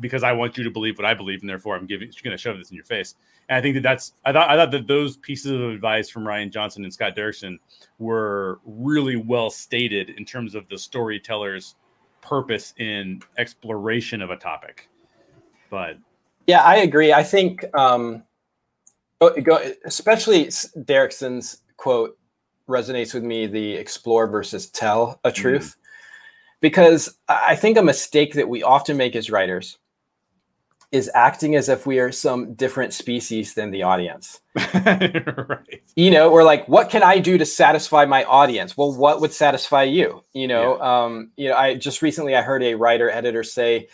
Because 0.00 0.22
I 0.22 0.32
want 0.32 0.56
you 0.56 0.64
to 0.64 0.70
believe 0.70 0.96
what 0.96 1.04
I 1.04 1.12
believe, 1.12 1.40
and 1.40 1.50
therefore 1.50 1.76
I'm 1.76 1.86
giving, 1.86 2.10
going 2.22 2.36
to 2.36 2.40
shove 2.40 2.56
this 2.56 2.70
in 2.70 2.76
your 2.76 2.84
face. 2.84 3.14
And 3.48 3.58
I 3.58 3.60
think 3.60 3.74
that 3.74 3.82
that's, 3.82 4.14
I 4.24 4.32
thought, 4.32 4.48
I 4.48 4.56
thought 4.56 4.70
that 4.70 4.86
those 4.86 5.18
pieces 5.18 5.50
of 5.52 5.60
advice 5.60 6.08
from 6.08 6.24
Rian 6.24 6.50
Johnson 6.50 6.84
and 6.84 6.92
Scott 6.92 7.14
Derrickson 7.14 7.58
were 7.98 8.60
really 8.64 9.16
well 9.16 9.50
stated 9.50 10.10
in 10.10 10.24
terms 10.24 10.54
of 10.54 10.66
the 10.68 10.78
storyteller's 10.78 11.74
purpose 12.22 12.72
in 12.78 13.20
exploration 13.36 14.22
of 14.22 14.30
a 14.30 14.36
topic. 14.36 14.88
But 15.72 15.96
yeah, 16.46 16.60
I 16.60 16.76
agree. 16.76 17.14
I 17.14 17.22
think 17.22 17.64
um, 17.74 18.24
go, 19.20 19.72
especially 19.86 20.44
Derrickson's 20.44 21.62
quote 21.78 22.18
resonates 22.68 23.14
with 23.14 23.24
me 23.24 23.46
the 23.46 23.72
explore 23.72 24.26
versus 24.26 24.66
tell 24.66 25.18
a 25.24 25.30
mm-hmm. 25.30 25.40
truth 25.40 25.76
mm. 25.78 26.60
because 26.60 27.16
I 27.26 27.56
think 27.56 27.78
a 27.78 27.82
mistake 27.82 28.34
that 28.34 28.50
we 28.50 28.62
often 28.62 28.98
make 28.98 29.16
as 29.16 29.30
writers 29.30 29.78
is 30.90 31.10
acting 31.14 31.56
as 31.56 31.70
if 31.70 31.86
we 31.86 31.98
are 32.00 32.12
some 32.12 32.52
different 32.52 32.92
species 32.92 33.54
than 33.54 33.70
the 33.70 33.82
audience. 33.82 34.42
right. 34.74 35.82
You 35.96 36.10
know, 36.10 36.30
we're 36.30 36.44
like, 36.44 36.68
what 36.68 36.90
can 36.90 37.02
I 37.02 37.18
do 37.18 37.38
to 37.38 37.46
satisfy 37.46 38.04
my 38.04 38.24
audience? 38.24 38.76
Well, 38.76 38.92
what 38.92 39.22
would 39.22 39.32
satisfy 39.32 39.84
you? 39.84 40.22
You 40.34 40.48
know, 40.48 40.76
yeah. 40.76 41.04
um, 41.04 41.30
you 41.38 41.48
know, 41.48 41.56
I 41.56 41.76
just 41.76 42.02
recently 42.02 42.36
I 42.36 42.42
heard 42.42 42.62
a 42.62 42.74
writer 42.74 43.08
editor 43.08 43.42
say, 43.42 43.88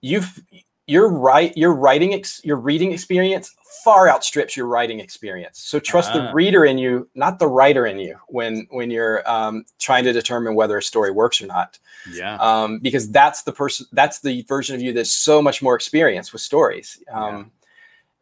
you've 0.00 0.42
your 0.90 1.08
right 1.08 1.56
your 1.56 1.72
writing 1.72 2.12
ex, 2.14 2.40
your 2.44 2.56
reading 2.56 2.90
experience 2.90 3.54
far 3.84 4.08
outstrips 4.08 4.56
your 4.56 4.66
writing 4.66 4.98
experience 4.98 5.60
so 5.60 5.78
trust 5.78 6.12
the 6.12 6.20
ah. 6.20 6.32
reader 6.32 6.64
in 6.64 6.78
you 6.78 7.08
not 7.14 7.38
the 7.38 7.46
writer 7.46 7.86
in 7.86 7.96
you 7.98 8.16
when 8.26 8.66
when 8.70 8.90
you're 8.90 9.28
um, 9.30 9.64
trying 9.78 10.02
to 10.02 10.12
determine 10.12 10.56
whether 10.56 10.76
a 10.76 10.82
story 10.82 11.12
works 11.12 11.40
or 11.40 11.46
not 11.46 11.78
yeah 12.12 12.36
um, 12.40 12.80
because 12.80 13.08
that's 13.10 13.42
the 13.42 13.52
person 13.52 13.86
that's 13.92 14.18
the 14.20 14.42
version 14.42 14.74
of 14.74 14.82
you 14.82 14.92
that's 14.92 15.12
so 15.12 15.40
much 15.40 15.62
more 15.62 15.76
experienced 15.76 16.32
with 16.32 16.42
stories 16.42 17.00
um, 17.12 17.52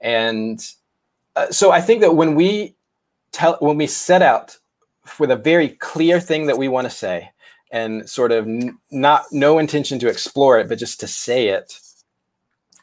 yeah. 0.02 0.26
and 0.28 0.72
uh, 1.36 1.50
so 1.50 1.70
i 1.70 1.80
think 1.80 2.02
that 2.02 2.14
when 2.14 2.34
we 2.34 2.76
tell 3.32 3.56
when 3.60 3.78
we 3.78 3.86
set 3.86 4.20
out 4.20 4.58
with 5.18 5.30
a 5.30 5.36
very 5.36 5.70
clear 5.70 6.20
thing 6.20 6.46
that 6.46 6.58
we 6.58 6.68
want 6.68 6.84
to 6.84 6.94
say 6.94 7.30
and 7.70 8.08
sort 8.08 8.30
of 8.30 8.46
n- 8.46 8.78
not 8.90 9.24
no 9.32 9.58
intention 9.58 9.98
to 9.98 10.08
explore 10.08 10.58
it 10.58 10.68
but 10.68 10.78
just 10.78 11.00
to 11.00 11.06
say 11.06 11.48
it 11.48 11.80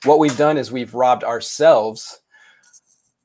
what 0.06 0.20
we've 0.20 0.38
done 0.38 0.58
is 0.58 0.72
we've 0.72 0.94
robbed 0.94 1.24
ourselves 1.24 2.22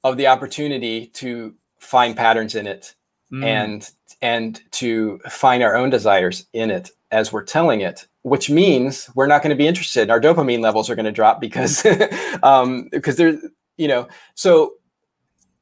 of 0.03 0.17
the 0.17 0.27
opportunity 0.27 1.07
to 1.09 1.55
find 1.79 2.17
patterns 2.17 2.55
in 2.55 2.67
it 2.67 2.95
mm. 3.33 3.45
and 3.45 3.91
and 4.23 4.61
to 4.73 5.19
find 5.29 5.63
our 5.63 5.77
own 5.77 5.91
desires 5.91 6.47
in 6.53 6.71
it 6.71 6.91
as 7.11 7.33
we're 7.33 7.45
telling 7.45 7.81
it 7.81 8.07
which 8.23 8.51
means 8.51 9.09
we're 9.15 9.27
not 9.27 9.43
going 9.43 9.51
to 9.51 9.57
be 9.57 9.67
interested. 9.67 10.11
Our 10.11 10.21
dopamine 10.21 10.61
levels 10.61 10.91
are 10.91 10.95
going 10.95 11.07
to 11.07 11.13
drop 11.13 11.41
because 11.41 11.87
um 12.43 12.89
because 12.91 13.17
there's 13.17 13.41
you 13.77 13.89
know 13.89 14.09
so 14.35 14.75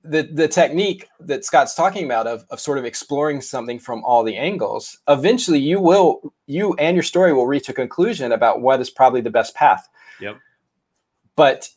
the 0.03 0.23
the 0.23 0.49
technique 0.49 1.09
that 1.21 1.45
Scott's 1.45 1.75
talking 1.75 2.05
about 2.05 2.27
of, 2.27 2.45
of 2.51 2.61
sort 2.61 2.79
of 2.79 2.85
exploring 2.85 3.41
something 3.41 3.79
from 3.79 4.03
all 4.05 4.25
the 4.25 4.37
angles 4.37 4.99
eventually 5.09 5.59
you 5.59 5.81
will 5.81 6.33
you 6.47 6.75
and 6.75 6.97
your 6.97 7.03
story 7.03 7.33
will 7.33 7.47
reach 7.47 7.69
a 7.69 7.73
conclusion 7.73 8.33
about 8.33 8.61
what 8.61 8.81
is 8.81 8.91
probably 8.91 9.21
the 9.21 9.31
best 9.31 9.55
path. 9.55 9.89
Yep 10.21 10.39
but 11.39 11.69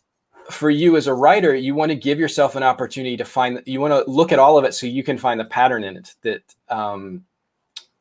for 0.50 0.71
you 0.71 0.97
as 0.97 1.06
a 1.06 1.13
writer, 1.13 1.54
you 1.54 1.76
want 1.76 1.91
to 1.91 1.95
give 1.95 2.19
yourself 2.19 2.56
an 2.56 2.63
opportunity 2.63 3.15
to 3.15 3.24
find. 3.24 3.62
You 3.67 3.80
want 3.80 3.93
to 3.93 4.12
look 4.12 4.32
at 4.32 4.39
all 4.39 4.58
of 4.58 4.65
it 4.65 4.74
so 4.74 4.88
you 4.88 5.04
can 5.04 5.19
find 5.19 5.39
the 5.39 5.45
pattern 5.45 5.84
in 5.84 5.95
it 5.97 6.15
that 6.24 6.41
um, 6.69 7.24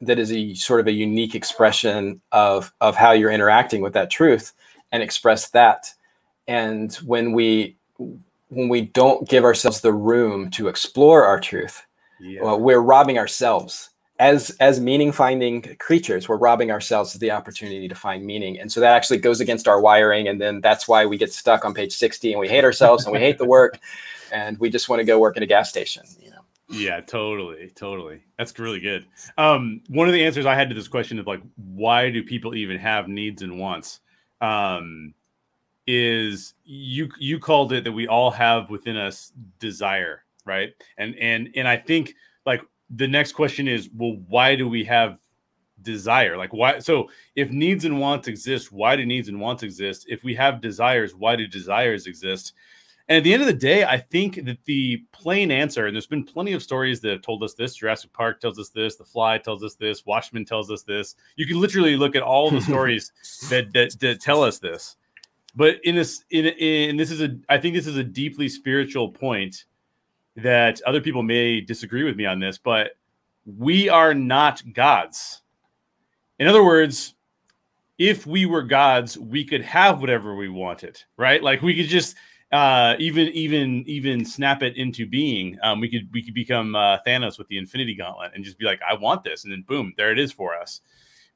that 0.01 0.19
is 0.19 0.33
a 0.33 0.55
sort 0.55 0.81
of 0.81 0.87
a 0.87 0.93
unique 0.93 1.35
expression 1.35 2.23
of 2.33 2.73
of 2.81 2.97
how 2.97 3.13
you're 3.13 3.31
interacting 3.31 3.83
with 3.83 3.93
that 3.93 4.11
truth, 4.11 4.55
and 4.91 5.03
express 5.03 5.51
that. 5.51 5.93
And 6.49 6.95
when 7.05 7.33
we 7.33 7.77
when 8.49 8.71
we 8.71 8.81
don't 8.81 9.29
give 9.29 9.45
ourselves 9.45 9.83
the 9.83 9.93
room 9.93 10.51
to 10.53 10.69
explore 10.69 11.27
our 11.27 11.39
truth, 11.39 11.85
yeah. 12.23 12.43
well, 12.43 12.59
we're 12.59 12.81
robbing 12.81 13.19
ourselves 13.19 13.90
as 14.21 14.51
as 14.61 14.79
meaning 14.79 15.11
finding 15.11 15.63
creatures 15.79 16.29
we're 16.29 16.37
robbing 16.37 16.71
ourselves 16.71 17.15
of 17.15 17.21
the 17.21 17.31
opportunity 17.31 17.89
to 17.89 17.95
find 17.95 18.25
meaning. 18.25 18.61
And 18.61 18.71
so 18.71 18.79
that 18.79 18.93
actually 18.95 19.19
goes 19.19 19.41
against 19.41 19.67
our 19.67 19.81
wiring 19.81 20.29
and 20.29 20.41
then 20.41 20.61
that's 20.61 20.87
why 20.87 21.07
we 21.07 21.17
get 21.17 21.33
stuck 21.33 21.65
on 21.65 21.75
page 21.75 21.93
60 21.93 22.33
and 22.33 22.39
we 22.39 22.47
hate 22.47 22.63
ourselves 22.63 23.05
and 23.05 23.13
we 23.13 23.19
hate 23.19 23.39
the 23.39 23.47
work 23.47 23.81
and 24.33 24.59
we 24.59 24.71
just 24.71 24.89
want 24.89 25.01
to 25.01 25.05
go 25.05 25.19
work 25.19 25.37
at 25.37 25.43
a 25.43 25.47
gas 25.47 25.69
station 25.71 26.05
you 26.21 26.31
know. 26.31 26.37
Yeah 26.69 27.01
totally 27.01 27.73
totally. 27.75 28.23
That's 28.39 28.57
really 28.59 28.79
good. 28.79 29.07
Um, 29.39 29.81
one 29.89 30.07
of 30.07 30.13
the 30.13 30.25
answers 30.25 30.45
i 30.47 30.55
had 30.55 30.69
to 30.69 30.75
this 30.75 30.87
question 30.87 31.19
of 31.19 31.27
like 31.27 31.41
why 31.57 32.11
do 32.11 32.23
people 32.23 32.55
even 32.55 32.79
have 32.79 33.09
needs 33.09 33.41
and 33.43 33.59
wants 33.59 34.01
um, 34.43 35.15
is 35.87 36.53
you 36.65 37.09
you 37.19 37.39
called 37.39 37.73
it 37.73 37.85
that 37.85 37.93
we 37.93 38.07
all 38.07 38.31
have 38.31 38.69
within 38.69 38.99
us 38.99 39.33
desire 39.59 40.25
right? 40.47 40.75
And 40.99 41.15
and 41.17 41.51
and 41.55 41.67
i 41.69 41.77
think 41.77 42.15
the 42.97 43.09
next 43.09 43.33
question 43.33 43.69
is 43.69 43.89
well 43.95 44.17
why 44.29 44.57
do 44.57 44.69
we 44.69 44.85
have 44.85 45.19
desire? 45.83 46.37
Like 46.37 46.53
why 46.53 46.79
so 46.79 47.09
if 47.37 47.51
needs 47.51 47.85
and 47.85 48.01
wants 48.01 48.29
exist 48.29 48.73
why 48.73 48.97
do 48.97 49.07
needs 49.07 49.29
and 49.29 49.41
wants 49.41 49.63
exist? 49.63 50.07
If 50.09 50.25
we 50.25 50.35
have 50.35 50.61
desires 50.61 51.15
why 51.15 51.37
do 51.37 51.47
desires 51.47 52.07
exist? 52.07 52.53
And 53.09 53.17
at 53.17 53.25
the 53.25 53.33
end 53.33 53.43
of 53.43 53.47
the 53.47 53.55
day 53.55 53.85
i 53.85 53.97
think 53.99 54.45
that 54.45 54.59
the 54.65 55.05
plain 55.13 55.51
answer 55.51 55.87
and 55.87 55.97
there's 55.97 56.07
been 56.07 56.25
plenty 56.25 56.53
of 56.53 56.63
stories 56.63 57.01
that 57.01 57.11
have 57.11 57.23
told 57.23 57.43
us 57.43 57.55
this. 57.55 57.75
Jurassic 57.75 58.13
park 58.13 58.41
tells 58.41 58.59
us 58.59 58.71
this. 58.71 58.97
The 58.97 59.05
fly 59.05 59.39
tells 59.39 59.65
us 59.65 59.75
this. 59.75 60.07
Watchmen 60.07 60.45
tells 60.45 60.71
us 60.71 60.83
this. 60.83 61.17
You 61.37 61.47
can 61.47 61.61
literally 61.61 61.97
look 61.97 62.15
at 62.15 62.23
all 62.23 62.51
the 62.51 62.61
stories 62.71 63.13
that, 63.49 63.73
that 63.73 63.99
that 64.01 64.21
tell 64.21 64.43
us 64.43 64.59
this. 64.59 64.97
But 65.55 65.77
in 65.85 65.97
this 65.97 66.25
in, 66.31 66.47
in 66.47 66.97
this 66.97 67.11
is 67.11 67.21
a 67.21 67.37
i 67.49 67.59
think 67.59 67.75
this 67.75 67.87
is 67.87 67.97
a 67.97 68.05
deeply 68.05 68.49
spiritual 68.49 69.09
point 69.09 69.65
that 70.43 70.81
other 70.83 71.01
people 71.01 71.23
may 71.23 71.61
disagree 71.61 72.05
with 72.05 72.17
me 72.17 72.27
on 72.27 72.41
this, 72.41 72.59
but 72.59 72.93
we 73.45 73.89
are 73.89 74.15
not 74.15 74.63
gods. 74.73 75.43
In 76.39 76.47
other 76.47 76.65
words, 76.65 77.15
if 77.99 78.27
we 78.27 78.47
were 78.47 78.63
gods, 78.63 79.19
we 79.19 79.45
could 79.45 79.63
have 79.63 80.01
whatever 80.01 80.35
we 80.35 80.49
wanted, 80.49 81.03
right? 81.17 81.43
Like 81.43 81.63
we 81.63 81.75
could 81.75 81.89
just 81.89 82.17
uh, 82.53 82.97
even 82.99 83.29
even 83.29 83.85
even 83.87 84.25
snap 84.25 84.63
it 84.63 84.77
into 84.77 85.07
being. 85.07 85.59
Um, 85.63 85.81
we 85.81 85.89
could 85.89 86.09
we 86.13 86.23
could 86.23 86.35
become 86.35 86.75
uh, 86.75 86.99
Thanos 87.07 87.39
with 87.39 87.49
the 87.49 87.59
Infinity 87.59 87.95
Gauntlet 87.95 88.33
and 88.35 88.45
just 88.45 88.59
be 88.59 88.65
like, 88.65 88.81
I 88.89 88.95
want 88.95 89.23
this, 89.23 89.45
and 89.45 89.53
then 89.53 89.65
boom, 89.69 89.93
there 89.97 90.11
it 90.11 90.19
is 90.19 90.33
for 90.33 90.57
us. 90.57 90.81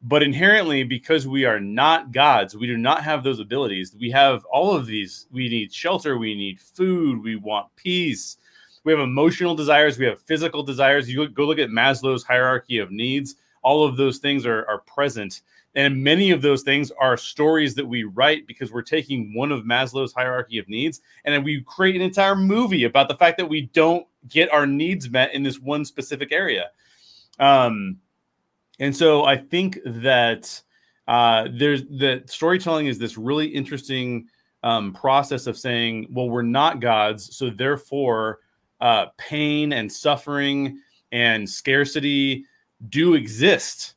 But 0.02 0.22
inherently, 0.22 0.84
because 0.84 1.26
we 1.26 1.44
are 1.44 1.60
not 1.60 2.12
gods, 2.12 2.54
we 2.56 2.66
do 2.66 2.76
not 2.76 3.02
have 3.04 3.24
those 3.24 3.40
abilities. 3.40 3.96
We 3.98 4.10
have 4.10 4.44
all 4.46 4.74
of 4.74 4.86
these. 4.86 5.26
We 5.30 5.48
need 5.48 5.72
shelter. 5.72 6.18
We 6.18 6.34
need 6.34 6.60
food. 6.60 7.22
We 7.22 7.36
want 7.36 7.74
peace 7.76 8.36
we 8.84 8.92
have 8.92 9.00
emotional 9.00 9.54
desires, 9.54 9.98
we 9.98 10.06
have 10.06 10.20
physical 10.20 10.62
desires. 10.62 11.10
You 11.10 11.26
go 11.28 11.46
look 11.46 11.58
at 11.58 11.70
Maslow's 11.70 12.22
hierarchy 12.22 12.78
of 12.78 12.90
needs. 12.90 13.36
All 13.62 13.84
of 13.84 13.96
those 13.96 14.18
things 14.18 14.44
are, 14.44 14.66
are 14.68 14.80
present. 14.80 15.40
And 15.74 16.04
many 16.04 16.30
of 16.30 16.40
those 16.42 16.62
things 16.62 16.92
are 17.00 17.16
stories 17.16 17.74
that 17.74 17.86
we 17.86 18.04
write 18.04 18.46
because 18.46 18.70
we're 18.70 18.82
taking 18.82 19.34
one 19.34 19.50
of 19.50 19.64
Maslow's 19.64 20.12
hierarchy 20.12 20.58
of 20.58 20.68
needs 20.68 21.00
and 21.24 21.34
then 21.34 21.42
we 21.42 21.62
create 21.62 21.96
an 21.96 22.02
entire 22.02 22.36
movie 22.36 22.84
about 22.84 23.08
the 23.08 23.16
fact 23.16 23.38
that 23.38 23.48
we 23.48 23.62
don't 23.72 24.06
get 24.28 24.52
our 24.52 24.66
needs 24.66 25.10
met 25.10 25.34
in 25.34 25.42
this 25.42 25.58
one 25.58 25.84
specific 25.84 26.30
area. 26.30 26.70
Um, 27.40 27.98
and 28.78 28.94
so 28.94 29.24
I 29.24 29.36
think 29.36 29.78
that 29.84 30.62
uh, 31.08 31.48
there's 31.52 31.82
that 31.98 32.30
storytelling 32.30 32.86
is 32.86 32.98
this 32.98 33.18
really 33.18 33.46
interesting 33.46 34.28
um, 34.62 34.92
process 34.92 35.46
of 35.46 35.58
saying, 35.58 36.06
well, 36.10 36.30
we're 36.30 36.42
not 36.42 36.80
gods, 36.80 37.36
so 37.36 37.50
therefore 37.50 38.40
uh, 38.80 39.06
pain 39.18 39.72
and 39.72 39.90
suffering 39.90 40.78
and 41.12 41.48
scarcity 41.48 42.44
do 42.88 43.14
exist. 43.14 43.94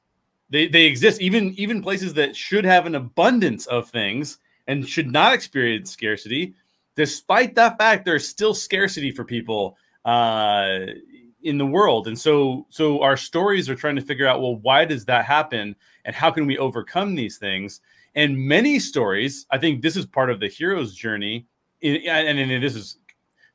They, 0.49 0.67
they 0.67 0.85
exist 0.85 1.19
even 1.21 1.53
even 1.57 1.81
places 1.81 2.13
that 2.13 2.35
should 2.35 2.63
have 2.63 2.85
an 2.85 2.95
abundance 2.95 3.65
of 3.67 3.89
things 3.89 4.37
and 4.67 4.87
should 4.87 5.11
not 5.11 5.33
experience 5.33 5.91
scarcity. 5.91 6.53
Despite 6.95 7.55
that 7.55 7.77
fact, 7.77 8.05
there's 8.05 8.27
still 8.27 8.53
scarcity 8.53 9.11
for 9.11 9.23
people. 9.23 9.77
Uh, 10.05 10.79
in 11.43 11.57
the 11.57 11.65
world 11.65 12.07
and 12.07 12.17
so 12.17 12.65
so 12.69 13.01
our 13.01 13.15
stories 13.15 13.69
are 13.69 13.75
trying 13.75 13.95
to 13.95 14.01
figure 14.01 14.27
out 14.27 14.41
well 14.41 14.55
why 14.57 14.83
does 14.83 15.05
that 15.05 15.23
happen 15.23 15.75
and 16.03 16.15
how 16.15 16.31
can 16.31 16.47
we 16.47 16.57
overcome 16.57 17.13
these 17.13 17.37
things 17.37 17.79
and 18.15 18.35
many 18.35 18.79
stories 18.79 19.45
i 19.51 19.57
think 19.57 19.81
this 19.81 19.95
is 19.95 20.05
part 20.05 20.31
of 20.31 20.39
the 20.39 20.47
hero's 20.47 20.95
journey 20.95 21.45
and, 21.83 21.97
and 22.39 22.63
this 22.63 22.75
is 22.75 22.97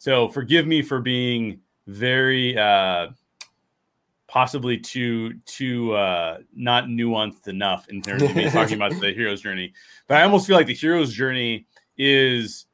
so 0.03 0.29
forgive 0.29 0.67
me 0.67 0.83
for 0.83 1.01
being 1.01 1.61
very 1.87 2.59
uh 2.59 3.07
possibly 4.27 4.77
too 4.77 5.35
too 5.47 5.95
uh 5.95 6.39
not 6.55 6.85
nuanced 6.85 7.47
enough 7.47 7.89
in 7.89 8.03
terms 8.03 8.23
of 8.23 8.35
me 8.35 8.51
talking 8.51 8.75
about 8.75 8.91
the 9.01 9.13
hero's 9.13 9.41
journey 9.43 9.73
but 10.09 10.17
i 10.17 10.23
almost 10.23 10.47
feel 10.47 10.57
like 10.57 10.67
the 10.67 10.75
hero's 10.75 11.13
journey 11.13 11.67
is 11.97 12.67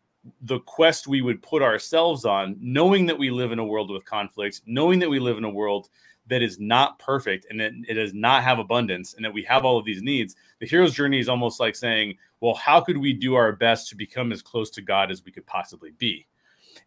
the 0.42 0.60
quest 0.60 1.06
we 1.06 1.22
would 1.22 1.42
put 1.42 1.62
ourselves 1.62 2.24
on, 2.24 2.56
knowing 2.60 3.06
that 3.06 3.18
we 3.18 3.30
live 3.30 3.52
in 3.52 3.58
a 3.58 3.64
world 3.64 3.90
with 3.90 4.04
conflicts, 4.04 4.62
knowing 4.66 4.98
that 4.98 5.08
we 5.08 5.18
live 5.18 5.38
in 5.38 5.44
a 5.44 5.50
world 5.50 5.88
that 6.26 6.42
is 6.42 6.58
not 6.58 6.98
perfect 6.98 7.46
and 7.48 7.58
that 7.58 7.72
it 7.88 7.94
does 7.94 8.12
not 8.12 8.42
have 8.42 8.58
abundance 8.58 9.14
and 9.14 9.24
that 9.24 9.32
we 9.32 9.42
have 9.42 9.64
all 9.64 9.78
of 9.78 9.86
these 9.86 10.02
needs. 10.02 10.36
The 10.58 10.66
hero's 10.66 10.92
journey 10.92 11.18
is 11.18 11.28
almost 11.28 11.60
like 11.60 11.74
saying, 11.74 12.18
well, 12.40 12.54
how 12.54 12.80
could 12.80 12.98
we 12.98 13.14
do 13.14 13.34
our 13.34 13.52
best 13.52 13.88
to 13.88 13.96
become 13.96 14.32
as 14.32 14.42
close 14.42 14.68
to 14.70 14.82
God 14.82 15.10
as 15.10 15.24
we 15.24 15.32
could 15.32 15.46
possibly 15.46 15.92
be? 15.98 16.26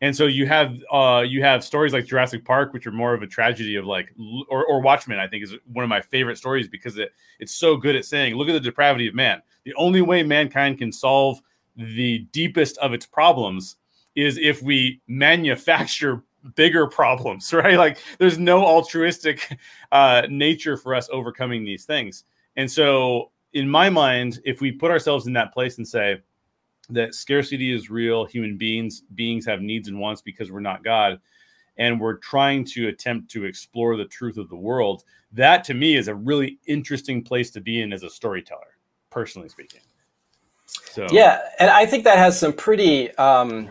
And 0.02 0.16
so 0.16 0.26
you 0.26 0.48
have 0.48 0.78
uh, 0.92 1.24
you 1.26 1.44
have 1.44 1.64
stories 1.64 1.94
like 1.94 2.06
Jurassic 2.06 2.44
Park, 2.44 2.74
which 2.74 2.88
are 2.88 2.92
more 2.92 3.14
of 3.14 3.22
a 3.22 3.28
tragedy 3.28 3.76
of 3.76 3.86
like, 3.86 4.14
or, 4.50 4.66
or 4.66 4.82
Watchmen. 4.82 5.20
I 5.20 5.28
think 5.28 5.44
is 5.44 5.56
one 5.72 5.84
of 5.84 5.90
my 5.90 6.02
favorite 6.02 6.38
stories 6.38 6.68
because 6.68 6.98
it 6.98 7.14
it's 7.40 7.54
so 7.54 7.78
good 7.78 7.96
at 7.96 8.06
saying, 8.06 8.36
look 8.36 8.50
at 8.50 8.54
the 8.54 8.60
depravity 8.60 9.08
of 9.08 9.14
man. 9.14 9.42
The 9.64 9.76
only 9.76 10.02
way 10.02 10.24
mankind 10.24 10.80
can 10.80 10.92
solve 10.92 11.40
the 11.76 12.20
deepest 12.32 12.78
of 12.80 12.94
its 12.94 13.06
problems 13.06 13.78
is 14.16 14.38
if 14.38 14.62
we 14.62 15.02
manufacture 15.08 16.24
bigger 16.56 16.88
problems, 16.88 17.54
right? 17.54 17.78
Like 17.78 18.00
there's 18.18 18.40
no 18.40 18.66
altruistic 18.66 19.58
uh, 19.92 20.24
nature 20.30 20.78
for 20.78 20.96
us 20.96 21.10
overcoming 21.12 21.64
these 21.64 21.86
things. 21.86 22.24
And 22.56 22.70
so, 22.70 23.32
in 23.54 23.70
my 23.70 23.90
mind, 23.90 24.40
if 24.46 24.62
we 24.62 24.72
put 24.72 24.92
ourselves 24.92 25.28
in 25.28 25.34
that 25.34 25.54
place 25.54 25.78
and 25.78 25.88
say 25.88 26.22
that 26.92 27.16
scarcity 27.16 27.74
is 27.74 27.90
real, 27.90 28.26
human 28.26 28.58
beings 28.58 29.04
beings 29.16 29.46
have 29.46 29.62
needs 29.62 29.88
and 29.88 30.00
wants 30.00 30.22
because 30.22 30.52
we're 30.52 30.60
not 30.60 30.84
God, 30.84 31.20
and 31.78 32.00
we're 32.00 32.18
trying 32.18 32.66
to 32.66 32.88
attempt 32.88 33.32
to 33.32 33.46
explore 33.46 33.98
the 33.98 34.06
truth 34.06 34.38
of 34.38 34.50
the 34.50 34.56
world, 34.56 35.04
that 35.32 35.64
to 35.66 35.74
me 35.74 35.96
is 35.96 36.08
a 36.08 36.16
really 36.16 36.60
interesting 36.68 37.24
place 37.24 37.50
to 37.52 37.62
be 37.62 37.82
in 37.82 37.94
as 37.94 38.04
a 38.04 38.10
storyteller, 38.10 38.78
personally 39.10 39.50
speaking. 39.50 39.82
So 40.66 41.08
yeah, 41.12 41.40
and 41.60 41.70
I 41.70 41.86
think 41.86 42.04
that 42.06 42.18
has 42.18 42.40
some 42.40 42.54
pretty 42.54 43.14
um, 43.16 43.70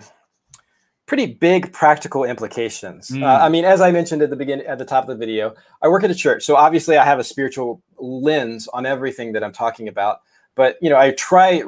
pretty 1.06 1.26
big 1.26 1.72
practical 1.72 2.24
implications. 2.24 3.10
Mm. 3.10 3.22
Uh, 3.22 3.44
I 3.44 3.48
mean, 3.48 3.64
as 3.64 3.80
I 3.80 3.90
mentioned 3.90 4.22
at 4.22 4.30
the 4.30 4.36
beginning, 4.36 4.66
at 4.66 4.78
the 4.78 4.84
top 4.84 5.04
of 5.04 5.08
the 5.08 5.16
video, 5.16 5.54
I 5.82 5.88
work 5.88 6.04
at 6.04 6.10
a 6.10 6.14
church, 6.14 6.44
so 6.44 6.56
obviously 6.56 6.96
I 6.96 7.04
have 7.04 7.18
a 7.18 7.24
spiritual 7.24 7.82
lens 7.98 8.68
on 8.68 8.86
everything 8.86 9.32
that 9.32 9.42
I'm 9.42 9.52
talking 9.52 9.88
about. 9.88 10.20
But 10.54 10.76
you 10.82 10.90
know, 10.90 10.96
I 10.96 11.12
try 11.12 11.62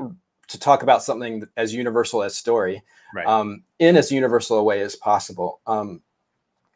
to 0.48 0.58
talk 0.58 0.82
about 0.82 1.02
something 1.02 1.46
as 1.56 1.74
universal 1.74 2.22
as 2.22 2.36
story, 2.36 2.82
right. 3.14 3.26
um, 3.26 3.62
in 3.78 3.96
as 3.96 4.12
universal 4.12 4.58
a 4.58 4.62
way 4.62 4.80
as 4.80 4.96
possible. 4.96 5.60
Um, 5.66 6.02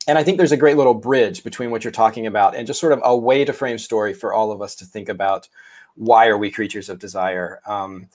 and 0.09 0.17
I 0.17 0.23
think 0.23 0.39
there's 0.39 0.53
a 0.53 0.57
great 0.57 0.77
little 0.77 0.95
bridge 0.95 1.43
between 1.43 1.71
what 1.71 1.83
you're 1.83 1.91
talking 1.91 2.27
about 2.27 2.55
and 2.55 2.67
just 2.67 2.81
sort 2.81 2.93
of 2.93 3.01
a 3.03 3.17
way 3.17 3.45
to 3.45 3.53
frame 3.53 3.79
story 3.79 4.15
for 4.15 4.33
all 4.33 4.53
of 4.53 4.63
us 4.63 4.77
to 4.77 4.85
think 4.85 5.09
about 5.09 5.49
why 5.97 6.29
are 6.29 6.39
we 6.39 6.51
creatures 6.51 6.89
of 6.89 6.99
desire. 6.99 7.61
Um, 7.67 8.09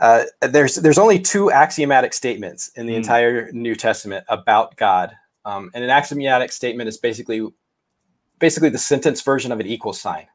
uh, 0.00 0.24
there's 0.40 0.76
there's 0.76 0.98
only 0.98 1.18
two 1.18 1.50
axiomatic 1.50 2.12
statements 2.12 2.70
in 2.76 2.86
the 2.86 2.92
mm. 2.92 2.98
entire 2.98 3.50
New 3.52 3.74
Testament 3.74 4.24
about 4.28 4.76
God, 4.76 5.16
um, 5.44 5.70
and 5.74 5.82
an 5.82 5.90
axiomatic 5.90 6.52
statement 6.52 6.88
is 6.88 6.98
basically 6.98 7.46
basically 8.38 8.68
the 8.68 8.78
sentence 8.78 9.22
version 9.22 9.52
of 9.52 9.60
an 9.60 9.66
equal 9.66 9.94
sign. 9.94 10.26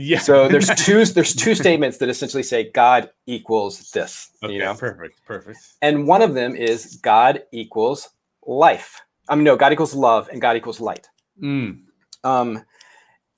Yeah. 0.00 0.20
So 0.20 0.46
there's 0.46 0.68
two 0.76 1.04
there's 1.06 1.34
two 1.34 1.56
statements 1.56 1.98
that 1.98 2.08
essentially 2.08 2.44
say 2.44 2.70
God 2.70 3.10
equals 3.26 3.90
this. 3.90 4.30
Okay, 4.44 4.54
you 4.54 4.60
know? 4.60 4.74
perfect, 4.74 5.24
perfect. 5.24 5.58
And 5.82 6.06
one 6.06 6.22
of 6.22 6.34
them 6.34 6.54
is 6.54 7.00
God 7.02 7.42
equals 7.50 8.08
life. 8.46 9.00
I 9.28 9.34
mean, 9.34 9.42
no, 9.42 9.56
God 9.56 9.72
equals 9.72 9.94
love, 9.94 10.28
and 10.28 10.40
God 10.40 10.56
equals 10.56 10.78
light. 10.78 11.08
Mm. 11.42 11.80
Um, 12.22 12.64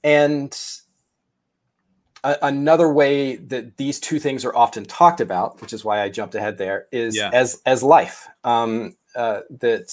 and 0.04 0.54
a, 2.22 2.36
another 2.42 2.92
way 2.92 3.36
that 3.36 3.78
these 3.78 3.98
two 3.98 4.18
things 4.18 4.44
are 4.44 4.54
often 4.54 4.84
talked 4.84 5.22
about, 5.22 5.62
which 5.62 5.72
is 5.72 5.82
why 5.82 6.02
I 6.02 6.10
jumped 6.10 6.34
ahead 6.34 6.58
there, 6.58 6.88
is 6.92 7.16
yeah. 7.16 7.30
as 7.32 7.62
as 7.64 7.82
life. 7.82 8.28
Um, 8.44 8.96
uh, 9.16 9.40
that 9.60 9.90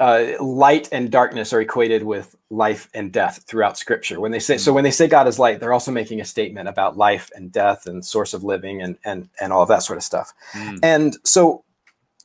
uh, 0.00 0.32
light 0.40 0.88
and 0.92 1.10
darkness 1.10 1.52
are 1.52 1.60
equated 1.60 2.02
with 2.02 2.34
life 2.48 2.88
and 2.94 3.12
death 3.12 3.44
throughout 3.46 3.76
Scripture. 3.76 4.18
When 4.18 4.32
they 4.32 4.38
say 4.38 4.56
so, 4.56 4.72
when 4.72 4.82
they 4.82 4.90
say 4.90 5.06
God 5.06 5.28
is 5.28 5.38
light, 5.38 5.60
they're 5.60 5.74
also 5.74 5.92
making 5.92 6.22
a 6.22 6.24
statement 6.24 6.68
about 6.68 6.96
life 6.96 7.30
and 7.36 7.52
death 7.52 7.86
and 7.86 8.04
source 8.04 8.32
of 8.32 8.42
living 8.42 8.80
and 8.80 8.96
and 9.04 9.28
and 9.40 9.52
all 9.52 9.62
of 9.62 9.68
that 9.68 9.82
sort 9.82 9.98
of 9.98 10.02
stuff. 10.02 10.32
Mm. 10.52 10.78
And 10.82 11.16
so, 11.22 11.64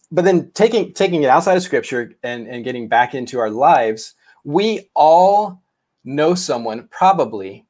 but 0.10 0.24
then 0.24 0.52
taking 0.54 0.94
taking 0.94 1.24
it 1.24 1.30
outside 1.30 1.58
of 1.58 1.64
Scripture 1.64 2.14
and 2.24 2.48
and 2.48 2.64
getting 2.64 2.88
back 2.88 3.14
into 3.14 3.40
our 3.40 3.50
lives, 3.50 4.16
we 4.46 4.90
all 4.94 5.62
know 6.06 6.34
someone 6.34 6.88
probably 6.90 7.66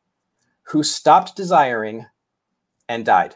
who 0.67 0.83
stopped 0.83 1.35
desiring 1.35 2.05
and 2.87 3.05
died. 3.05 3.35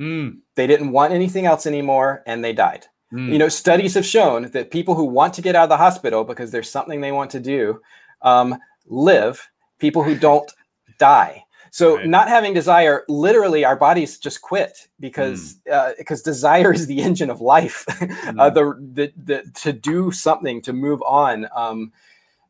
Mm. 0.00 0.38
They 0.54 0.66
didn't 0.66 0.92
want 0.92 1.12
anything 1.12 1.44
else 1.44 1.66
anymore 1.66 2.22
and 2.26 2.42
they 2.42 2.54
died. 2.54 2.86
Mm. 3.12 3.32
You 3.32 3.38
know, 3.38 3.48
studies 3.48 3.94
have 3.94 4.06
shown 4.06 4.50
that 4.50 4.70
people 4.70 4.94
who 4.94 5.04
want 5.04 5.34
to 5.34 5.42
get 5.42 5.56
out 5.56 5.64
of 5.64 5.68
the 5.68 5.76
hospital 5.76 6.24
because 6.24 6.50
there's 6.50 6.70
something 6.70 7.00
they 7.00 7.12
want 7.12 7.30
to 7.32 7.40
do 7.40 7.80
um, 8.22 8.56
live, 8.86 9.48
people 9.78 10.02
who 10.02 10.16
don't 10.16 10.50
die. 10.98 11.44
So 11.72 11.96
right. 11.96 12.06
not 12.06 12.28
having 12.28 12.52
desire, 12.52 13.04
literally, 13.08 13.64
our 13.64 13.76
bodies 13.76 14.18
just 14.18 14.42
quit 14.42 14.88
because 14.98 15.54
mm. 15.68 15.72
uh, 15.72 15.92
because 15.96 16.22
desire 16.22 16.72
is 16.72 16.86
the 16.86 17.00
engine 17.00 17.30
of 17.30 17.40
life. 17.40 17.84
mm. 17.88 18.40
uh, 18.40 18.50
the, 18.50 18.74
the 18.92 19.12
the 19.16 19.50
to 19.62 19.72
do 19.72 20.10
something 20.10 20.62
to 20.62 20.72
move 20.72 21.00
on. 21.02 21.46
Um, 21.54 21.92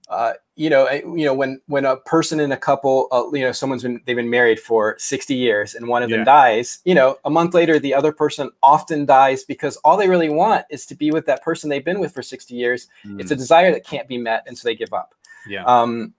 uh, 0.08 0.32
you 0.60 0.68
know, 0.68 0.84
eh, 0.84 1.00
you 1.16 1.24
know, 1.24 1.32
when 1.32 1.58
when 1.68 1.86
a 1.86 1.96
person 1.96 2.38
in 2.38 2.52
a 2.52 2.56
couple, 2.56 3.08
uh, 3.12 3.24
you 3.32 3.42
know, 3.42 3.50
someone's 3.50 3.82
been 3.82 3.98
they've 4.04 4.14
been 4.14 4.28
married 4.28 4.60
for 4.60 4.94
sixty 4.98 5.34
years, 5.34 5.74
and 5.74 5.88
one 5.88 6.02
of 6.02 6.10
yeah. 6.10 6.16
them 6.16 6.26
dies. 6.26 6.80
You 6.84 6.94
know, 6.94 7.16
a 7.24 7.30
month 7.30 7.54
later, 7.54 7.78
the 7.78 7.94
other 7.94 8.12
person 8.12 8.50
often 8.62 9.06
dies 9.06 9.42
because 9.42 9.78
all 9.78 9.96
they 9.96 10.06
really 10.06 10.28
want 10.28 10.66
is 10.68 10.84
to 10.84 10.94
be 10.94 11.12
with 11.12 11.24
that 11.24 11.42
person 11.42 11.70
they've 11.70 11.82
been 11.82 11.98
with 11.98 12.12
for 12.12 12.20
sixty 12.20 12.56
years. 12.56 12.88
Mm. 13.06 13.22
It's 13.22 13.30
a 13.30 13.36
desire 13.36 13.72
that 13.72 13.86
can't 13.86 14.06
be 14.06 14.18
met, 14.18 14.44
and 14.46 14.56
so 14.56 14.68
they 14.68 14.74
give 14.74 14.92
up. 14.92 15.14
Yeah. 15.48 15.64
Um, 15.64 16.12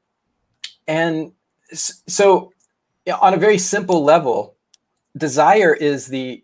and 0.87 1.33
so, 1.71 2.51
you 3.05 3.13
know, 3.13 3.19
on 3.21 3.35
a 3.35 3.37
very 3.37 3.59
simple 3.59 4.03
level, 4.03 4.55
desire 5.15 5.75
is 5.75 6.07
the 6.07 6.43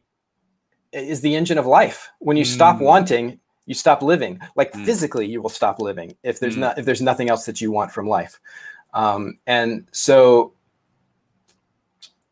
is 0.93 1.21
the 1.21 1.33
engine 1.33 1.57
of 1.57 1.65
life. 1.65 2.11
When 2.19 2.37
you 2.37 2.43
mm. 2.43 2.53
stop 2.53 2.79
wanting, 2.79 3.39
you 3.67 3.75
stop 3.75 4.01
living 4.01 4.39
like 4.55 4.71
mm. 4.71 4.83
physically 4.83 5.27
you 5.27 5.39
will 5.41 5.49
stop 5.49 5.79
living 5.79 6.15
if 6.23 6.39
there's 6.39 6.55
mm. 6.55 6.61
not 6.61 6.79
if 6.79 6.85
there's 6.85 7.01
nothing 7.01 7.29
else 7.29 7.45
that 7.45 7.61
you 7.61 7.71
want 7.71 7.91
from 7.91 8.07
life 8.07 8.39
um, 8.95 9.37
and 9.45 9.85
so 9.91 10.53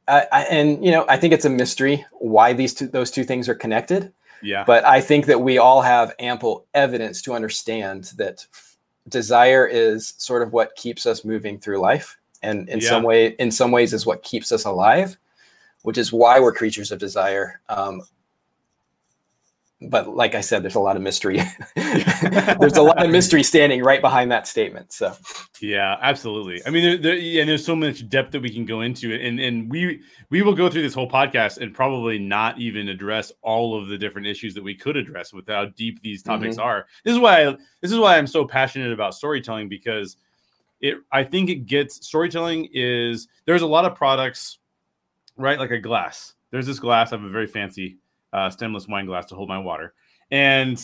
I, 0.08 0.26
I, 0.32 0.42
and 0.46 0.84
you 0.84 0.92
know 0.92 1.06
i 1.08 1.18
think 1.18 1.34
it's 1.34 1.46
a 1.46 1.50
mystery 1.50 2.04
why 2.14 2.54
these 2.54 2.74
two 2.74 2.88
those 2.88 3.12
two 3.12 3.24
things 3.24 3.48
are 3.48 3.56
connected 3.56 4.12
yeah 4.42 4.64
but 4.66 4.84
i 4.86 5.00
think 5.00 5.28
that 5.28 5.42
we 5.42 5.60
all 5.60 5.82
have 5.82 6.16
ample 6.20 6.66
evidence 6.74 7.22
to 7.24 7.34
understand 7.34 8.12
that 8.18 8.46
desire 9.10 9.68
is 9.68 10.16
sort 10.18 10.42
of 10.42 10.54
what 10.54 10.76
keeps 10.76 11.06
us 11.06 11.24
moving 11.24 11.60
through 11.60 11.78
life 11.80 12.18
and 12.42 12.70
in 12.70 12.80
yeah. 12.80 12.90
some 12.90 13.04
way 13.04 13.28
in 13.40 13.52
some 13.52 13.72
ways 13.72 13.94
is 13.94 14.06
what 14.06 14.24
keeps 14.24 14.52
us 14.52 14.66
alive 14.66 15.18
which 15.84 15.98
is 15.98 16.12
why 16.12 16.40
we're 16.40 16.54
creatures 16.54 16.92
of 16.92 16.98
desire 16.98 17.62
um, 17.70 18.02
but 19.82 20.16
like 20.16 20.36
I 20.36 20.42
said, 20.42 20.64
there's 20.64 20.76
a 20.76 20.80
lot 20.80 20.96
of 20.96 21.02
mystery. 21.02 21.42
there's 21.76 22.78
a 22.78 22.82
lot 22.82 23.04
of 23.04 23.12
mystery 23.12 23.44
standing 23.44 23.84
right 23.84 24.02
behind 24.02 24.32
that 24.32 24.48
statement. 24.48 24.94
So, 24.94 25.14
yeah, 25.62 25.98
absolutely. 26.02 26.62
I 26.66 26.70
mean, 26.70 26.84
there, 26.84 26.98
there, 26.98 27.16
yeah, 27.16 27.42
and 27.42 27.50
there's 27.50 27.66
so 27.66 27.76
much 27.76 28.08
depth 28.08 28.32
that 28.32 28.42
we 28.42 28.50
can 28.50 28.66
go 28.66 28.82
into 28.82 29.14
it, 29.14 29.22
and 29.22 29.40
and 29.40 29.70
we 29.70 30.02
we 30.30 30.42
will 30.42 30.54
go 30.54 30.70
through 30.70 30.82
this 30.82 30.94
whole 30.94 31.10
podcast 31.10 31.58
and 31.58 31.74
probably 31.74 32.18
not 32.18 32.58
even 32.58 32.88
address 32.88 33.32
all 33.42 33.80
of 33.80 33.88
the 33.88 33.98
different 33.98 34.28
issues 34.28 34.54
that 34.54 34.64
we 34.64 34.76
could 34.76 34.96
address 34.96 35.34
with 35.34 35.48
how 35.48 35.66
deep 35.66 36.02
these 36.02 36.24
topics 36.24 36.56
mm-hmm. 36.56 36.66
are. 36.66 36.86
This 37.04 37.14
is 37.14 37.20
why 37.20 37.48
I, 37.48 37.58
this 37.82 37.92
is 37.92 38.00
why 38.00 38.18
I'm 38.18 38.28
so 38.28 38.46
passionate 38.46 38.94
about 38.94 39.14
storytelling 39.14 39.68
because 39.68 40.16
it. 40.80 40.96
I 41.12 41.24
think 41.24 41.50
it 41.50 41.66
gets 41.66 42.08
storytelling 42.08 42.70
is 42.72 43.28
there's 43.46 43.62
a 43.62 43.68
lot 43.68 43.84
of 43.84 43.96
products, 43.96 44.60
right? 45.36 45.60
Like 45.60 45.72
a 45.72 45.80
glass. 45.80 46.34
There's 46.52 46.66
this 46.66 46.80
glass. 46.80 47.12
I 47.12 47.18
have 47.18 47.26
a 47.26 47.30
very 47.30 47.48
fancy 47.48 47.98
uh, 48.36 48.50
stemless 48.50 48.88
wine 48.88 49.06
glass 49.06 49.26
to 49.28 49.36
hold 49.36 49.50
my 49.50 49.58
water. 49.58 49.94
And 50.32 50.78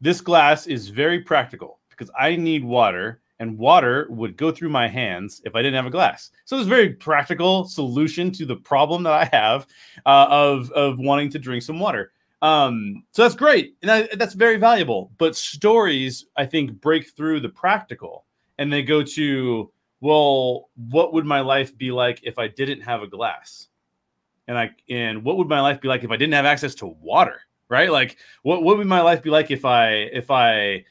this 0.00 0.20
glass 0.20 0.66
is 0.66 0.88
very 0.88 1.20
practical 1.20 1.80
because 1.88 2.10
I 2.18 2.36
need 2.36 2.64
water, 2.64 3.20
and 3.38 3.58
water 3.58 4.06
would 4.10 4.36
go 4.36 4.52
through 4.52 4.68
my 4.68 4.88
hands 4.88 5.40
if 5.44 5.54
I 5.54 5.62
didn't 5.62 5.76
have 5.76 5.86
a 5.86 5.90
glass. 5.90 6.30
So 6.44 6.56
it's 6.56 6.66
a 6.66 6.68
very 6.68 6.90
practical 6.90 7.64
solution 7.64 8.30
to 8.32 8.44
the 8.46 8.56
problem 8.56 9.02
that 9.04 9.12
I 9.12 9.24
have 9.36 9.66
uh, 10.06 10.26
of 10.28 10.70
of 10.72 10.98
wanting 10.98 11.30
to 11.30 11.38
drink 11.38 11.62
some 11.62 11.80
water. 11.80 12.12
Um, 12.42 13.04
so 13.12 13.22
that's 13.22 13.36
great, 13.36 13.76
and 13.82 14.08
that's 14.18 14.34
very 14.34 14.56
valuable. 14.56 15.12
But 15.18 15.36
stories, 15.36 16.26
I 16.36 16.44
think, 16.44 16.80
break 16.80 17.10
through 17.16 17.40
the 17.40 17.48
practical 17.48 18.26
and 18.58 18.72
they 18.72 18.82
go 18.82 19.02
to, 19.02 19.72
well, 20.00 20.68
what 20.90 21.12
would 21.12 21.24
my 21.24 21.40
life 21.40 21.76
be 21.78 21.90
like 21.92 22.20
if 22.24 22.38
I 22.38 22.48
didn't 22.48 22.80
have 22.80 23.02
a 23.02 23.06
glass? 23.06 23.68
And 24.48 24.58
I 24.58 24.70
and 24.88 25.24
what 25.24 25.38
would 25.38 25.48
my 25.48 25.60
life 25.60 25.80
be 25.80 25.88
like 25.88 26.04
if 26.04 26.10
I 26.10 26.16
didn't 26.16 26.34
have 26.34 26.46
access 26.46 26.74
to 26.76 26.86
water? 26.86 27.40
Right? 27.68 27.90
Like 27.90 28.18
what, 28.42 28.62
what 28.62 28.76
would 28.76 28.86
my 28.86 29.00
life 29.00 29.22
be 29.22 29.30
like 29.30 29.50
if 29.50 29.64
I 29.64 29.90
if 30.12 30.30
I 30.30 30.84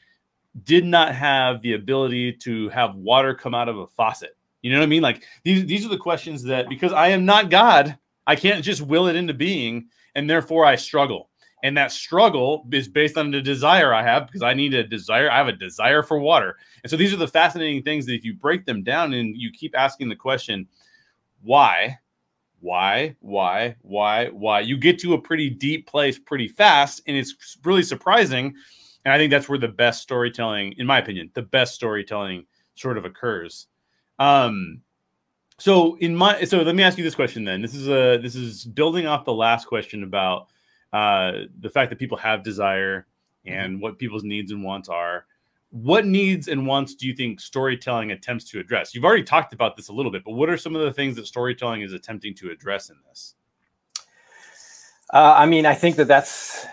did 0.64 0.84
not 0.84 1.14
have 1.14 1.62
the 1.62 1.74
ability 1.74 2.32
to 2.32 2.68
have 2.70 2.94
water 2.94 3.34
come 3.34 3.54
out 3.54 3.68
of 3.68 3.78
a 3.78 3.86
faucet? 3.86 4.36
You 4.62 4.72
know 4.72 4.78
what 4.78 4.84
I 4.84 4.88
mean? 4.88 5.02
Like 5.02 5.24
these 5.44 5.66
these 5.66 5.84
are 5.84 5.90
the 5.90 5.98
questions 5.98 6.42
that 6.44 6.68
because 6.68 6.92
I 6.92 7.08
am 7.08 7.24
not 7.24 7.50
God, 7.50 7.98
I 8.26 8.36
can't 8.36 8.64
just 8.64 8.82
will 8.82 9.08
it 9.08 9.16
into 9.16 9.34
being, 9.34 9.88
and 10.14 10.28
therefore 10.28 10.64
I 10.64 10.76
struggle. 10.76 11.28
And 11.64 11.76
that 11.76 11.92
struggle 11.92 12.66
is 12.72 12.88
based 12.88 13.16
on 13.16 13.30
the 13.30 13.40
desire 13.40 13.94
I 13.94 14.02
have 14.02 14.26
because 14.26 14.42
I 14.42 14.52
need 14.52 14.74
a 14.74 14.82
desire. 14.82 15.30
I 15.30 15.36
have 15.36 15.48
a 15.48 15.52
desire 15.52 16.02
for 16.02 16.18
water. 16.18 16.56
And 16.82 16.90
so 16.90 16.96
these 16.96 17.12
are 17.12 17.18
the 17.18 17.28
fascinating 17.28 17.84
things 17.84 18.04
that 18.06 18.14
if 18.14 18.24
you 18.24 18.34
break 18.34 18.66
them 18.66 18.82
down 18.82 19.12
and 19.14 19.36
you 19.36 19.52
keep 19.52 19.76
asking 19.78 20.08
the 20.08 20.16
question, 20.16 20.66
why, 21.40 21.98
why, 22.62 23.16
why, 23.20 23.76
why, 23.82 24.28
why, 24.28 24.60
you 24.60 24.76
get 24.76 24.98
to 25.00 25.14
a 25.14 25.20
pretty 25.20 25.50
deep 25.50 25.86
place 25.86 26.18
pretty 26.18 26.48
fast. 26.48 27.02
And 27.06 27.16
it's 27.16 27.58
really 27.64 27.82
surprising. 27.82 28.54
And 29.04 29.12
I 29.12 29.18
think 29.18 29.30
that's 29.30 29.48
where 29.48 29.58
the 29.58 29.68
best 29.68 30.00
storytelling, 30.00 30.74
in 30.78 30.86
my 30.86 30.98
opinion, 30.98 31.30
the 31.34 31.42
best 31.42 31.74
storytelling 31.74 32.46
sort 32.76 32.96
of 32.96 33.04
occurs. 33.04 33.66
Um, 34.18 34.80
so 35.58 35.96
in 35.98 36.14
my 36.14 36.44
so 36.44 36.62
let 36.62 36.74
me 36.74 36.82
ask 36.82 36.98
you 36.98 37.04
this 37.04 37.14
question 37.14 37.44
then. 37.44 37.62
This 37.62 37.74
is 37.74 37.88
a 37.88 38.18
this 38.18 38.34
is 38.34 38.64
building 38.64 39.06
off 39.06 39.24
the 39.24 39.34
last 39.34 39.66
question 39.66 40.02
about 40.02 40.48
uh, 40.92 41.32
the 41.60 41.70
fact 41.70 41.90
that 41.90 41.98
people 41.98 42.18
have 42.18 42.42
desire 42.42 43.06
mm-hmm. 43.46 43.58
and 43.58 43.80
what 43.80 43.98
people's 43.98 44.24
needs 44.24 44.52
and 44.52 44.62
wants 44.62 44.88
are. 44.88 45.26
What 45.72 46.06
needs 46.06 46.48
and 46.48 46.66
wants 46.66 46.94
do 46.94 47.06
you 47.06 47.14
think 47.14 47.40
storytelling 47.40 48.12
attempts 48.12 48.44
to 48.50 48.60
address? 48.60 48.94
You've 48.94 49.06
already 49.06 49.22
talked 49.22 49.54
about 49.54 49.74
this 49.74 49.88
a 49.88 49.92
little 49.92 50.12
bit, 50.12 50.22
but 50.22 50.32
what 50.32 50.50
are 50.50 50.58
some 50.58 50.76
of 50.76 50.82
the 50.82 50.92
things 50.92 51.16
that 51.16 51.26
storytelling 51.26 51.80
is 51.80 51.94
attempting 51.94 52.34
to 52.36 52.50
address 52.50 52.90
in 52.90 52.96
this? 53.08 53.34
Uh, 55.14 55.34
I 55.36 55.46
mean, 55.46 55.64
I 55.64 55.74
think 55.74 55.96
that 55.96 56.08
that's 56.08 56.66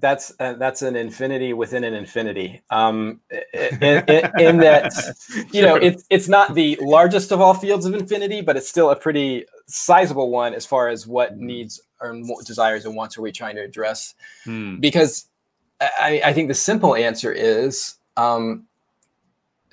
that's 0.00 0.32
uh, 0.40 0.54
that's 0.54 0.82
an 0.82 0.96
infinity 0.96 1.52
within 1.52 1.84
an 1.84 1.94
infinity. 1.94 2.60
Um, 2.70 3.20
in, 3.52 4.04
in, 4.08 4.40
in, 4.40 4.56
that, 4.58 4.92
you 5.52 5.62
know, 5.62 5.76
it's 5.76 6.04
it's 6.10 6.28
not 6.28 6.54
the 6.56 6.76
largest 6.80 7.30
of 7.30 7.40
all 7.40 7.54
fields 7.54 7.86
of 7.86 7.94
infinity, 7.94 8.40
but 8.40 8.56
it's 8.56 8.68
still 8.68 8.90
a 8.90 8.96
pretty 8.96 9.44
sizable 9.66 10.30
one 10.30 10.54
as 10.54 10.66
far 10.66 10.88
as 10.88 11.06
what 11.06 11.32
hmm. 11.34 11.46
needs 11.46 11.80
or 12.00 12.20
desires 12.44 12.84
and 12.84 12.96
wants 12.96 13.16
are 13.16 13.22
we 13.22 13.30
trying 13.30 13.54
to 13.54 13.62
address. 13.62 14.14
Hmm. 14.44 14.80
Because 14.80 15.26
I, 15.80 16.20
I, 16.24 16.32
think 16.32 16.48
the 16.48 16.54
simple 16.54 16.94
answer 16.94 17.32
is 17.32 17.96
um, 18.16 18.66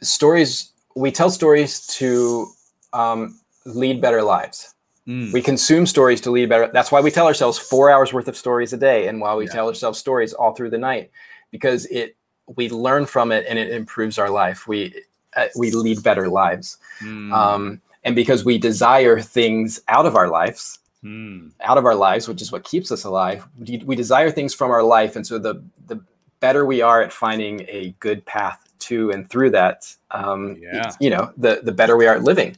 stories. 0.02 0.72
We 0.96 1.12
tell 1.12 1.30
stories 1.30 1.86
to 1.88 2.48
um, 2.94 3.40
lead 3.66 4.02
better 4.02 4.22
lives. 4.24 4.74
Mm. 5.08 5.34
We 5.34 5.42
consume 5.42 5.86
stories 5.86 6.22
to 6.22 6.32
lead 6.32 6.50
better. 6.50 6.70
That's 6.72 6.92
why 6.92 7.02
we 7.02 7.10
tell 7.10 7.26
ourselves 7.26 7.58
four 7.58 7.90
hours 7.90 8.14
worth 8.14 8.28
of 8.28 8.38
stories 8.38 8.72
a 8.72 8.78
day, 8.78 9.08
and 9.08 9.20
while 9.20 9.38
we 9.38 9.46
yeah. 9.46 9.52
tell 9.52 9.68
ourselves 9.68 9.98
stories 9.98 10.34
all 10.34 10.54
through 10.54 10.70
the 10.70 10.78
night, 10.78 11.10
because 11.50 11.86
it 11.88 12.16
we 12.56 12.70
learn 12.70 13.06
from 13.06 13.32
it 13.32 13.46
and 13.50 13.58
it 13.58 13.72
improves 13.72 14.20
our 14.20 14.30
life. 14.30 14.68
We 14.68 14.94
uh, 15.36 15.48
we 15.56 15.72
lead 15.72 16.04
better 16.04 16.28
lives, 16.30 16.78
mm. 17.02 17.32
um, 17.34 17.82
and 18.04 18.16
because 18.16 18.46
we 18.46 18.58
desire 18.58 19.20
things 19.20 19.82
out 19.88 20.06
of 20.06 20.16
our 20.16 20.28
lives, 20.28 20.80
mm. 21.04 21.50
out 21.62 21.78
of 21.80 21.86
our 21.86 21.96
lives, 21.96 22.28
which 22.28 22.42
is 22.42 22.52
what 22.52 22.64
keeps 22.64 22.92
us 22.92 23.04
alive. 23.04 23.48
We, 23.58 23.82
we 23.86 23.96
desire 23.96 24.30
things 24.30 24.54
from 24.54 24.70
our 24.70 24.84
life, 24.84 25.16
and 25.16 25.26
so 25.26 25.40
the 25.40 25.64
the 25.88 26.00
better 26.42 26.66
we 26.66 26.82
are 26.82 27.02
at 27.02 27.14
finding 27.14 27.62
a 27.70 27.96
good 28.00 28.26
path 28.26 28.60
to 28.80 29.12
and 29.12 29.30
through 29.30 29.52
that, 29.52 29.96
um, 30.12 30.58
yeah. 30.60 30.92
you 31.00 31.10
know, 31.10 31.32
the 31.38 31.62
the 31.64 31.72
better 31.72 31.96
we 31.96 32.08
are 32.08 32.16
at 32.16 32.24
living. 32.24 32.58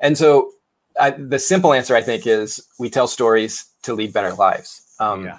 And 0.00 0.16
so 0.16 0.52
I, 0.98 1.10
the 1.10 1.38
simple 1.38 1.74
answer, 1.74 1.94
I 1.94 2.00
think, 2.00 2.26
is 2.26 2.66
we 2.78 2.88
tell 2.88 3.06
stories 3.06 3.66
to 3.82 3.92
lead 3.92 4.12
better 4.12 4.32
lives. 4.32 4.82
Um, 4.98 5.24
yeah. 5.24 5.38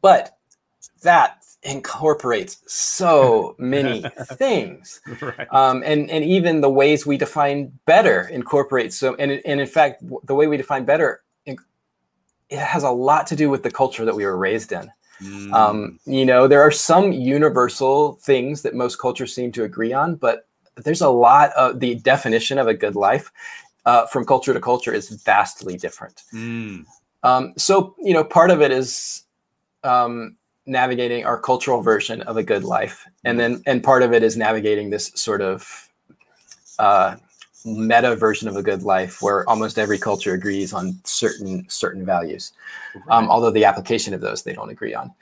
But 0.00 0.36
that 1.02 1.44
incorporates 1.62 2.62
so 2.66 3.56
many 3.58 4.04
things, 4.24 5.00
right. 5.20 5.52
um, 5.52 5.82
and 5.84 6.10
and 6.10 6.24
even 6.24 6.60
the 6.60 6.70
ways 6.70 7.04
we 7.04 7.16
define 7.18 7.72
better 7.84 8.22
incorporates 8.28 8.96
so. 8.96 9.14
And 9.16 9.32
and 9.44 9.60
in 9.60 9.66
fact, 9.66 10.02
the 10.24 10.34
way 10.34 10.46
we 10.46 10.56
define 10.56 10.84
better, 10.84 11.22
it 12.48 12.58
has 12.58 12.84
a 12.84 12.90
lot 12.90 13.26
to 13.28 13.36
do 13.36 13.50
with 13.50 13.62
the 13.62 13.70
culture 13.70 14.04
that 14.04 14.14
we 14.14 14.24
were 14.24 14.36
raised 14.36 14.72
in. 14.72 14.90
Mm. 15.22 15.52
Um, 15.52 16.00
you 16.06 16.24
know, 16.24 16.46
there 16.46 16.62
are 16.62 16.70
some 16.70 17.12
universal 17.12 18.14
things 18.22 18.62
that 18.62 18.74
most 18.74 18.96
cultures 18.96 19.34
seem 19.34 19.52
to 19.52 19.64
agree 19.64 19.92
on, 19.92 20.16
but 20.16 20.46
there's 20.76 21.00
a 21.00 21.08
lot 21.08 21.52
of 21.52 21.80
the 21.80 21.94
definition 21.96 22.58
of 22.58 22.66
a 22.66 22.74
good 22.74 22.94
life 22.94 23.32
uh, 23.86 24.06
from 24.06 24.26
culture 24.26 24.52
to 24.52 24.60
culture 24.60 24.92
is 24.92 25.08
vastly 25.08 25.76
different. 25.76 26.22
Mm. 26.34 26.84
Um, 27.22 27.54
so, 27.56 27.94
you 27.98 28.12
know, 28.12 28.24
part 28.24 28.50
of 28.50 28.60
it 28.60 28.70
is 28.70 29.24
um, 29.84 30.36
navigating 30.66 31.24
our 31.24 31.38
cultural 31.38 31.80
version 31.80 32.22
of 32.22 32.36
a 32.36 32.42
good 32.42 32.64
life, 32.64 33.06
and 33.24 33.38
then 33.38 33.62
and 33.66 33.82
part 33.82 34.02
of 34.02 34.12
it 34.12 34.22
is 34.22 34.36
navigating 34.36 34.90
this 34.90 35.12
sort 35.14 35.40
of 35.40 35.88
uh, 36.78 37.16
meta 37.66 38.16
version 38.16 38.48
of 38.48 38.56
a 38.56 38.62
good 38.62 38.82
life, 38.82 39.20
where 39.20 39.48
almost 39.48 39.78
every 39.78 39.98
culture 39.98 40.32
agrees 40.32 40.72
on 40.72 40.98
certain 41.04 41.66
certain 41.68 42.06
values, 42.06 42.52
um, 43.10 43.28
although 43.28 43.50
the 43.50 43.64
application 43.64 44.14
of 44.14 44.20
those 44.20 44.42
they 44.42 44.52
don't 44.52 44.70
agree 44.70 44.94
on. 44.94 45.12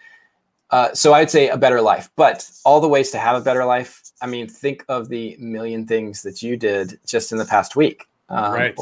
Uh, 0.71 0.93
so 0.93 1.13
I'd 1.13 1.31
say 1.31 1.49
a 1.49 1.57
better 1.57 1.81
life, 1.81 2.11
but 2.17 2.49
all 2.65 2.81
the 2.81 2.89
ways 2.89 3.11
to 3.13 3.19
have 3.19 3.37
a 3.37 3.45
better 3.45 3.65
life. 3.65 4.03
I 4.21 4.27
mean, 4.27 4.49
think 4.49 4.85
of 4.89 5.09
the 5.09 5.37
million 5.39 5.87
things 5.87 6.23
that 6.23 6.43
you 6.43 6.57
did 6.57 6.99
just 7.07 7.33
in 7.33 7.39
the 7.39 7.45
past 7.45 7.77
week 7.77 8.07
um, 8.29 8.53
right. 8.53 8.79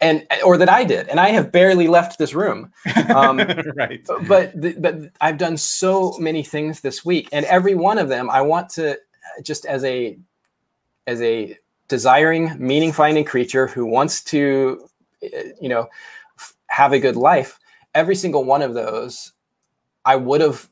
And 0.00 0.26
or 0.44 0.58
that 0.58 0.68
I 0.68 0.82
did, 0.82 1.08
and 1.08 1.20
I 1.20 1.28
have 1.28 1.52
barely 1.52 1.86
left 1.86 2.18
this 2.18 2.34
room. 2.34 2.72
Um, 3.14 3.38
right. 3.76 4.04
But 4.26 4.52
but 4.82 5.12
I've 5.20 5.38
done 5.38 5.56
so 5.56 6.16
many 6.18 6.42
things 6.42 6.80
this 6.80 7.04
week, 7.04 7.28
and 7.30 7.46
every 7.46 7.76
one 7.76 7.98
of 7.98 8.08
them 8.08 8.28
I 8.28 8.40
want 8.40 8.68
to 8.70 8.98
just 9.42 9.64
as 9.64 9.84
a 9.84 10.18
as 11.06 11.22
a 11.22 11.56
desiring, 11.92 12.56
meaning 12.58 12.90
finding 12.90 13.22
creature 13.22 13.66
who 13.66 13.84
wants 13.84 14.24
to, 14.24 14.88
you 15.60 15.68
know, 15.68 15.84
have 16.68 16.94
a 16.94 16.98
good 16.98 17.16
life. 17.16 17.58
Every 17.94 18.16
single 18.16 18.44
one 18.44 18.62
of 18.62 18.72
those, 18.72 19.32
I 20.06 20.16
would 20.16 20.40
have, 20.40 20.70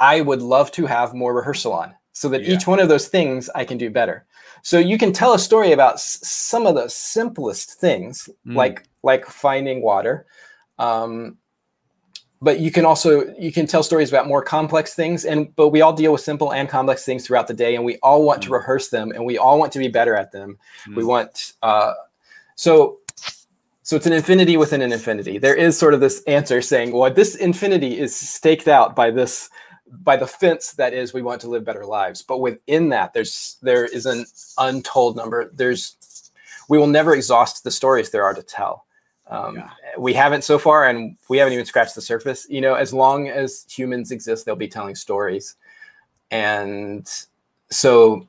I 0.00 0.22
would 0.22 0.40
love 0.40 0.72
to 0.72 0.86
have 0.86 1.12
more 1.12 1.34
rehearsal 1.34 1.74
on, 1.74 1.94
so 2.12 2.30
that 2.30 2.42
yeah. 2.42 2.54
each 2.54 2.66
one 2.66 2.80
of 2.80 2.88
those 2.88 3.08
things 3.08 3.50
I 3.54 3.66
can 3.66 3.76
do 3.76 3.90
better. 3.90 4.24
So 4.62 4.78
you 4.78 4.96
can 4.96 5.12
tell 5.12 5.34
a 5.34 5.38
story 5.38 5.72
about 5.72 6.00
some 6.00 6.66
of 6.66 6.74
the 6.76 6.88
simplest 6.88 7.78
things, 7.78 8.30
mm. 8.46 8.56
like 8.56 8.88
like 9.02 9.26
finding 9.26 9.82
water, 9.82 10.24
um, 10.78 11.36
but 12.42 12.60
you 12.60 12.70
can 12.70 12.84
also 12.84 13.34
you 13.38 13.50
can 13.50 13.66
tell 13.66 13.82
stories 13.82 14.10
about 14.10 14.26
more 14.26 14.42
complex 14.42 14.94
things. 14.94 15.24
And 15.24 15.54
but 15.56 15.68
we 15.68 15.80
all 15.80 15.92
deal 15.92 16.12
with 16.12 16.20
simple 16.20 16.52
and 16.52 16.68
complex 16.68 17.04
things 17.04 17.26
throughout 17.26 17.48
the 17.48 17.54
day, 17.54 17.74
and 17.74 17.84
we 17.84 17.96
all 18.02 18.24
want 18.24 18.40
mm. 18.40 18.46
to 18.46 18.52
rehearse 18.52 18.88
them, 18.88 19.10
and 19.12 19.24
we 19.24 19.38
all 19.38 19.58
want 19.58 19.72
to 19.72 19.78
be 19.78 19.88
better 19.88 20.14
at 20.14 20.32
them. 20.32 20.58
Mm. 20.88 20.96
We 20.96 21.04
want 21.04 21.54
uh, 21.62 21.94
so 22.54 22.98
so 23.82 23.96
it's 23.96 24.06
an 24.06 24.12
infinity 24.12 24.56
within 24.56 24.82
an 24.82 24.92
infinity. 24.92 25.38
There 25.38 25.54
is 25.54 25.78
sort 25.78 25.94
of 25.94 26.00
this 26.00 26.22
answer 26.24 26.60
saying, 26.60 26.92
well, 26.92 27.08
this 27.12 27.36
infinity 27.36 27.98
is 27.98 28.14
staked 28.14 28.66
out 28.66 28.96
by 28.96 29.10
this 29.12 29.48
by 29.88 30.16
the 30.16 30.26
fence 30.26 30.72
that 30.72 30.92
is 30.92 31.14
we 31.14 31.22
want 31.22 31.40
to 31.40 31.48
live 31.48 31.64
better 31.64 31.84
lives 31.84 32.22
but 32.22 32.38
within 32.38 32.88
that 32.88 33.12
there's 33.12 33.56
there 33.62 33.84
is 33.84 34.04
an 34.04 34.26
untold 34.58 35.16
number 35.16 35.50
there's 35.54 35.96
we 36.68 36.78
will 36.78 36.88
never 36.88 37.14
exhaust 37.14 37.62
the 37.62 37.70
stories 37.70 38.10
there 38.10 38.24
are 38.24 38.34
to 38.34 38.42
tell 38.42 38.85
um, 39.28 39.56
yeah. 39.56 39.70
we 39.98 40.12
haven't 40.12 40.44
so 40.44 40.58
far 40.58 40.86
and 40.88 41.16
we 41.28 41.38
haven't 41.38 41.52
even 41.52 41.66
scratched 41.66 41.94
the 41.94 42.00
surface 42.00 42.46
you 42.48 42.60
know 42.60 42.74
as 42.74 42.92
long 42.92 43.28
as 43.28 43.66
humans 43.68 44.10
exist 44.10 44.44
they'll 44.44 44.56
be 44.56 44.68
telling 44.68 44.94
stories 44.94 45.56
and 46.30 47.26
so 47.70 48.26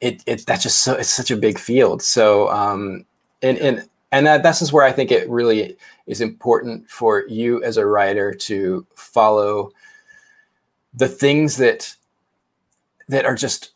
it, 0.00 0.22
it 0.26 0.44
that's 0.46 0.62
just 0.62 0.80
so 0.80 0.94
it's 0.94 1.10
such 1.10 1.30
a 1.30 1.36
big 1.36 1.58
field 1.58 2.02
so 2.02 2.48
um 2.50 3.04
and 3.42 3.58
and 3.58 3.88
and 4.10 4.26
that 4.26 4.42
this 4.42 4.62
is 4.62 4.72
where 4.72 4.84
i 4.84 4.92
think 4.92 5.10
it 5.10 5.28
really 5.30 5.76
is 6.06 6.20
important 6.20 6.88
for 6.90 7.24
you 7.28 7.62
as 7.62 7.76
a 7.76 7.86
writer 7.86 8.34
to 8.34 8.86
follow 8.94 9.70
the 10.94 11.08
things 11.08 11.56
that 11.56 11.94
that 13.08 13.24
are 13.24 13.34
just 13.34 13.72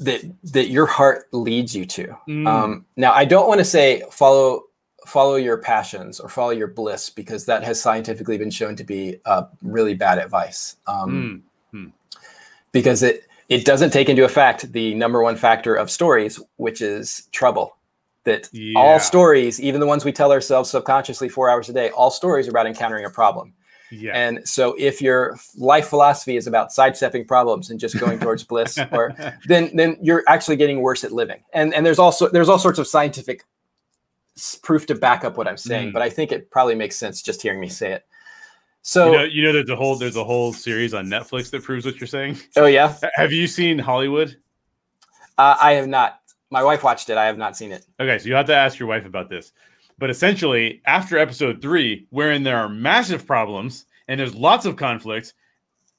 that 0.00 0.22
that 0.52 0.68
your 0.68 0.86
heart 0.86 1.26
leads 1.32 1.74
you 1.74 1.84
to. 1.86 2.16
Mm. 2.28 2.48
Um, 2.48 2.86
now, 2.96 3.12
I 3.12 3.24
don't 3.24 3.48
want 3.48 3.60
to 3.60 3.64
say 3.64 4.02
follow 4.10 4.64
follow 5.06 5.36
your 5.36 5.58
passions 5.58 6.20
or 6.20 6.28
follow 6.28 6.50
your 6.50 6.68
bliss 6.68 7.10
because 7.10 7.46
that 7.46 7.62
has 7.64 7.80
scientifically 7.80 8.38
been 8.38 8.50
shown 8.50 8.76
to 8.76 8.84
be 8.84 9.16
uh, 9.24 9.44
really 9.62 9.94
bad 9.94 10.18
advice. 10.18 10.76
Um, 10.86 11.42
mm. 11.72 11.86
Mm. 11.86 11.92
Because 12.72 13.02
it 13.02 13.26
it 13.48 13.64
doesn't 13.64 13.90
take 13.90 14.08
into 14.08 14.24
effect 14.24 14.72
the 14.72 14.94
number 14.94 15.22
one 15.22 15.36
factor 15.36 15.74
of 15.74 15.90
stories, 15.90 16.40
which 16.56 16.80
is 16.80 17.28
trouble. 17.32 17.76
That 18.24 18.48
yeah. 18.52 18.78
all 18.78 19.00
stories, 19.00 19.60
even 19.60 19.80
the 19.80 19.86
ones 19.86 20.04
we 20.04 20.12
tell 20.12 20.30
ourselves 20.30 20.70
subconsciously 20.70 21.28
four 21.28 21.50
hours 21.50 21.68
a 21.68 21.72
day, 21.72 21.90
all 21.90 22.10
stories 22.10 22.46
are 22.46 22.50
about 22.50 22.68
encountering 22.68 23.04
a 23.04 23.10
problem. 23.10 23.52
Yeah. 23.90 24.12
And 24.14 24.48
so 24.48 24.74
if 24.78 25.02
your 25.02 25.36
life 25.58 25.88
philosophy 25.88 26.36
is 26.36 26.46
about 26.46 26.72
sidestepping 26.72 27.26
problems 27.26 27.68
and 27.68 27.78
just 27.78 27.98
going 27.98 28.18
towards 28.20 28.42
bliss, 28.44 28.78
or 28.90 29.14
then 29.46 29.74
then 29.76 29.98
you're 30.00 30.22
actually 30.28 30.56
getting 30.56 30.80
worse 30.80 31.04
at 31.04 31.12
living. 31.12 31.42
And 31.52 31.74
and 31.74 31.84
there's 31.84 31.98
also 31.98 32.28
there's 32.28 32.48
all 32.48 32.58
sorts 32.58 32.78
of 32.78 32.86
scientific 32.86 33.44
proof 34.62 34.86
to 34.86 34.94
back 34.94 35.24
up 35.24 35.36
what 35.36 35.48
I'm 35.48 35.56
saying, 35.56 35.90
mm. 35.90 35.92
but 35.92 36.02
I 36.02 36.10
think 36.10 36.32
it 36.32 36.50
probably 36.50 36.74
makes 36.74 36.96
sense 36.96 37.22
just 37.22 37.42
hearing 37.42 37.60
me 37.60 37.68
say 37.68 37.92
it. 37.92 38.06
So 38.82 39.06
you 39.06 39.18
know, 39.18 39.24
you 39.24 39.42
know, 39.44 39.52
there's 39.52 39.70
a 39.70 39.76
whole 39.76 39.96
there's 39.96 40.16
a 40.16 40.24
whole 40.24 40.52
series 40.52 40.92
on 40.92 41.06
Netflix 41.06 41.50
that 41.50 41.62
proves 41.62 41.84
what 41.84 42.00
you're 42.00 42.08
saying. 42.08 42.38
Oh 42.56 42.66
yeah. 42.66 42.96
Have 43.14 43.32
you 43.32 43.46
seen 43.46 43.78
Hollywood? 43.78 44.36
Uh, 45.38 45.56
I 45.60 45.72
have 45.72 45.88
not. 45.88 46.20
My 46.50 46.62
wife 46.62 46.82
watched 46.82 47.08
it. 47.08 47.16
I 47.16 47.26
have 47.26 47.38
not 47.38 47.56
seen 47.56 47.72
it. 47.72 47.86
Okay, 47.98 48.18
so 48.18 48.28
you 48.28 48.34
have 48.34 48.46
to 48.46 48.54
ask 48.54 48.78
your 48.78 48.88
wife 48.88 49.06
about 49.06 49.30
this. 49.30 49.52
But 49.98 50.10
essentially, 50.10 50.82
after 50.84 51.16
episode 51.16 51.62
three, 51.62 52.06
wherein 52.10 52.42
there 52.42 52.58
are 52.58 52.68
massive 52.68 53.26
problems 53.26 53.86
and 54.08 54.18
there's 54.18 54.34
lots 54.34 54.66
of 54.66 54.76
conflict, 54.76 55.34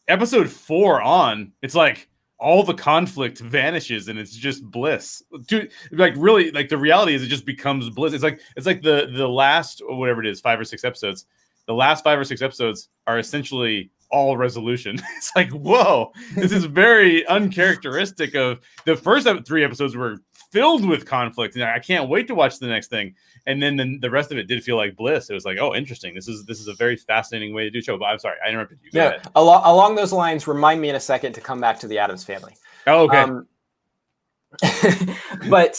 episode 0.08 0.50
four 0.50 1.02
on, 1.02 1.54
it's 1.62 1.74
like 1.74 2.10
all 2.40 2.64
the 2.64 2.74
conflict 2.74 3.40
vanishes 3.40 4.08
and 4.08 4.20
it's 4.20 4.36
just 4.36 4.64
bliss. 4.70 5.24
Dude, 5.48 5.72
like 5.92 6.14
really, 6.18 6.52
like 6.52 6.70
the 6.70 6.78
reality 6.78 7.16
is 7.16 7.24
it 7.24 7.28
just 7.28 7.46
becomes 7.46 7.90
bliss. 7.90 8.14
It's 8.14 8.24
like 8.24 8.42
it's 8.56 8.66
like 8.66 8.82
the 8.82 9.10
the 9.16 9.28
last 9.28 9.82
whatever 9.86 10.22
it 10.22 10.28
is, 10.28 10.42
five 10.42 10.60
or 10.60 10.66
six 10.66 10.84
episodes. 10.84 11.26
The 11.66 11.74
last 11.74 12.04
five 12.04 12.20
or 12.20 12.26
six 12.26 12.42
episodes 12.42 12.90
are 13.08 13.20
essentially 13.20 13.90
all 14.14 14.38
resolution. 14.38 14.96
it's 15.18 15.32
like, 15.36 15.50
whoa, 15.52 16.12
this 16.36 16.52
is 16.52 16.66
very 16.66 17.26
uncharacteristic 17.28 18.36
of 18.36 18.60
the 18.86 18.96
first 18.96 19.28
three 19.46 19.64
episodes 19.64 19.96
were 19.96 20.18
filled 20.54 20.88
with 20.88 21.06
conflict, 21.06 21.56
and 21.56 21.64
I 21.64 21.80
can't 21.80 22.08
wait 22.08 22.28
to 22.28 22.36
watch 22.36 22.60
the 22.60 22.68
next 22.68 22.88
thing. 22.88 23.16
And 23.48 23.62
then 23.62 23.76
the, 23.76 23.98
the 24.00 24.10
rest 24.10 24.32
of 24.32 24.38
it 24.38 24.48
did 24.48 24.64
feel 24.64 24.78
like 24.78 24.96
bliss. 24.96 25.30
It 25.30 25.34
was 25.34 25.44
like, 25.44 25.58
oh, 25.60 25.74
interesting. 25.74 26.14
This 26.14 26.28
is 26.28 26.46
this 26.46 26.60
is 26.62 26.68
a 26.68 26.76
very 26.76 26.96
fascinating 26.96 27.54
way 27.54 27.64
to 27.64 27.72
do 27.72 27.82
show. 27.82 27.98
But 27.98 28.06
I'm 28.06 28.20
sorry, 28.20 28.38
I 28.46 28.50
interrupted 28.50 28.80
you. 28.84 28.92
Yeah, 28.94 29.22
along 29.36 29.64
along 29.66 29.96
those 29.96 30.14
lines, 30.14 30.48
remind 30.48 30.80
me 30.80 30.90
in 30.90 30.96
a 30.96 31.00
second 31.00 31.34
to 31.34 31.42
come 31.42 31.60
back 31.60 31.80
to 31.80 31.88
the 31.88 31.98
Addams 31.98 32.24
Family. 32.24 32.56
Oh, 32.88 33.04
okay. 33.06 33.18
Um, 33.18 33.48
but 35.50 35.76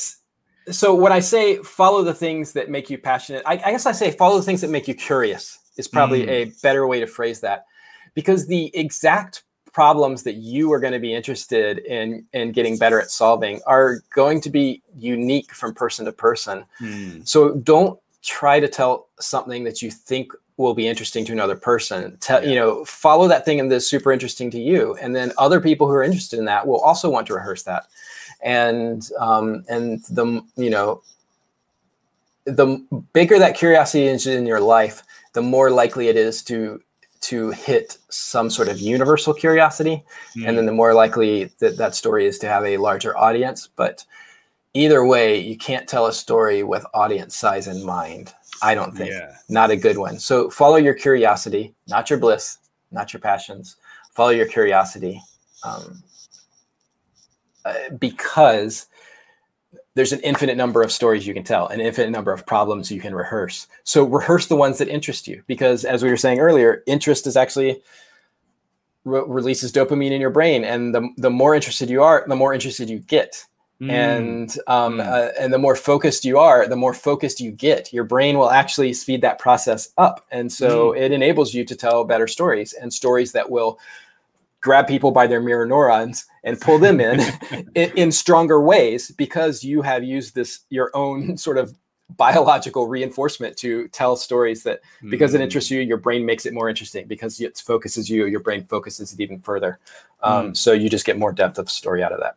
so 0.70 0.94
when 0.94 1.12
I 1.12 1.20
say 1.20 1.58
follow 1.58 2.02
the 2.02 2.14
things 2.14 2.52
that 2.54 2.68
make 2.68 2.90
you 2.90 2.98
passionate, 2.98 3.42
I, 3.46 3.52
I, 3.52 3.70
guess 3.70 3.86
I 3.86 3.92
say 3.92 4.10
follow 4.10 4.36
the 4.36 4.42
things 4.42 4.60
that 4.62 4.70
make 4.70 4.88
you 4.88 4.94
curious 4.94 5.58
is 5.76 5.86
probably 5.86 6.26
mm. 6.26 6.28
a 6.28 6.44
better 6.62 6.86
way 6.86 6.98
to 7.00 7.06
phrase 7.06 7.40
that, 7.40 7.66
because 8.14 8.46
the 8.46 8.74
exact 8.76 9.44
problems 9.74 10.22
that 10.22 10.36
you 10.36 10.72
are 10.72 10.78
going 10.78 10.92
to 10.92 11.00
be 11.00 11.12
interested 11.12 11.78
in 11.80 12.24
in 12.32 12.52
getting 12.52 12.78
better 12.78 13.00
at 13.00 13.10
solving 13.10 13.60
are 13.66 13.98
going 14.14 14.40
to 14.40 14.48
be 14.48 14.80
unique 14.96 15.52
from 15.52 15.74
person 15.74 16.06
to 16.06 16.12
person. 16.12 16.64
Mm. 16.80 17.28
So 17.28 17.56
don't 17.56 17.98
try 18.22 18.60
to 18.60 18.68
tell 18.68 19.08
something 19.20 19.64
that 19.64 19.82
you 19.82 19.90
think 19.90 20.32
will 20.56 20.74
be 20.74 20.86
interesting 20.86 21.24
to 21.26 21.32
another 21.32 21.56
person. 21.56 22.16
Tell 22.20 22.42
yeah. 22.42 22.48
you 22.50 22.54
know, 22.54 22.84
follow 22.84 23.26
that 23.26 23.44
thing 23.44 23.58
and 23.58 23.70
that's 23.70 23.86
super 23.86 24.12
interesting 24.12 24.50
to 24.52 24.60
you, 24.60 24.94
and 25.02 25.14
then 25.14 25.32
other 25.36 25.60
people 25.60 25.88
who 25.88 25.94
are 25.94 26.04
interested 26.04 26.38
in 26.38 26.44
that 26.46 26.66
will 26.66 26.80
also 26.80 27.10
want 27.10 27.26
to 27.26 27.34
rehearse 27.34 27.64
that. 27.64 27.86
And 28.42 29.06
um, 29.18 29.64
and 29.68 30.04
the 30.04 30.40
you 30.56 30.70
know, 30.70 31.02
the 32.44 32.66
bigger 33.12 33.40
that 33.40 33.56
curiosity 33.56 34.06
is 34.06 34.26
in 34.28 34.46
your 34.46 34.60
life, 34.60 35.02
the 35.32 35.42
more 35.42 35.70
likely 35.70 36.06
it 36.06 36.16
is 36.16 36.42
to 36.44 36.80
to 37.24 37.50
hit 37.52 37.96
some 38.10 38.50
sort 38.50 38.68
of 38.68 38.78
universal 38.78 39.32
curiosity 39.32 40.02
mm. 40.36 40.46
and 40.46 40.58
then 40.58 40.64
hmm. 40.64 40.66
the 40.66 40.72
more 40.72 40.92
likely 40.92 41.44
that 41.58 41.78
that 41.78 41.94
story 41.94 42.26
is 42.26 42.38
to 42.38 42.46
have 42.46 42.64
a 42.64 42.76
larger 42.76 43.16
audience 43.16 43.68
but 43.76 44.04
either 44.74 45.06
way 45.06 45.38
you 45.38 45.56
can't 45.56 45.88
tell 45.88 46.06
a 46.06 46.12
story 46.12 46.62
with 46.62 46.84
audience 46.92 47.34
size 47.34 47.66
in 47.66 47.82
mind 47.84 48.34
i 48.62 48.74
don't 48.74 48.94
think 48.94 49.10
yeah. 49.10 49.34
not 49.48 49.70
a 49.70 49.76
good 49.76 49.96
one 49.96 50.18
so 50.18 50.50
follow 50.50 50.76
your 50.76 50.92
curiosity 50.92 51.74
not 51.88 52.10
your 52.10 52.18
bliss 52.18 52.58
not 52.90 53.12
your 53.12 53.20
passions 53.20 53.76
follow 54.12 54.30
your 54.30 54.46
curiosity 54.46 55.18
um, 55.64 56.02
uh, 57.64 57.88
because 57.98 58.86
there's 59.94 60.12
an 60.12 60.20
infinite 60.20 60.56
number 60.56 60.82
of 60.82 60.90
stories 60.90 61.26
you 61.26 61.34
can 61.34 61.44
tell, 61.44 61.68
an 61.68 61.80
infinite 61.80 62.10
number 62.10 62.32
of 62.32 62.44
problems 62.46 62.90
you 62.90 63.00
can 63.00 63.14
rehearse. 63.14 63.68
So 63.84 64.04
rehearse 64.04 64.46
the 64.46 64.56
ones 64.56 64.78
that 64.78 64.88
interest 64.88 65.28
you, 65.28 65.42
because 65.46 65.84
as 65.84 66.02
we 66.02 66.10
were 66.10 66.16
saying 66.16 66.40
earlier, 66.40 66.82
interest 66.86 67.26
is 67.26 67.36
actually 67.36 67.80
re- 69.04 69.22
releases 69.26 69.72
dopamine 69.72 70.10
in 70.10 70.20
your 70.20 70.30
brain, 70.30 70.64
and 70.64 70.94
the 70.94 71.08
the 71.16 71.30
more 71.30 71.54
interested 71.54 71.90
you 71.90 72.02
are, 72.02 72.24
the 72.26 72.36
more 72.36 72.52
interested 72.52 72.90
you 72.90 72.98
get. 72.98 73.44
Mm. 73.80 73.90
And 73.90 74.58
um, 74.68 74.98
mm. 74.98 75.06
uh, 75.06 75.32
and 75.38 75.52
the 75.52 75.58
more 75.58 75.76
focused 75.76 76.24
you 76.24 76.38
are, 76.38 76.68
the 76.68 76.76
more 76.76 76.94
focused 76.94 77.40
you 77.40 77.50
get. 77.50 77.92
Your 77.92 78.04
brain 78.04 78.38
will 78.38 78.50
actually 78.50 78.92
speed 78.92 79.20
that 79.22 79.38
process 79.38 79.90
up, 79.98 80.24
and 80.30 80.52
so 80.52 80.92
mm. 80.92 81.00
it 81.00 81.12
enables 81.12 81.54
you 81.54 81.64
to 81.64 81.74
tell 81.74 82.04
better 82.04 82.28
stories 82.28 82.72
and 82.72 82.92
stories 82.92 83.32
that 83.32 83.50
will 83.50 83.78
grab 84.64 84.88
people 84.88 85.10
by 85.10 85.26
their 85.26 85.42
mirror 85.42 85.66
neurons 85.66 86.24
and 86.42 86.58
pull 86.58 86.78
them 86.78 86.98
in, 86.98 87.20
in, 87.74 87.92
in 87.96 88.10
stronger 88.10 88.60
ways 88.60 89.10
because 89.10 89.62
you 89.62 89.82
have 89.82 90.02
used 90.02 90.34
this 90.34 90.60
your 90.70 90.90
own 90.94 91.36
sort 91.46 91.58
of 91.58 91.76
biological 92.16 92.86
reinforcement 92.86 93.56
to 93.56 93.88
tell 93.88 94.16
stories 94.16 94.62
that 94.62 94.80
because 95.10 95.32
mm. 95.32 95.36
it 95.36 95.40
interests 95.40 95.70
you 95.70 95.80
your 95.80 95.96
brain 95.96 96.24
makes 96.24 96.44
it 96.46 96.52
more 96.52 96.68
interesting 96.68 97.06
because 97.06 97.40
it 97.40 97.56
focuses 97.58 98.10
you 98.10 98.26
your 98.26 98.40
brain 98.40 98.64
focuses 98.64 99.12
it 99.12 99.20
even 99.20 99.38
further 99.40 99.78
um, 100.22 100.50
mm. 100.50 100.56
so 100.56 100.72
you 100.72 100.88
just 100.88 101.06
get 101.06 101.18
more 101.18 101.32
depth 101.32 101.58
of 101.58 101.70
story 101.70 102.02
out 102.02 102.12
of 102.12 102.20
that 102.20 102.36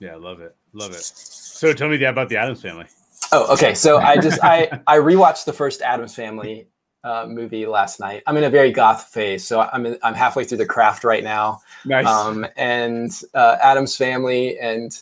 yeah 0.00 0.12
i 0.12 0.16
love 0.16 0.40
it 0.40 0.54
love 0.72 0.90
it 0.90 1.00
so 1.00 1.72
tell 1.72 1.88
me 1.88 2.02
about 2.04 2.28
the 2.28 2.36
Addams 2.36 2.60
Family 2.60 2.86
oh 3.30 3.52
okay 3.52 3.72
so 3.72 3.98
i 3.98 4.16
just 4.16 4.42
i 4.42 4.68
i 4.88 4.98
rewatched 4.98 5.44
the 5.44 5.52
first 5.52 5.80
Addams 5.80 6.14
Family 6.14 6.66
uh, 7.04 7.26
movie 7.28 7.66
last 7.66 8.00
night. 8.00 8.22
I'm 8.26 8.36
in 8.36 8.44
a 8.44 8.50
very 8.50 8.72
goth 8.72 9.04
phase, 9.04 9.46
so 9.46 9.60
I'm 9.60 9.86
in, 9.86 9.98
I'm 10.02 10.14
halfway 10.14 10.44
through 10.44 10.58
the 10.58 10.66
craft 10.66 11.04
right 11.04 11.22
now. 11.22 11.60
Nice. 11.84 12.06
Um, 12.06 12.46
and 12.56 13.10
uh, 13.34 13.56
Addams 13.62 13.96
Family, 13.96 14.58
and 14.58 14.96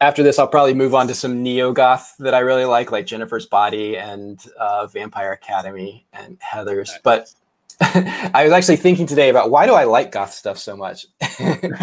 after 0.00 0.22
this, 0.22 0.38
I'll 0.38 0.48
probably 0.48 0.74
move 0.74 0.94
on 0.94 1.06
to 1.08 1.14
some 1.14 1.42
neo 1.42 1.72
goth 1.72 2.14
that 2.18 2.34
I 2.34 2.38
really 2.40 2.64
like, 2.64 2.90
like 2.90 3.06
Jennifer's 3.06 3.46
Body 3.46 3.98
and 3.98 4.42
uh, 4.58 4.86
Vampire 4.86 5.32
Academy 5.32 6.06
and 6.12 6.38
Heathers. 6.40 6.88
Nice. 6.88 6.98
But 7.02 7.34
I 7.80 8.42
was 8.44 8.52
actually 8.52 8.76
thinking 8.76 9.06
today 9.06 9.28
about 9.30 9.50
why 9.50 9.66
do 9.66 9.74
I 9.74 9.84
like 9.84 10.12
goth 10.12 10.32
stuff 10.32 10.58
so 10.58 10.76
much, 10.76 11.06
and, 11.38 11.74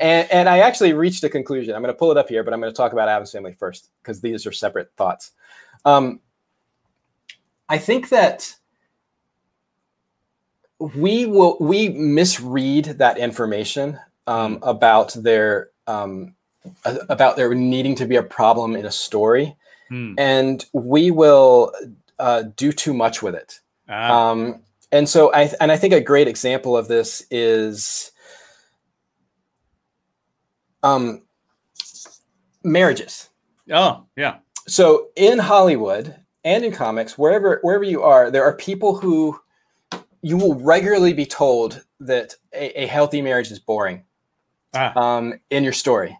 and 0.00 0.48
I 0.48 0.58
actually 0.58 0.92
reached 0.92 1.22
a 1.22 1.28
conclusion. 1.28 1.74
I'm 1.74 1.82
going 1.82 1.94
to 1.94 1.98
pull 1.98 2.10
it 2.10 2.16
up 2.16 2.28
here, 2.28 2.42
but 2.42 2.52
I'm 2.52 2.60
going 2.60 2.72
to 2.72 2.76
talk 2.76 2.92
about 2.92 3.08
Addams 3.08 3.30
Family 3.30 3.52
first 3.52 3.90
because 4.02 4.20
these 4.20 4.44
are 4.46 4.52
separate 4.52 4.90
thoughts. 4.96 5.32
Um, 5.84 6.20
I 7.68 7.78
think 7.78 8.08
that 8.08 8.56
we 10.78 11.26
will 11.26 11.56
we 11.60 11.88
misread 11.88 12.84
that 12.98 13.18
information 13.18 13.98
um, 14.26 14.56
mm. 14.56 14.68
about 14.68 15.14
their 15.14 15.70
um, 15.86 16.34
about 16.84 17.36
there 17.36 17.54
needing 17.54 17.94
to 17.96 18.06
be 18.06 18.16
a 18.16 18.22
problem 18.22 18.76
in 18.76 18.84
a 18.84 18.90
story, 18.90 19.56
mm. 19.90 20.14
and 20.18 20.64
we 20.72 21.10
will 21.10 21.72
uh, 22.18 22.42
do 22.56 22.72
too 22.72 22.92
much 22.92 23.22
with 23.22 23.34
it. 23.34 23.60
Ah. 23.88 24.30
Um, 24.30 24.62
and 24.92 25.08
so 25.08 25.32
I 25.32 25.50
and 25.60 25.72
I 25.72 25.76
think 25.76 25.94
a 25.94 26.00
great 26.00 26.28
example 26.28 26.76
of 26.76 26.88
this 26.88 27.24
is 27.30 28.12
um, 30.82 31.22
marriages. 32.62 33.28
Oh 33.70 34.04
yeah. 34.16 34.36
So 34.68 35.08
in 35.16 35.38
Hollywood 35.38 36.16
and 36.44 36.64
in 36.64 36.72
comics, 36.72 37.16
wherever 37.16 37.60
wherever 37.62 37.84
you 37.84 38.02
are, 38.02 38.30
there 38.30 38.44
are 38.44 38.54
people 38.54 38.96
who 38.96 39.40
you 40.26 40.36
will 40.36 40.56
regularly 40.56 41.12
be 41.12 41.24
told 41.24 41.84
that 42.00 42.34
a, 42.52 42.82
a 42.82 42.86
healthy 42.86 43.22
marriage 43.22 43.52
is 43.52 43.60
boring 43.60 44.02
ah. 44.74 44.92
um, 44.98 45.38
in 45.50 45.62
your 45.62 45.72
story 45.72 46.18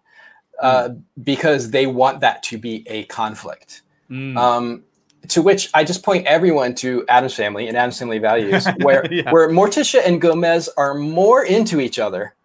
uh, 0.63 0.91
mm. 0.91 1.03
because 1.25 1.73
they 1.73 1.89
want 1.89 2.21
that 2.21 2.41
to 2.45 2.57
be 2.57 2.85
a 2.87 3.03
conflict. 3.07 3.83
Mm. 4.09 4.37
Um, 4.37 4.85
to 5.27 5.43
which 5.43 5.71
I 5.75 5.83
just 5.83 6.05
point 6.05 6.25
everyone 6.29 6.77
to 6.77 7.05
Addams 7.09 7.35
Family 7.35 7.67
and 7.67 7.77
Addams 7.77 7.99
Family 7.99 8.21
Values, 8.21 8.69
where 8.83 9.13
yeah. 9.13 9.29
where 9.33 9.49
Morticia 9.49 10.07
and 10.07 10.21
Gomez 10.21 10.69
are 10.77 10.95
more 10.95 11.45
into 11.45 11.81
each 11.81 11.99
other 11.99 12.37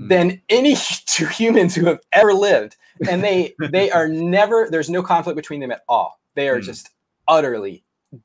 mm. 0.00 0.08
than 0.08 0.40
any 0.48 0.74
two 1.06 1.26
humans 1.26 1.74
who 1.74 1.84
have 1.88 2.00
ever 2.12 2.32
lived, 2.32 2.76
and 3.06 3.22
they 3.22 3.52
they 3.70 3.90
are 3.90 4.08
never. 4.38 4.66
There's 4.70 4.88
no 4.88 5.02
conflict 5.02 5.36
between 5.36 5.60
them 5.60 5.72
at 5.72 5.82
all. 5.90 6.18
They 6.36 6.48
are 6.48 6.58
mm. 6.58 6.64
just 6.64 6.88
utterly, 7.28 7.84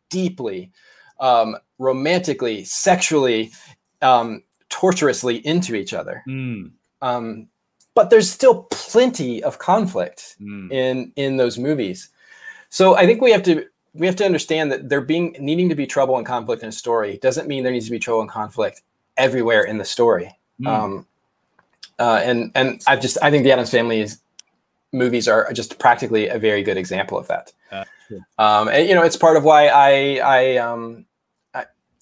deeply 0.09 0.71
um, 1.19 1.57
romantically, 1.79 2.63
sexually, 2.63 3.51
um, 4.01 4.43
torturously 4.69 5.45
into 5.45 5.75
each 5.75 5.93
other. 5.93 6.23
Mm. 6.27 6.71
Um, 7.01 7.47
but 7.93 8.09
there's 8.09 8.29
still 8.29 8.67
plenty 8.69 9.43
of 9.43 9.57
conflict 9.57 10.35
mm. 10.39 10.71
in 10.71 11.11
in 11.15 11.37
those 11.37 11.57
movies. 11.57 12.09
So 12.69 12.95
I 12.95 13.05
think 13.05 13.21
we 13.21 13.31
have 13.31 13.43
to 13.43 13.65
we 13.93 14.05
have 14.05 14.15
to 14.17 14.25
understand 14.25 14.71
that 14.71 14.89
there 14.89 15.01
being 15.01 15.35
needing 15.39 15.69
to 15.69 15.75
be 15.75 15.87
trouble 15.87 16.17
and 16.17 16.25
conflict 16.25 16.61
in 16.61 16.69
a 16.69 16.71
story 16.71 17.17
doesn't 17.17 17.47
mean 17.47 17.63
there 17.63 17.71
needs 17.71 17.85
to 17.85 17.91
be 17.91 17.99
trouble 17.99 18.21
and 18.21 18.29
conflict 18.29 18.81
everywhere 19.15 19.63
in 19.63 19.79
the 19.79 19.85
story. 19.85 20.37
Mm. 20.61 20.67
Um, 20.67 21.05
uh, 21.97 22.21
and 22.23 22.51
and 22.53 22.81
I 22.85 22.97
just 22.97 23.17
I 23.23 23.31
think 23.31 23.43
the 23.43 23.51
Addams 23.51 23.71
Family 23.71 24.01
is 24.01 24.21
movies 24.93 25.27
are 25.27 25.51
just 25.51 25.79
practically 25.79 26.27
a 26.27 26.37
very 26.37 26.61
good 26.61 26.77
example 26.77 27.17
of 27.17 27.27
that. 27.27 27.51
Uh, 27.71 27.85
um, 28.37 28.67
and, 28.67 28.87
you 28.87 28.93
know, 28.93 29.03
it's 29.03 29.17
part 29.17 29.37
of 29.37 29.43
why 29.43 29.67
I 29.67 30.19
I 30.23 30.57
um, 30.57 31.06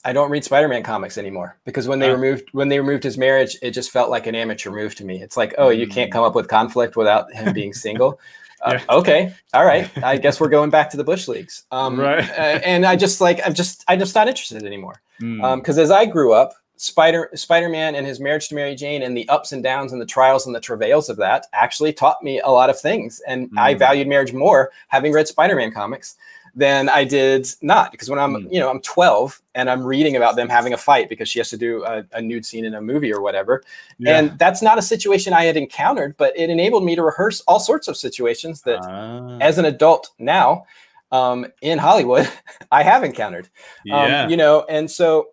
I 0.06 0.14
don't 0.14 0.30
read 0.30 0.46
Spider-Man 0.46 0.84
comics 0.84 1.18
anymore 1.18 1.58
because 1.66 1.88
when 1.88 1.98
they 1.98 2.12
uh, 2.12 2.16
removed 2.16 2.50
when 2.52 2.70
they 2.70 2.80
removed 2.80 3.04
his 3.04 3.18
marriage, 3.18 3.58
it 3.64 3.72
just 3.72 3.90
felt 3.90 4.12
like 4.12 4.28
an 4.28 4.36
amateur 4.36 4.70
move 4.70 4.94
to 4.96 5.04
me. 5.04 5.22
It's 5.22 5.36
like, 5.36 5.56
oh, 5.58 5.70
you 5.70 5.88
can't 5.88 6.12
mm. 6.12 6.14
come 6.14 6.24
up 6.24 6.36
with 6.36 6.48
conflict 6.48 6.96
without 6.96 7.34
him 7.34 7.54
being 7.54 7.74
single. 7.88 8.20
Uh, 8.64 8.74
yeah. 8.74 8.96
Okay, 8.96 9.34
all 9.54 9.66
right. 9.66 9.90
I 10.04 10.18
guess 10.18 10.40
we're 10.40 10.50
going 10.50 10.70
back 10.70 10.92
to 10.92 10.98
the 10.98 11.04
bush 11.04 11.28
leagues. 11.28 11.64
Um, 11.72 12.00
right. 12.00 12.30
uh, 12.30 12.60
and 12.64 12.86
I 12.86 12.96
just 12.96 13.20
like 13.20 13.42
I'm 13.44 13.56
just 13.56 13.84
I'm 13.88 13.98
just 13.98 14.14
not 14.14 14.28
interested 14.28 14.64
anymore. 14.64 15.02
Because 15.18 15.28
mm. 15.40 15.44
um, 15.44 15.84
as 15.84 15.90
I 15.90 16.06
grew 16.06 16.34
up, 16.34 16.54
Spider 16.78 17.32
Spider-Man 17.34 17.96
and 17.96 18.06
his 18.06 18.20
marriage 18.20 18.50
to 18.50 18.56
Mary 18.56 18.76
Jane 18.76 19.02
and 19.02 19.18
the 19.18 19.28
ups 19.30 19.54
and 19.54 19.64
downs 19.64 19.92
and 19.92 20.00
the 20.00 20.06
trials 20.06 20.46
and 20.46 20.56
the 20.56 20.60
travails 20.60 21.10
of 21.10 21.18
that 21.18 21.48
actually 21.54 21.94
taught 21.94 22.22
me 22.22 22.40
a 22.42 22.50
lot 22.50 22.70
of 22.70 22.80
things. 22.80 23.22
And 23.28 23.50
mm. 23.50 23.58
I 23.58 23.74
valued 23.74 24.08
marriage 24.08 24.34
more 24.34 24.72
having 24.90 25.14
read 25.14 25.28
Spider-Man 25.28 25.72
comics 25.72 26.16
than 26.56 26.88
I 26.90 27.04
did 27.04 27.48
not. 27.62 27.92
Because 27.92 28.10
when 28.10 28.20
I'm, 28.20 28.34
mm. 28.34 28.48
you 28.52 28.60
know, 28.60 28.70
I'm 28.70 28.80
12 28.80 29.42
and 29.56 29.70
I'm 29.70 29.84
reading 29.84 30.16
about 30.16 30.36
them 30.36 30.48
having 30.48 30.74
a 30.74 30.78
fight 30.78 31.10
because 31.10 31.28
she 31.28 31.40
has 31.40 31.50
to 31.50 31.58
do 31.58 31.84
a, 31.84 32.04
a 32.14 32.22
nude 32.22 32.46
scene 32.46 32.66
in 32.66 32.74
a 32.74 32.82
movie 32.82 33.14
or 33.14 33.22
whatever. 33.22 33.64
Yeah. 33.98 34.18
And 34.18 34.40
that's 34.40 34.62
not 34.62 34.78
a 34.78 34.82
situation 34.82 35.34
I 35.34 35.44
had 35.44 35.58
encountered, 35.58 36.16
but 36.18 36.38
it 36.38 36.50
enabled 36.50 36.86
me 36.86 36.96
to 36.96 37.04
rehearse 37.04 37.42
all 37.42 37.60
sorts 37.60 37.88
of 37.88 37.98
situations 37.98 38.62
that 38.62 38.80
uh. 38.80 39.38
as 39.42 39.58
an 39.58 39.66
adult 39.66 40.12
now 40.18 40.66
um, 41.12 41.46
in 41.62 41.78
Hollywood, 41.78 42.30
I 42.72 42.84
have 42.84 43.04
encountered. 43.04 43.46
Um, 43.46 43.52
yeah. 43.86 44.24
Um, 44.24 44.30
you 44.30 44.38
know, 44.38 44.66
and 44.70 44.90
so 44.90 45.30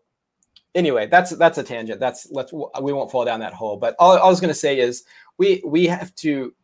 anyway, 0.74 1.06
that's 1.06 1.30
that's 1.36 1.58
a 1.58 1.62
tangent. 1.62 2.00
That's 2.00 2.28
let's 2.30 2.52
we 2.52 2.92
won't 2.92 3.10
fall 3.10 3.24
down 3.24 3.40
that 3.40 3.54
hole. 3.54 3.76
But 3.76 3.94
all, 3.98 4.16
all 4.16 4.26
I 4.26 4.30
was 4.30 4.40
going 4.40 4.52
to 4.52 4.58
say 4.58 4.78
is 4.78 5.04
we 5.38 5.62
we 5.64 5.86
have 5.86 6.14
to 6.16 6.54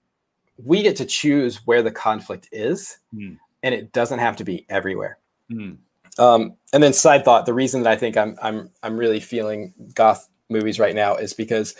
we 0.64 0.82
get 0.82 0.96
to 0.96 1.04
choose 1.04 1.66
where 1.66 1.82
the 1.82 1.90
conflict 1.90 2.48
is, 2.50 2.98
mm. 3.14 3.36
And 3.62 3.74
it 3.74 3.92
doesn't 3.92 4.18
have 4.18 4.36
to 4.36 4.44
be 4.44 4.66
everywhere. 4.68 5.18
Mm. 5.50 5.78
Um, 6.18 6.54
and 6.72 6.82
then 6.82 6.92
side 6.92 7.24
thought: 7.24 7.46
the 7.46 7.54
reason 7.54 7.82
that 7.82 7.92
I 7.92 7.96
think 7.96 8.16
I'm 8.16 8.36
I'm 8.42 8.70
I'm 8.82 8.96
really 8.96 9.20
feeling 9.20 9.74
goth 9.94 10.28
movies 10.48 10.78
right 10.78 10.94
now 10.94 11.16
is 11.16 11.32
because 11.32 11.74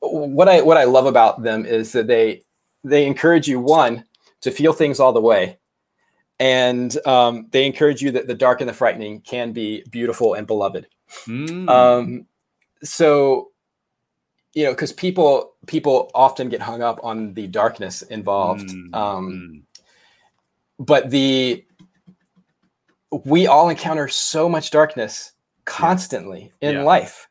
what 0.00 0.48
I 0.48 0.60
what 0.60 0.76
I 0.76 0.84
love 0.84 1.06
about 1.06 1.42
them 1.42 1.64
is 1.64 1.92
that 1.92 2.06
they 2.06 2.42
they 2.82 3.06
encourage 3.06 3.48
you 3.48 3.60
one 3.60 4.04
to 4.42 4.50
feel 4.50 4.72
things 4.72 5.00
all 5.00 5.12
the 5.12 5.20
way 5.20 5.58
and 6.38 6.98
um, 7.06 7.46
they 7.52 7.64
encourage 7.64 8.02
you 8.02 8.10
that 8.10 8.26
the 8.26 8.34
dark 8.34 8.60
and 8.60 8.68
the 8.68 8.74
frightening 8.74 9.20
can 9.22 9.52
be 9.52 9.82
beautiful 9.90 10.34
and 10.34 10.46
beloved 10.46 10.86
Mm. 11.26 11.68
Um, 11.68 12.26
so, 12.82 13.50
you 14.52 14.64
know, 14.64 14.72
because 14.72 14.92
people 14.92 15.54
people 15.66 16.10
often 16.14 16.48
get 16.48 16.60
hung 16.60 16.82
up 16.82 17.00
on 17.02 17.34
the 17.34 17.46
darkness 17.46 18.02
involved. 18.02 18.68
Mm. 18.68 18.94
Um, 18.94 19.32
mm. 19.32 19.62
But 20.78 21.10
the 21.10 21.64
we 23.24 23.46
all 23.46 23.68
encounter 23.68 24.08
so 24.08 24.48
much 24.48 24.70
darkness 24.70 25.32
constantly 25.64 26.52
yeah. 26.60 26.70
in 26.70 26.76
yeah. 26.76 26.82
life. 26.82 27.28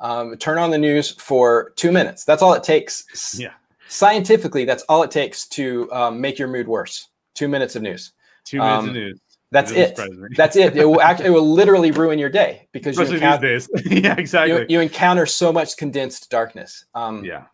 Um, 0.00 0.36
turn 0.36 0.58
on 0.58 0.70
the 0.70 0.78
news 0.78 1.10
for 1.10 1.72
two 1.76 1.92
minutes. 1.92 2.24
That's 2.24 2.42
all 2.42 2.52
it 2.54 2.62
takes. 2.62 3.38
Yeah. 3.38 3.52
Scientifically, 3.88 4.64
that's 4.64 4.82
all 4.84 5.02
it 5.02 5.10
takes 5.10 5.46
to 5.48 5.90
um, 5.92 6.20
make 6.20 6.38
your 6.38 6.48
mood 6.48 6.66
worse. 6.66 7.08
Two 7.34 7.48
minutes 7.48 7.76
of 7.76 7.82
news. 7.82 8.12
Two 8.44 8.58
minutes 8.58 8.82
um, 8.82 8.88
of 8.88 8.94
news. 8.94 9.20
That's 9.50 9.70
it. 9.70 9.98
That's 10.36 10.56
it. 10.56 10.76
It 10.76 10.84
will 10.84 11.00
actually 11.00 11.26
it 11.26 11.30
will 11.30 11.48
literally 11.48 11.92
ruin 11.92 12.18
your 12.18 12.28
day 12.28 12.66
because 12.72 12.98
Especially 12.98 13.20
you 13.20 13.24
encounter, 13.24 13.52
these 13.52 13.68
days. 13.68 13.86
yeah, 14.04 14.16
exactly. 14.18 14.58
You, 14.58 14.66
you, 14.68 14.80
encounter 14.80 15.26
so 15.26 15.52
much 15.52 15.76
condensed 15.76 16.28
darkness. 16.28 16.86
Um, 16.92 17.24
yeah. 17.24 17.44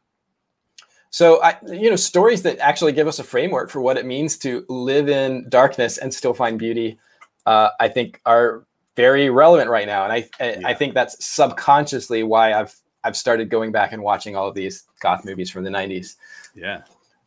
So 1.10 1.42
I, 1.42 1.56
you 1.66 1.90
know, 1.90 1.96
stories 1.96 2.42
that 2.42 2.58
actually 2.60 2.92
give 2.92 3.08
us 3.08 3.18
a 3.18 3.24
framework 3.24 3.68
for 3.68 3.80
what 3.80 3.96
it 3.96 4.06
means 4.06 4.38
to 4.38 4.64
live 4.68 5.08
in 5.08 5.48
darkness 5.48 5.98
and 5.98 6.14
still 6.14 6.32
find 6.32 6.58
beauty, 6.58 6.98
uh, 7.46 7.70
I 7.80 7.88
think 7.88 8.20
are 8.26 8.64
very 8.96 9.28
relevant 9.28 9.70
right 9.70 9.86
now. 9.86 10.04
And 10.04 10.12
I, 10.12 10.28
I, 10.38 10.52
yeah. 10.52 10.68
I 10.68 10.74
think 10.74 10.94
that's 10.94 11.24
subconsciously 11.24 12.22
why 12.22 12.52
I've 12.52 12.74
I've 13.02 13.16
started 13.16 13.48
going 13.48 13.72
back 13.72 13.92
and 13.92 14.02
watching 14.02 14.36
all 14.36 14.46
of 14.46 14.54
these 14.54 14.84
goth 15.00 15.24
movies 15.24 15.50
from 15.50 15.64
the 15.64 15.70
'90s. 15.70 16.16
Yeah. 16.54 16.82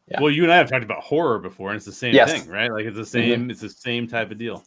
Yeah. 0.09 0.21
Well, 0.21 0.31
you 0.31 0.43
and 0.43 0.51
I 0.51 0.57
have 0.57 0.69
talked 0.69 0.83
about 0.83 1.01
horror 1.01 1.39
before, 1.39 1.69
and 1.69 1.77
it's 1.77 1.85
the 1.85 1.91
same 1.91 2.13
yes. 2.13 2.31
thing, 2.31 2.49
right? 2.49 2.71
Like 2.71 2.85
it's 2.85 2.97
the 2.97 3.05
same, 3.05 3.41
mm-hmm. 3.41 3.51
it's 3.51 3.61
the 3.61 3.69
same 3.69 4.05
type 4.05 4.31
of 4.31 4.37
deal. 4.37 4.63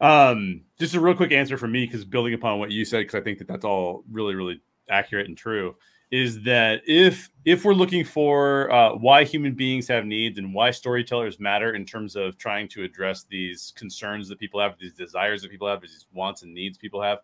Um, 0.00 0.62
just 0.78 0.94
a 0.94 1.00
real 1.00 1.14
quick 1.14 1.32
answer 1.32 1.58
for 1.58 1.68
me, 1.68 1.84
because 1.84 2.06
building 2.06 2.32
upon 2.32 2.58
what 2.58 2.70
you 2.70 2.86
said, 2.86 3.00
because 3.00 3.20
I 3.20 3.20
think 3.22 3.38
that 3.38 3.48
that's 3.48 3.66
all 3.66 4.02
really, 4.10 4.34
really 4.34 4.60
accurate 4.88 5.28
and 5.28 5.36
true, 5.36 5.76
is 6.10 6.42
that 6.42 6.82
if 6.86 7.30
if 7.44 7.64
we're 7.64 7.74
looking 7.74 8.04
for 8.04 8.70
uh, 8.70 8.94
why 8.94 9.24
human 9.24 9.54
beings 9.54 9.86
have 9.88 10.04
needs 10.04 10.38
and 10.38 10.52
why 10.52 10.70
storytellers 10.70 11.38
matter 11.40 11.74
in 11.74 11.84
terms 11.84 12.16
of 12.16 12.36
trying 12.36 12.68
to 12.68 12.82
address 12.82 13.24
these 13.30 13.72
concerns 13.76 14.28
that 14.28 14.38
people 14.38 14.60
have, 14.60 14.74
these 14.78 14.92
desires 14.92 15.42
that 15.42 15.50
people 15.50 15.68
have, 15.68 15.80
these 15.80 16.06
wants 16.12 16.42
and 16.42 16.52
needs 16.52 16.76
people 16.76 17.00
have, 17.00 17.18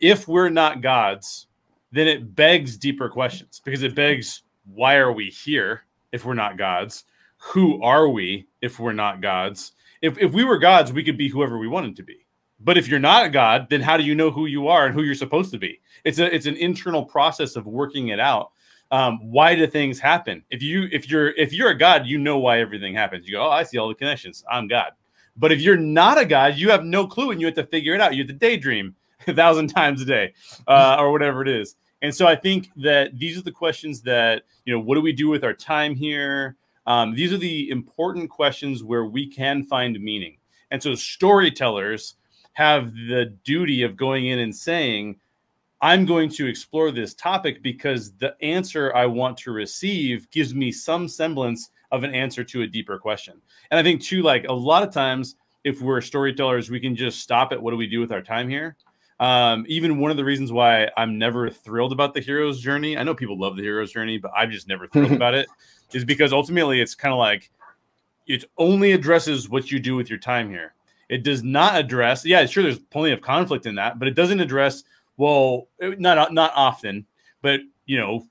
if 0.00 0.26
we're 0.26 0.48
not 0.48 0.80
gods, 0.80 1.46
then 1.92 2.08
it 2.08 2.34
begs 2.34 2.76
deeper 2.76 3.08
questions 3.08 3.60
because 3.64 3.82
it 3.82 3.94
begs 3.94 4.42
why 4.64 4.96
are 4.96 5.12
we 5.12 5.26
here 5.26 5.84
if 6.12 6.24
we're 6.24 6.34
not 6.34 6.56
gods? 6.56 7.04
Who 7.38 7.82
are 7.82 8.08
we 8.08 8.48
if 8.62 8.80
we're 8.80 8.92
not 8.92 9.20
gods? 9.20 9.72
If, 10.00 10.18
if 10.18 10.32
we 10.32 10.44
were 10.44 10.58
gods, 10.58 10.92
we 10.92 11.04
could 11.04 11.18
be 11.18 11.28
whoever 11.28 11.58
we 11.58 11.68
wanted 11.68 11.96
to 11.96 12.02
be. 12.02 12.23
But 12.64 12.78
if 12.78 12.88
you're 12.88 12.98
not 12.98 13.26
a 13.26 13.28
god, 13.28 13.68
then 13.68 13.82
how 13.82 13.96
do 13.96 14.02
you 14.02 14.14
know 14.14 14.30
who 14.30 14.46
you 14.46 14.68
are 14.68 14.86
and 14.86 14.94
who 14.94 15.02
you're 15.02 15.14
supposed 15.14 15.52
to 15.52 15.58
be? 15.58 15.80
It's 16.04 16.18
a 16.18 16.34
it's 16.34 16.46
an 16.46 16.56
internal 16.56 17.04
process 17.04 17.56
of 17.56 17.66
working 17.66 18.08
it 18.08 18.18
out. 18.18 18.52
Um, 18.90 19.18
why 19.30 19.54
do 19.54 19.66
things 19.66 20.00
happen? 20.00 20.42
If 20.50 20.62
you 20.62 20.88
if 20.90 21.08
you're 21.08 21.28
if 21.32 21.52
you're 21.52 21.70
a 21.70 21.78
god, 21.78 22.06
you 22.06 22.18
know 22.18 22.38
why 22.38 22.60
everything 22.60 22.94
happens. 22.94 23.26
You 23.26 23.34
go, 23.34 23.46
oh, 23.46 23.50
I 23.50 23.62
see 23.62 23.78
all 23.78 23.88
the 23.88 23.94
connections. 23.94 24.44
I'm 24.50 24.66
God. 24.66 24.92
But 25.36 25.52
if 25.52 25.60
you're 25.60 25.76
not 25.76 26.18
a 26.18 26.24
god, 26.24 26.56
you 26.56 26.70
have 26.70 26.84
no 26.84 27.06
clue, 27.06 27.30
and 27.30 27.40
you 27.40 27.46
have 27.46 27.56
to 27.56 27.66
figure 27.66 27.94
it 27.94 28.00
out. 28.00 28.14
You 28.14 28.22
have 28.22 28.28
to 28.28 28.34
daydream 28.34 28.94
a 29.26 29.34
thousand 29.34 29.68
times 29.68 30.00
a 30.00 30.04
day, 30.04 30.32
uh, 30.66 30.96
or 30.98 31.12
whatever 31.12 31.42
it 31.42 31.48
is. 31.48 31.76
And 32.02 32.14
so 32.14 32.26
I 32.26 32.36
think 32.36 32.70
that 32.76 33.18
these 33.18 33.38
are 33.38 33.42
the 33.42 33.50
questions 33.50 34.02
that, 34.02 34.42
you 34.66 34.74
know, 34.74 34.78
what 34.78 34.94
do 34.94 35.00
we 35.00 35.12
do 35.12 35.28
with 35.28 35.42
our 35.42 35.54
time 35.54 35.94
here? 35.94 36.56
Um, 36.86 37.14
these 37.14 37.32
are 37.32 37.38
the 37.38 37.70
important 37.70 38.28
questions 38.28 38.84
where 38.84 39.06
we 39.06 39.26
can 39.26 39.64
find 39.64 39.98
meaning. 39.98 40.36
And 40.70 40.82
so 40.82 40.94
storytellers 40.94 42.16
have 42.54 42.94
the 42.94 43.36
duty 43.44 43.82
of 43.82 43.96
going 43.96 44.26
in 44.26 44.38
and 44.40 44.54
saying, 44.54 45.16
I'm 45.80 46.06
going 46.06 46.30
to 46.30 46.46
explore 46.46 46.90
this 46.90 47.14
topic 47.14 47.62
because 47.62 48.12
the 48.12 48.34
answer 48.42 48.94
I 48.94 49.06
want 49.06 49.36
to 49.38 49.52
receive 49.52 50.30
gives 50.30 50.54
me 50.54 50.72
some 50.72 51.08
semblance 51.08 51.70
of 51.92 52.04
an 52.04 52.14
answer 52.14 52.42
to 52.42 52.62
a 52.62 52.66
deeper 52.66 52.98
question. 52.98 53.40
And 53.70 53.78
I 53.78 53.82
think, 53.82 54.00
too, 54.00 54.22
like 54.22 54.46
a 54.48 54.52
lot 54.52 54.82
of 54.82 54.92
times, 54.92 55.36
if 55.62 55.80
we're 55.80 56.00
storytellers, 56.00 56.70
we 56.70 56.80
can 56.80 56.96
just 56.96 57.20
stop 57.20 57.52
at 57.52 57.60
what 57.60 57.72
do 57.72 57.76
we 57.76 57.86
do 57.86 58.00
with 58.00 58.12
our 58.12 58.22
time 58.22 58.48
here? 58.48 58.76
Um, 59.20 59.64
even 59.68 59.98
one 59.98 60.10
of 60.10 60.16
the 60.16 60.24
reasons 60.24 60.52
why 60.52 60.90
I'm 60.96 61.18
never 61.18 61.48
thrilled 61.50 61.92
about 61.92 62.14
the 62.14 62.20
hero's 62.20 62.60
journey. 62.60 62.96
I 62.96 63.02
know 63.02 63.14
people 63.14 63.38
love 63.38 63.56
the 63.56 63.62
hero's 63.62 63.92
journey, 63.92 64.18
but 64.18 64.32
I'm 64.36 64.50
just 64.50 64.68
never 64.68 64.86
thrilled 64.88 65.12
about 65.20 65.34
it. 65.34 65.48
Is 65.92 66.04
because 66.04 66.32
ultimately 66.32 66.80
it's 66.80 66.94
kind 66.94 67.12
of 67.12 67.18
like 67.18 67.50
it 68.26 68.44
only 68.58 68.92
addresses 68.92 69.48
what 69.48 69.70
you 69.70 69.78
do 69.78 69.96
with 69.96 70.10
your 70.10 70.18
time 70.18 70.48
here. 70.48 70.74
It 71.08 71.22
does 71.22 71.42
not 71.42 71.76
address. 71.76 72.24
Yeah, 72.24 72.44
sure. 72.46 72.62
There's 72.62 72.78
plenty 72.78 73.12
of 73.12 73.20
conflict 73.20 73.66
in 73.66 73.74
that, 73.76 73.98
but 73.98 74.08
it 74.08 74.14
doesn't 74.14 74.40
address. 74.40 74.84
Well, 75.16 75.68
not 75.80 76.32
not 76.32 76.52
often, 76.54 77.06
but 77.42 77.60
you 77.86 77.98
know, 77.98 78.26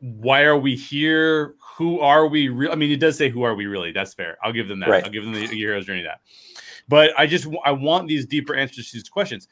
why 0.00 0.42
are 0.42 0.56
we 0.56 0.74
here? 0.74 1.54
Who 1.76 2.00
are 2.00 2.26
we? 2.26 2.48
Re- 2.48 2.70
I 2.70 2.74
mean, 2.74 2.90
it 2.90 3.00
does 3.00 3.16
say 3.16 3.28
who 3.28 3.42
are 3.42 3.54
we 3.54 3.66
really. 3.66 3.92
That's 3.92 4.14
fair. 4.14 4.38
I'll 4.42 4.52
give 4.52 4.68
them 4.68 4.80
that. 4.80 4.88
Right. 4.88 5.04
I'll 5.04 5.10
give 5.10 5.24
them 5.24 5.32
the 5.32 5.46
hero's 5.46 5.86
journey 5.86 6.02
that. 6.02 6.20
But 6.88 7.12
I 7.18 7.26
just 7.26 7.46
I 7.64 7.72
want 7.72 8.08
these 8.08 8.26
deeper 8.26 8.54
answers 8.54 8.90
to 8.90 8.96
these 8.96 9.08
questions 9.08 9.48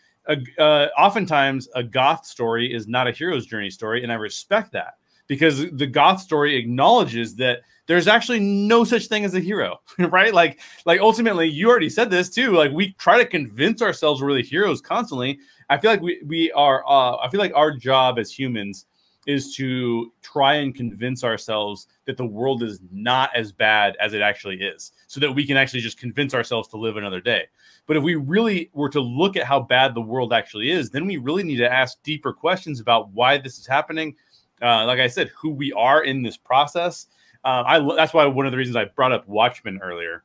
uh, 0.58 0.86
oftentimes 0.96 1.68
a 1.74 1.82
goth 1.82 2.26
story 2.26 2.72
is 2.72 2.86
not 2.86 3.08
a 3.08 3.12
hero's 3.12 3.46
journey 3.46 3.70
story, 3.70 4.02
and 4.02 4.12
I 4.12 4.16
respect 4.16 4.72
that 4.72 4.94
because 5.26 5.70
the 5.72 5.86
goth 5.86 6.20
story 6.20 6.56
acknowledges 6.56 7.34
that 7.36 7.60
there's 7.86 8.06
actually 8.06 8.40
no 8.40 8.84
such 8.84 9.06
thing 9.06 9.24
as 9.24 9.34
a 9.34 9.40
hero, 9.40 9.80
right? 9.98 10.32
Like, 10.32 10.60
like 10.86 11.00
ultimately, 11.00 11.48
you 11.48 11.68
already 11.68 11.90
said 11.90 12.10
this 12.10 12.30
too. 12.30 12.52
Like, 12.52 12.72
we 12.72 12.92
try 12.94 13.18
to 13.18 13.26
convince 13.26 13.82
ourselves 13.82 14.22
we're 14.22 14.34
the 14.34 14.42
heroes 14.42 14.80
constantly. 14.80 15.38
I 15.68 15.78
feel 15.78 15.90
like 15.90 16.02
we 16.02 16.22
we 16.24 16.52
are. 16.52 16.84
Uh, 16.86 17.16
I 17.16 17.28
feel 17.30 17.40
like 17.40 17.54
our 17.54 17.74
job 17.76 18.18
as 18.18 18.30
humans 18.30 18.86
is 19.26 19.54
to 19.54 20.12
try 20.20 20.54
and 20.54 20.74
convince 20.74 21.22
ourselves 21.22 21.86
that 22.06 22.16
the 22.16 22.26
world 22.26 22.62
is 22.62 22.80
not 22.90 23.30
as 23.36 23.52
bad 23.52 23.96
as 24.00 24.14
it 24.14 24.20
actually 24.20 24.60
is, 24.60 24.92
so 25.06 25.20
that 25.20 25.30
we 25.30 25.46
can 25.46 25.56
actually 25.56 25.80
just 25.80 25.98
convince 25.98 26.34
ourselves 26.34 26.68
to 26.68 26.76
live 26.76 26.96
another 26.96 27.20
day. 27.20 27.44
But 27.86 27.96
if 27.96 28.02
we 28.02 28.16
really 28.16 28.70
were 28.72 28.88
to 28.90 29.00
look 29.00 29.36
at 29.36 29.44
how 29.44 29.60
bad 29.60 29.94
the 29.94 30.00
world 30.00 30.32
actually 30.32 30.70
is, 30.70 30.90
then 30.90 31.06
we 31.06 31.16
really 31.16 31.42
need 31.42 31.56
to 31.56 31.72
ask 31.72 32.02
deeper 32.02 32.32
questions 32.32 32.80
about 32.80 33.10
why 33.10 33.38
this 33.38 33.58
is 33.58 33.66
happening. 33.66 34.14
Uh, 34.60 34.86
like 34.86 35.00
I 35.00 35.08
said, 35.08 35.30
who 35.36 35.50
we 35.50 35.72
are 35.72 36.04
in 36.04 36.22
this 36.22 36.36
process. 36.36 37.06
Uh, 37.44 37.62
I 37.66 37.94
that's 37.96 38.14
why 38.14 38.24
one 38.26 38.46
of 38.46 38.52
the 38.52 38.58
reasons 38.58 38.76
I 38.76 38.84
brought 38.84 39.12
up 39.12 39.28
Watchmen 39.28 39.80
earlier. 39.82 40.22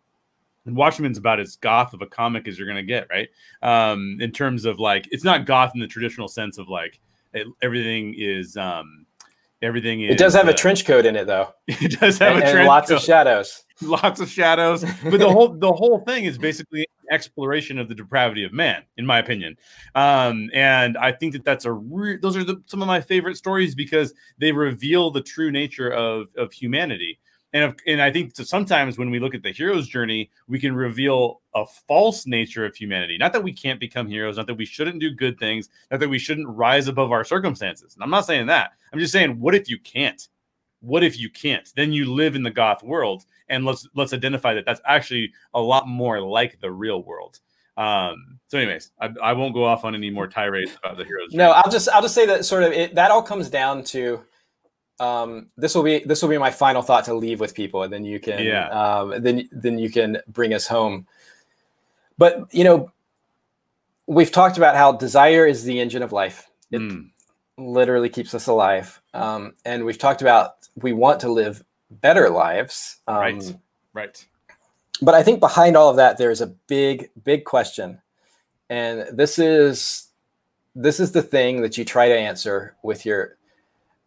And 0.65 0.75
Watchmen's 0.75 1.17
about 1.17 1.39
as 1.39 1.55
goth 1.55 1.93
of 1.93 2.01
a 2.01 2.05
comic 2.05 2.47
as 2.47 2.59
you're 2.59 2.67
gonna 2.67 2.83
get, 2.83 3.07
right? 3.09 3.29
Um, 3.61 4.17
in 4.19 4.31
terms 4.31 4.65
of 4.65 4.79
like, 4.79 5.07
it's 5.11 5.23
not 5.23 5.45
goth 5.45 5.71
in 5.73 5.79
the 5.79 5.87
traditional 5.87 6.27
sense 6.27 6.57
of 6.57 6.67
like 6.67 6.99
it, 7.33 7.47
everything 7.61 8.15
is 8.17 8.57
um, 8.57 9.05
everything 9.61 10.01
is. 10.01 10.11
It 10.11 10.17
does 10.17 10.33
have 10.33 10.47
uh, 10.47 10.51
a 10.51 10.53
trench 10.53 10.85
coat 10.85 11.05
in 11.05 11.15
it, 11.15 11.27
though. 11.27 11.53
It 11.67 11.99
does 11.99 12.19
have 12.19 12.35
and, 12.35 12.39
a 12.39 12.41
trench 12.41 12.57
and 12.57 12.67
lots 12.67 12.89
coat. 12.89 12.97
of 12.97 13.01
shadows. 13.01 13.63
lots 13.81 14.19
of 14.19 14.29
shadows. 14.29 14.83
But 15.03 15.19
the 15.19 15.29
whole 15.29 15.49
the 15.49 15.71
whole 15.71 15.99
thing 15.99 16.25
is 16.25 16.37
basically 16.37 16.87
exploration 17.11 17.77
of 17.77 17.87
the 17.87 17.95
depravity 17.95 18.43
of 18.43 18.53
man, 18.53 18.83
in 18.97 19.05
my 19.05 19.19
opinion. 19.19 19.57
Um, 19.95 20.49
and 20.53 20.97
I 20.97 21.11
think 21.11 21.33
that 21.33 21.45
that's 21.45 21.65
a 21.65 21.71
re- 21.71 22.17
those 22.17 22.35
are 22.35 22.43
the, 22.43 22.61
some 22.65 22.81
of 22.81 22.87
my 22.87 23.01
favorite 23.01 23.37
stories 23.37 23.75
because 23.75 24.13
they 24.39 24.51
reveal 24.51 25.11
the 25.11 25.21
true 25.21 25.51
nature 25.51 25.89
of 25.89 26.27
of 26.35 26.51
humanity. 26.51 27.19
And, 27.53 27.73
and 27.87 28.01
I 28.01 28.11
think 28.11 28.35
sometimes 28.35 28.97
when 28.97 29.09
we 29.09 29.19
look 29.19 29.33
at 29.33 29.41
the 29.41 29.53
hero's 29.53 29.87
journey, 29.87 30.29
we 30.47 30.59
can 30.59 30.75
reveal 30.75 31.41
a 31.55 31.65
false 31.65 32.27
nature 32.27 32.65
of 32.65 32.75
humanity. 32.75 33.17
Not 33.17 33.31
that 33.33 33.43
we 33.43 33.53
can't 33.53 33.79
become 33.79 34.07
heroes, 34.07 34.35
not 34.35 34.47
that 34.47 34.57
we 34.57 34.65
shouldn't 34.65 34.99
do 34.99 35.11
good 35.11 35.39
things, 35.39 35.69
not 35.89 36.01
that 36.01 36.09
we 36.09 36.19
shouldn't 36.19 36.49
rise 36.49 36.89
above 36.89 37.11
our 37.11 37.23
circumstances. 37.23 37.95
And 37.95 38.03
I'm 38.03 38.09
not 38.09 38.25
saying 38.25 38.47
that. 38.47 38.71
I'm 38.91 38.99
just 38.99 39.13
saying, 39.13 39.39
what 39.39 39.55
if 39.55 39.69
you 39.69 39.79
can't? 39.79 40.27
What 40.81 41.03
if 41.03 41.17
you 41.17 41.29
can't? 41.29 41.67
Then 41.75 41.93
you 41.93 42.13
live 42.13 42.35
in 42.35 42.43
the 42.43 42.51
goth 42.51 42.83
world, 42.83 43.25
and 43.49 43.65
let's 43.65 43.87
let's 43.95 44.13
identify 44.13 44.53
that 44.53 44.65
that's 44.65 44.81
actually 44.85 45.31
a 45.53 45.61
lot 45.61 45.87
more 45.87 46.21
like 46.21 46.59
the 46.61 46.71
real 46.71 47.03
world. 47.03 47.39
Um, 47.77 48.39
so, 48.47 48.57
anyways, 48.57 48.91
I, 48.99 49.09
I 49.21 49.33
won't 49.33 49.53
go 49.53 49.63
off 49.63 49.85
on 49.85 49.93
any 49.93 50.09
more 50.09 50.27
tirades 50.27 50.75
about 50.83 50.97
the 50.97 51.05
heroes. 51.05 51.33
No, 51.33 51.51
I'll 51.51 51.71
just 51.71 51.87
I'll 51.89 52.01
just 52.01 52.15
say 52.15 52.25
that 52.25 52.45
sort 52.45 52.63
of 52.63 52.71
it, 52.71 52.95
that 52.95 53.11
all 53.11 53.21
comes 53.21 53.49
down 53.49 53.83
to 53.85 54.23
um, 54.99 55.49
this 55.57 55.75
will 55.75 55.83
be 55.83 55.99
this 55.99 56.21
will 56.21 56.29
be 56.29 56.37
my 56.37 56.51
final 56.51 56.81
thought 56.81 57.05
to 57.05 57.13
leave 57.13 57.39
with 57.39 57.53
people, 57.53 57.83
and 57.83 57.93
then 57.93 58.03
you 58.03 58.19
can 58.19 58.43
yeah. 58.43 58.69
um, 58.69 59.21
then 59.21 59.47
then 59.51 59.77
you 59.77 59.91
can 59.91 60.17
bring 60.27 60.53
us 60.53 60.65
home. 60.67 61.05
But 62.17 62.51
you 62.51 62.63
know, 62.63 62.91
we've 64.07 64.31
talked 64.31 64.57
about 64.57 64.75
how 64.75 64.93
desire 64.93 65.45
is 65.45 65.63
the 65.63 65.79
engine 65.79 66.01
of 66.01 66.11
life. 66.11 66.49
It 66.71 66.79
mm. 66.79 67.09
literally 67.57 68.09
keeps 68.09 68.33
us 68.33 68.47
alive, 68.47 68.99
um, 69.13 69.53
and 69.65 69.85
we've 69.85 69.99
talked 69.99 70.23
about 70.23 70.67
we 70.75 70.93
want 70.93 71.19
to 71.21 71.31
live 71.31 71.63
better 71.89 72.29
lives. 72.29 72.97
Um, 73.07 73.15
right. 73.15 73.55
Right. 73.93 74.25
But 75.01 75.15
I 75.15 75.23
think 75.23 75.39
behind 75.39 75.77
all 75.77 75.89
of 75.89 75.97
that, 75.97 76.17
there's 76.17 76.41
a 76.41 76.47
big, 76.47 77.09
big 77.23 77.45
question, 77.45 78.01
and 78.69 79.05
this 79.11 79.37
is 79.37 80.07
this 80.75 80.99
is 80.99 81.11
the 81.11 81.21
thing 81.21 81.61
that 81.61 81.77
you 81.77 81.85
try 81.85 82.07
to 82.07 82.17
answer 82.17 82.75
with 82.83 83.05
your 83.05 83.37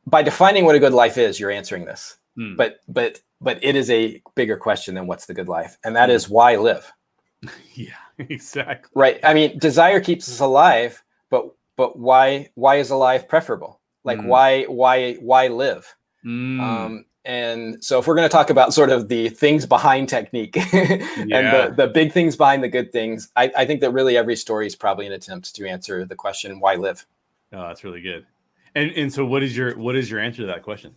by 0.07 0.23
defining 0.23 0.65
what 0.65 0.75
a 0.75 0.81
good 0.81 0.93
life 0.93 1.19
is, 1.19 1.39
you're 1.39 1.51
answering 1.51 1.85
this. 1.85 2.17
Mm. 2.39 2.57
But 2.57 2.81
but 2.89 3.21
but 3.41 3.63
it 3.63 3.77
is 3.77 3.91
a 3.91 4.23
bigger 4.35 4.57
question 4.57 4.95
than 4.95 5.07
what's 5.07 5.27
the 5.27 5.35
good 5.35 5.49
life, 5.49 5.79
and 5.85 5.95
that 5.97 6.09
mm. 6.09 6.13
is 6.13 6.29
why 6.29 6.57
live. 6.57 6.91
yeah, 7.75 7.95
exactly. 8.19 8.91
Right. 8.95 9.21
I 9.25 9.35
mean, 9.35 9.59
desire 9.59 10.01
keeps 10.01 10.29
us 10.29 10.41
alive, 10.41 11.03
but 11.31 11.51
but 11.77 11.99
why 11.99 12.51
why 12.55 12.77
is 12.77 12.91
alive 12.91 13.29
preferable? 13.29 13.81
Like 14.05 14.19
mm. 14.19 14.27
why 14.27 14.65
why 14.65 15.15
why 15.15 15.49
live? 15.49 15.95
Hmm. 16.23 16.61
Um, 16.61 17.05
and 17.25 17.83
so 17.85 17.99
if 17.99 18.07
we're 18.07 18.15
going 18.15 18.29
to 18.29 18.33
talk 18.33 18.51
about 18.51 18.73
sort 18.73 18.91
of 18.91 19.09
the 19.09 19.29
things 19.29 19.67
behind 19.67 20.09
technique 20.09 20.57
and 20.73 21.01
the, 21.29 21.75
the 21.77 21.87
big 21.87 22.13
things 22.13 22.35
behind 22.35 22.65
the 22.65 22.69
good 22.69 22.91
things, 22.93 23.31
I, 23.37 23.53
I 23.57 23.65
think 23.67 23.83
that 23.83 23.91
really 23.91 24.17
every 24.17 24.37
story 24.37 24.67
is 24.67 24.75
probably 24.75 25.07
an 25.07 25.13
attempt 25.13 25.55
to 25.57 25.69
answer 25.69 26.05
the 26.07 26.15
question, 26.15 26.61
why 26.61 26.77
live? 26.77 27.05
Oh, 27.53 27.69
that's 27.69 27.85
really 27.85 28.01
good. 28.01 28.27
And 28.75 28.91
and 28.93 29.13
so 29.13 29.27
what 29.27 29.43
is 29.43 29.57
your 29.57 29.77
what 29.77 29.97
is 29.97 30.11
your 30.11 30.21
answer 30.21 30.43
to 30.43 30.47
that 30.47 30.63
question? 30.63 30.95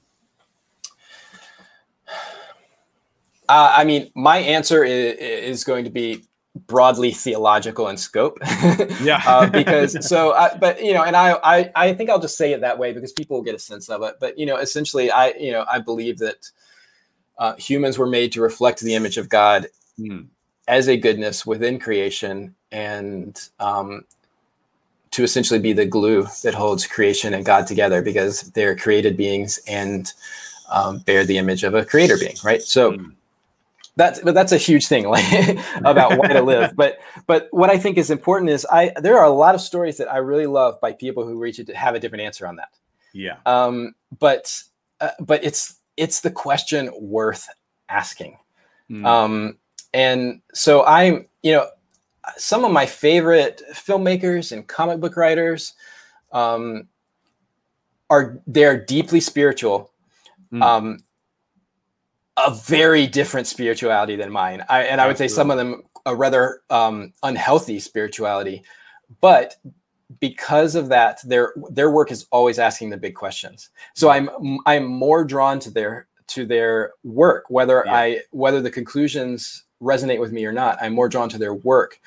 Uh, 3.49 3.74
I 3.76 3.84
mean, 3.84 4.09
my 4.15 4.38
answer 4.38 4.86
is, 4.86 5.15
is, 5.15 5.63
going 5.65 5.84
to 5.84 5.89
be 5.89 6.24
broadly 6.56 7.12
theological 7.12 7.89
in 7.89 7.97
scope. 7.97 8.38
yeah. 9.01 9.22
uh, 9.26 9.49
because 9.49 10.08
so, 10.08 10.34
I, 10.34 10.56
but 10.58 10.84
you 10.84 10.93
know, 10.93 11.04
and 11.04 11.16
I, 11.16 11.39
I, 11.43 11.72
I 11.76 11.93
think 11.93 12.10
I'll 12.10 12.20
just 12.20 12.38
say 12.38 12.54
it 12.54 12.62
that 12.62 12.78
way 12.78 12.93
because 12.93 13.12
people 13.12 13.38
will 13.38 13.43
get 13.43 13.56
a 13.56 13.60
sense 13.60 13.89
of 13.89 14.04
it. 14.04 14.16
But 14.20 14.38
you 14.38 14.45
know, 14.45 14.58
essentially, 14.58 15.12
I, 15.12 15.30
you 15.32 15.51
know, 15.51 15.66
I 15.70 15.80
believe 15.80 16.20
that 16.20 16.49
uh, 17.38 17.56
humans 17.56 17.97
were 17.97 18.08
made 18.08 18.32
to 18.34 18.41
reflect 18.41 18.82
the 18.82 18.95
image 18.95 19.18
of 19.18 19.30
God 19.30 19.68
mm. 19.99 20.28
as 20.68 20.88
a 20.88 20.97
goodness 20.97 21.45
within 21.45 21.80
creation, 21.80 22.56
and 22.72 23.39
um, 23.60 24.06
to 25.12 25.24
essentially 25.24 25.60
be 25.60 25.74
the 25.74 25.86
glue 25.86 26.28
that 26.43 26.54
holds 26.54 26.88
creation 26.88 27.34
and 27.34 27.45
God 27.45 27.68
together 27.68 28.01
because 28.01 28.41
they're 28.51 28.76
created 28.76 29.16
beings 29.16 29.60
and 29.68 30.12
um, 30.72 30.99
bear 30.99 31.24
the 31.24 31.38
image 31.38 31.64
of 31.64 31.76
a 31.76 31.86
creator 31.86 32.18
being, 32.18 32.36
right? 32.43 32.62
So 32.62 32.93
mm. 32.93 33.14
That's 33.95 34.19
but 34.21 34.33
that's 34.33 34.51
a 34.51 34.57
huge 34.57 34.87
thing 34.87 35.07
like 35.09 35.57
about 35.75 36.17
why 36.17 36.27
to 36.27 36.41
live. 36.41 36.73
But 36.75 36.99
but 37.27 37.47
what 37.51 37.69
I 37.69 37.77
think 37.77 37.97
is 37.97 38.09
important 38.09 38.49
is 38.49 38.65
I 38.71 38.91
there 39.01 39.17
are 39.17 39.25
a 39.25 39.29
lot 39.29 39.55
of 39.55 39.61
stories 39.61 39.97
that 39.97 40.11
I 40.11 40.17
really 40.17 40.47
love 40.47 40.79
by 40.81 40.93
people 40.93 41.25
who 41.25 41.37
reach 41.37 41.59
it 41.59 41.67
to 41.67 41.75
have 41.75 41.95
a 41.95 41.99
different 41.99 42.23
answer 42.23 42.47
on 42.47 42.55
that. 42.57 42.69
Yeah. 43.13 43.37
Um, 43.45 43.93
but 44.19 44.63
uh, 44.99 45.09
but 45.19 45.43
it's 45.43 45.75
it's 45.97 46.21
the 46.21 46.31
question 46.31 46.91
worth 46.99 47.47
asking. 47.89 48.37
Mm. 48.89 49.05
Um, 49.05 49.57
and 49.93 50.41
so 50.53 50.83
I'm 50.85 51.27
you 51.43 51.53
know 51.53 51.67
some 52.37 52.65
of 52.65 52.71
my 52.71 52.85
favorite 52.85 53.61
filmmakers 53.73 54.51
and 54.51 54.67
comic 54.67 54.99
book 54.99 55.17
writers 55.17 55.73
um, 56.31 56.87
are 58.09 58.39
they're 58.47 58.83
deeply 58.83 59.19
spiritual 59.19 59.91
mm. 60.51 60.61
um, 60.61 60.99
a 62.38 62.53
very 62.53 63.07
different 63.07 63.47
spirituality 63.47 64.15
than 64.15 64.31
mine 64.31 64.63
I, 64.69 64.84
and 64.84 64.99
i 64.99 65.07
would 65.07 65.17
say 65.17 65.27
some 65.27 65.51
of 65.51 65.57
them 65.57 65.84
a 66.05 66.15
rather 66.15 66.61
um, 66.69 67.13
unhealthy 67.23 67.79
spirituality 67.79 68.63
but 69.21 69.55
because 70.19 70.75
of 70.75 70.89
that 70.89 71.19
their 71.23 71.53
their 71.69 71.89
work 71.89 72.11
is 72.11 72.27
always 72.31 72.59
asking 72.59 72.89
the 72.89 72.97
big 72.97 73.15
questions 73.15 73.69
so 73.93 74.09
i'm 74.09 74.29
i'm 74.65 74.86
more 74.86 75.23
drawn 75.23 75.59
to 75.59 75.71
their 75.71 76.07
to 76.27 76.45
their 76.45 76.93
work 77.03 77.45
whether 77.49 77.84
yeah. 77.86 77.95
i 77.95 78.21
whether 78.31 78.61
the 78.61 78.71
conclusions 78.71 79.63
resonate 79.84 80.19
with 80.19 80.31
me 80.31 80.45
or 80.45 80.51
not. 80.51 80.77
I'm 80.81 80.93
more 80.93 81.09
drawn 81.09 81.29
to 81.29 81.38
their 81.38 81.53
work 81.53 81.99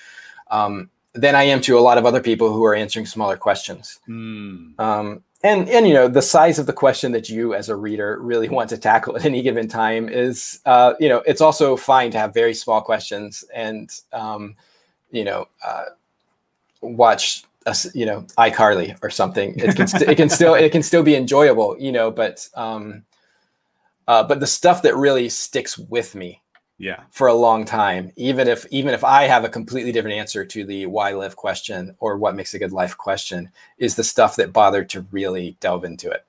um, 0.51 0.91
than 1.15 1.35
I 1.35 1.45
am 1.45 1.61
to 1.63 1.79
a 1.79 1.81
lot 1.81 1.99
of 1.99 2.07
other 2.07 2.21
people 2.21 2.53
who 2.53 2.65
are 2.65 2.75
answering 2.75 3.07
smaller 3.07 3.37
questions. 3.37 4.01
Mm. 4.09 4.79
Um, 4.81 5.23
and 5.43 5.69
and 5.69 5.87
you 5.87 5.95
know 5.95 6.09
the 6.09 6.23
size 6.23 6.59
of 6.59 6.67
the 6.67 6.73
question 6.73 7.13
that 7.13 7.29
you 7.29 7.55
as 7.55 7.69
a 7.69 7.77
reader 7.77 8.19
really 8.21 8.49
want 8.49 8.71
to 8.71 8.79
tackle 8.79 9.17
at 9.17 9.25
any 9.25 9.43
given 9.43 9.69
time 9.69 10.09
is 10.09 10.61
uh, 10.67 10.95
you 10.99 11.09
know 11.09 11.23
it's 11.27 11.41
also 11.41 11.77
fine 11.77 12.11
to 12.11 12.19
have 12.19 12.35
very 12.35 12.55
small 12.55 12.81
questions 12.81 13.45
and 13.55 14.01
um, 14.13 14.57
you 15.11 15.25
know 15.25 15.47
uh, 15.65 15.85
watch 16.81 17.45
a, 17.67 17.77
you 17.95 18.07
know 18.07 18.23
iCarly 18.39 18.97
or 19.03 19.11
something. 19.11 19.55
It 19.59 19.77
can 19.77 19.87
st- 19.87 20.09
it 20.09 20.17
can 20.17 20.29
still 20.29 20.55
it 20.55 20.73
can 20.73 20.83
still 20.83 21.03
be 21.03 21.17
enjoyable, 21.17 21.77
you 21.79 21.93
know, 21.93 22.11
but 22.11 22.49
um, 22.55 23.05
uh, 24.09 24.23
but 24.23 24.41
the 24.41 24.47
stuff 24.47 24.83
that 24.83 24.97
really 24.97 25.29
sticks 25.29 25.77
with 25.77 26.15
me 26.15 26.41
yeah. 26.79 27.03
for 27.11 27.27
a 27.27 27.35
long 27.35 27.65
time 27.65 28.13
even 28.17 28.49
if 28.49 28.67
even 28.71 28.93
if 28.93 29.03
i 29.03 29.25
have 29.25 29.45
a 29.45 29.49
completely 29.49 29.93
different 29.93 30.17
answer 30.17 30.45
to 30.45 30.65
the 30.65 30.87
why 30.87 31.13
live 31.13 31.37
question 31.37 31.95
or 32.01 32.17
what 32.19 32.35
makes 32.35 32.55
a 32.55 32.59
good 32.59 32.73
life 32.73 32.97
question 32.97 33.51
is 33.79 33.95
the 33.95 34.05
stuff 34.05 34.37
that 34.37 34.53
bothered 34.53 34.89
to 34.91 35.03
really 35.11 35.57
delve 35.61 35.85
into 35.85 36.11
it. 36.11 36.25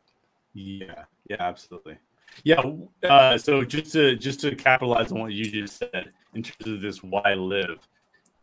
Yeah. 0.53 1.03
Yeah 1.29 1.37
absolutely. 1.39 1.97
Yeah 2.43 2.61
uh, 3.03 3.37
so 3.37 3.63
just 3.63 3.91
to 3.93 4.15
just 4.15 4.39
to 4.41 4.55
capitalize 4.55 5.11
on 5.11 5.19
what 5.19 5.33
you 5.33 5.49
just 5.49 5.77
said 5.77 6.11
in 6.33 6.43
terms 6.43 6.75
of 6.75 6.81
this 6.81 7.03
why 7.03 7.33
live 7.33 7.87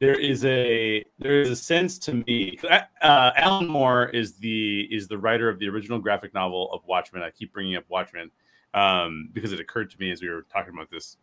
there 0.00 0.18
is 0.18 0.44
a 0.44 1.04
there 1.18 1.40
is 1.40 1.50
a 1.50 1.56
sense 1.56 1.98
to 1.98 2.14
me 2.26 2.58
uh, 2.68 2.80
alan 3.36 3.68
moore 3.68 4.06
is 4.06 4.34
the 4.34 4.82
is 4.90 5.06
the 5.08 5.16
writer 5.16 5.48
of 5.48 5.58
the 5.58 5.68
original 5.68 5.98
graphic 5.98 6.34
novel 6.34 6.70
of 6.72 6.82
watchmen. 6.86 7.22
I 7.22 7.30
keep 7.30 7.52
bringing 7.52 7.76
up 7.76 7.84
watchmen 7.88 8.30
um, 8.74 9.30
because 9.32 9.52
it 9.52 9.60
occurred 9.60 9.90
to 9.90 10.00
me 10.00 10.10
as 10.10 10.20
we 10.20 10.28
were 10.28 10.44
talking 10.52 10.74
about 10.74 10.90
this 10.90 11.16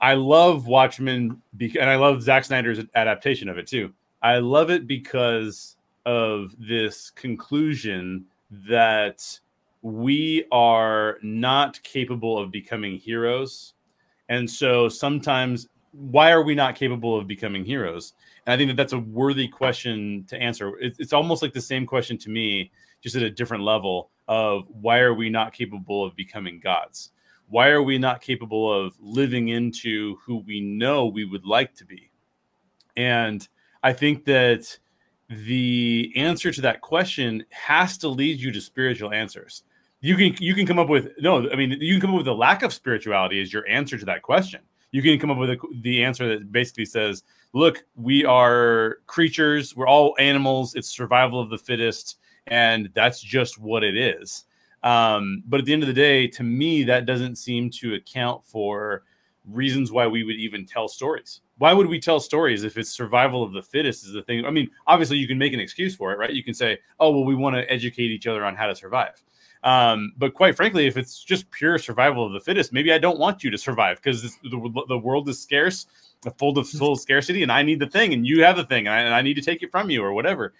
I 0.00 0.14
love 0.14 0.66
Watchmen, 0.66 1.42
and 1.60 1.90
I 1.90 1.96
love 1.96 2.22
Zack 2.22 2.44
Snyder's 2.44 2.80
adaptation 2.94 3.48
of 3.48 3.58
it 3.58 3.66
too. 3.66 3.92
I 4.22 4.38
love 4.38 4.70
it 4.70 4.86
because 4.86 5.76
of 6.06 6.54
this 6.58 7.10
conclusion 7.10 8.24
that 8.66 9.40
we 9.82 10.44
are 10.52 11.18
not 11.22 11.82
capable 11.82 12.38
of 12.38 12.50
becoming 12.50 12.96
heroes. 12.96 13.74
And 14.28 14.48
so 14.48 14.88
sometimes, 14.88 15.68
why 15.92 16.30
are 16.30 16.42
we 16.42 16.54
not 16.54 16.76
capable 16.76 17.16
of 17.16 17.26
becoming 17.26 17.64
heroes? 17.64 18.14
And 18.46 18.52
I 18.52 18.56
think 18.56 18.68
that 18.68 18.76
that's 18.76 18.92
a 18.92 18.98
worthy 18.98 19.48
question 19.48 20.24
to 20.28 20.40
answer. 20.40 20.72
It's 20.80 21.12
almost 21.12 21.42
like 21.42 21.52
the 21.52 21.60
same 21.60 21.86
question 21.86 22.16
to 22.18 22.30
me, 22.30 22.70
just 23.02 23.16
at 23.16 23.22
a 23.22 23.30
different 23.30 23.64
level 23.64 24.10
of 24.28 24.64
why 24.68 25.00
are 25.00 25.14
we 25.14 25.28
not 25.28 25.52
capable 25.52 26.04
of 26.04 26.14
becoming 26.14 26.60
gods? 26.60 27.10
Why 27.50 27.68
are 27.68 27.82
we 27.82 27.98
not 27.98 28.20
capable 28.22 28.72
of 28.72 28.94
living 29.00 29.48
into 29.48 30.16
who 30.24 30.38
we 30.46 30.60
know 30.60 31.06
we 31.06 31.24
would 31.24 31.44
like 31.44 31.74
to 31.74 31.84
be? 31.84 32.10
And 32.96 33.46
I 33.82 33.92
think 33.92 34.24
that 34.26 34.78
the 35.28 36.12
answer 36.16 36.52
to 36.52 36.60
that 36.60 36.80
question 36.80 37.44
has 37.50 37.98
to 37.98 38.08
lead 38.08 38.40
you 38.40 38.52
to 38.52 38.60
spiritual 38.60 39.12
answers. 39.12 39.64
You 40.00 40.16
can 40.16 40.34
you 40.40 40.54
can 40.54 40.64
come 40.64 40.78
up 40.78 40.88
with 40.88 41.08
no, 41.18 41.50
I 41.50 41.56
mean 41.56 41.72
you 41.80 41.94
can 41.94 42.00
come 42.00 42.10
up 42.10 42.18
with 42.18 42.28
a 42.28 42.32
lack 42.32 42.62
of 42.62 42.72
spirituality 42.72 43.40
as 43.42 43.52
your 43.52 43.66
answer 43.68 43.98
to 43.98 44.04
that 44.06 44.22
question. 44.22 44.60
You 44.92 45.02
can 45.02 45.18
come 45.18 45.30
up 45.30 45.38
with 45.38 45.50
a, 45.50 45.58
the 45.82 46.02
answer 46.02 46.28
that 46.28 46.50
basically 46.50 46.84
says, 46.84 47.22
"Look, 47.52 47.84
we 47.96 48.24
are 48.24 48.98
creatures. 49.06 49.76
We're 49.76 49.86
all 49.86 50.16
animals. 50.18 50.74
It's 50.74 50.88
survival 50.88 51.40
of 51.40 51.50
the 51.50 51.58
fittest, 51.58 52.18
and 52.46 52.90
that's 52.94 53.20
just 53.20 53.58
what 53.58 53.84
it 53.84 53.96
is." 53.96 54.46
Um, 54.82 55.42
but 55.46 55.60
at 55.60 55.66
the 55.66 55.72
end 55.72 55.82
of 55.82 55.88
the 55.88 55.94
day, 55.94 56.26
to 56.28 56.42
me, 56.42 56.84
that 56.84 57.06
doesn't 57.06 57.36
seem 57.36 57.70
to 57.70 57.94
account 57.94 58.44
for 58.44 59.02
reasons 59.46 59.92
why 59.92 60.06
we 60.06 60.22
would 60.22 60.36
even 60.36 60.66
tell 60.66 60.88
stories. 60.88 61.40
Why 61.58 61.72
would 61.72 61.86
we 61.86 62.00
tell 62.00 62.20
stories 62.20 62.64
if 62.64 62.78
it's 62.78 62.90
survival 62.90 63.42
of 63.42 63.52
the 63.52 63.62
fittest 63.62 64.04
is 64.04 64.12
the 64.12 64.22
thing? 64.22 64.44
I 64.46 64.50
mean, 64.50 64.70
obviously 64.86 65.18
you 65.18 65.28
can 65.28 65.38
make 65.38 65.52
an 65.52 65.60
excuse 65.60 65.94
for 65.94 66.12
it, 66.12 66.18
right? 66.18 66.32
You 66.32 66.42
can 66.42 66.54
say, 66.54 66.78
"Oh, 66.98 67.10
well, 67.10 67.24
we 67.24 67.34
want 67.34 67.56
to 67.56 67.70
educate 67.70 68.10
each 68.10 68.26
other 68.26 68.44
on 68.44 68.56
how 68.56 68.66
to 68.66 68.74
survive." 68.74 69.22
Um, 69.62 70.12
but 70.16 70.32
quite 70.32 70.56
frankly, 70.56 70.86
if 70.86 70.96
it's 70.96 71.22
just 71.22 71.50
pure 71.50 71.78
survival 71.78 72.24
of 72.24 72.32
the 72.32 72.40
fittest, 72.40 72.72
maybe 72.72 72.92
I 72.92 72.98
don't 72.98 73.18
want 73.18 73.44
you 73.44 73.50
to 73.50 73.58
survive 73.58 74.00
because 74.02 74.22
the, 74.22 74.84
the 74.88 74.98
world 74.98 75.28
is 75.28 75.40
scarce, 75.40 75.86
full 76.38 76.58
of 76.58 76.68
full 76.68 76.96
scarcity, 76.96 77.42
and 77.42 77.52
I 77.52 77.62
need 77.62 77.80
the 77.80 77.86
thing, 77.86 78.14
and 78.14 78.26
you 78.26 78.42
have 78.42 78.56
the 78.56 78.64
thing, 78.64 78.86
and 78.86 78.94
I, 78.94 79.00
and 79.00 79.14
I 79.14 79.20
need 79.20 79.34
to 79.34 79.42
take 79.42 79.62
it 79.62 79.70
from 79.70 79.90
you 79.90 80.02
or 80.02 80.12
whatever. 80.14 80.54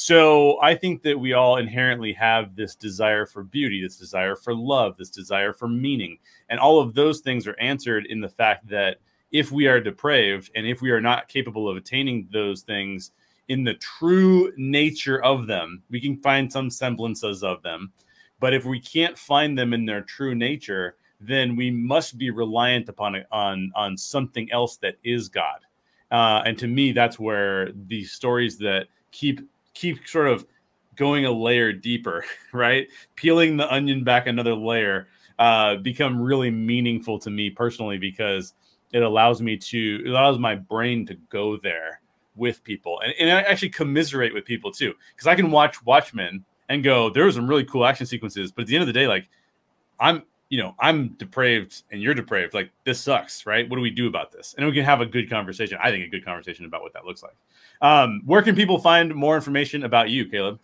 So 0.00 0.60
I 0.62 0.76
think 0.76 1.02
that 1.02 1.18
we 1.18 1.32
all 1.32 1.56
inherently 1.56 2.12
have 2.12 2.54
this 2.54 2.76
desire 2.76 3.26
for 3.26 3.42
beauty, 3.42 3.82
this 3.82 3.96
desire 3.96 4.36
for 4.36 4.54
love, 4.54 4.96
this 4.96 5.10
desire 5.10 5.52
for 5.52 5.66
meaning. 5.66 6.18
And 6.48 6.60
all 6.60 6.78
of 6.78 6.94
those 6.94 7.18
things 7.18 7.48
are 7.48 7.58
answered 7.58 8.06
in 8.06 8.20
the 8.20 8.28
fact 8.28 8.68
that 8.68 8.98
if 9.32 9.50
we 9.50 9.66
are 9.66 9.80
depraved 9.80 10.52
and 10.54 10.68
if 10.68 10.80
we 10.80 10.92
are 10.92 11.00
not 11.00 11.26
capable 11.26 11.68
of 11.68 11.76
attaining 11.76 12.28
those 12.32 12.62
things 12.62 13.10
in 13.48 13.64
the 13.64 13.74
true 13.74 14.52
nature 14.56 15.20
of 15.24 15.48
them, 15.48 15.82
we 15.90 16.00
can 16.00 16.22
find 16.22 16.52
some 16.52 16.70
semblances 16.70 17.42
of 17.42 17.60
them. 17.64 17.92
But 18.38 18.54
if 18.54 18.64
we 18.64 18.78
can't 18.78 19.18
find 19.18 19.58
them 19.58 19.74
in 19.74 19.84
their 19.84 20.02
true 20.02 20.36
nature, 20.36 20.94
then 21.20 21.56
we 21.56 21.72
must 21.72 22.18
be 22.18 22.30
reliant 22.30 22.88
upon 22.88 23.16
on 23.32 23.72
on 23.74 23.96
something 23.96 24.48
else 24.52 24.76
that 24.76 24.94
is 25.02 25.28
God. 25.28 25.58
Uh, 26.12 26.42
and 26.46 26.56
to 26.58 26.68
me, 26.68 26.92
that's 26.92 27.18
where 27.18 27.72
the 27.72 28.04
stories 28.04 28.58
that 28.58 28.86
keep 29.10 29.40
keep 29.78 30.08
sort 30.08 30.26
of 30.26 30.44
going 30.96 31.24
a 31.24 31.30
layer 31.30 31.72
deeper, 31.72 32.24
right? 32.52 32.88
Peeling 33.14 33.56
the 33.56 33.72
onion 33.72 34.02
back 34.02 34.26
another 34.26 34.54
layer 34.54 35.06
uh, 35.38 35.76
become 35.76 36.20
really 36.20 36.50
meaningful 36.50 37.18
to 37.20 37.30
me 37.30 37.48
personally 37.48 37.96
because 37.96 38.54
it 38.92 39.02
allows 39.02 39.40
me 39.40 39.56
to 39.56 40.02
it 40.04 40.08
allows 40.08 40.38
my 40.38 40.54
brain 40.54 41.06
to 41.06 41.14
go 41.30 41.56
there 41.56 42.00
with 42.34 42.64
people 42.64 43.00
and, 43.00 43.12
and 43.20 43.30
I 43.30 43.42
actually 43.42 43.68
commiserate 43.68 44.32
with 44.32 44.44
people 44.44 44.72
too 44.72 44.94
because 45.14 45.26
I 45.26 45.34
can 45.34 45.50
watch 45.50 45.84
Watchmen 45.84 46.44
and 46.68 46.82
go 46.82 47.10
there 47.10 47.24
were 47.24 47.32
some 47.32 47.46
really 47.46 47.64
cool 47.64 47.84
action 47.84 48.06
sequences 48.06 48.50
but 48.50 48.62
at 48.62 48.68
the 48.68 48.74
end 48.74 48.82
of 48.82 48.86
the 48.86 48.92
day 48.94 49.06
like 49.06 49.28
I'm 50.00 50.22
you 50.48 50.58
know 50.58 50.74
I'm 50.78 51.08
depraved 51.10 51.82
and 51.90 52.00
you're 52.00 52.14
depraved 52.14 52.54
like 52.54 52.70
this 52.84 53.00
sucks 53.00 53.46
right 53.46 53.68
what 53.68 53.76
do 53.76 53.82
we 53.82 53.90
do 53.90 54.06
about 54.06 54.32
this 54.32 54.54
and 54.56 54.66
we 54.66 54.72
can 54.72 54.84
have 54.84 55.00
a 55.00 55.06
good 55.06 55.28
conversation 55.28 55.78
I 55.82 55.90
think 55.90 56.04
a 56.04 56.08
good 56.08 56.24
conversation 56.24 56.64
about 56.64 56.82
what 56.82 56.92
that 56.94 57.04
looks 57.04 57.22
like 57.22 57.36
um, 57.80 58.22
where 58.24 58.42
can 58.42 58.56
people 58.56 58.78
find 58.78 59.14
more 59.14 59.36
information 59.36 59.84
about 59.84 60.10
you, 60.10 60.26
Caleb? 60.26 60.58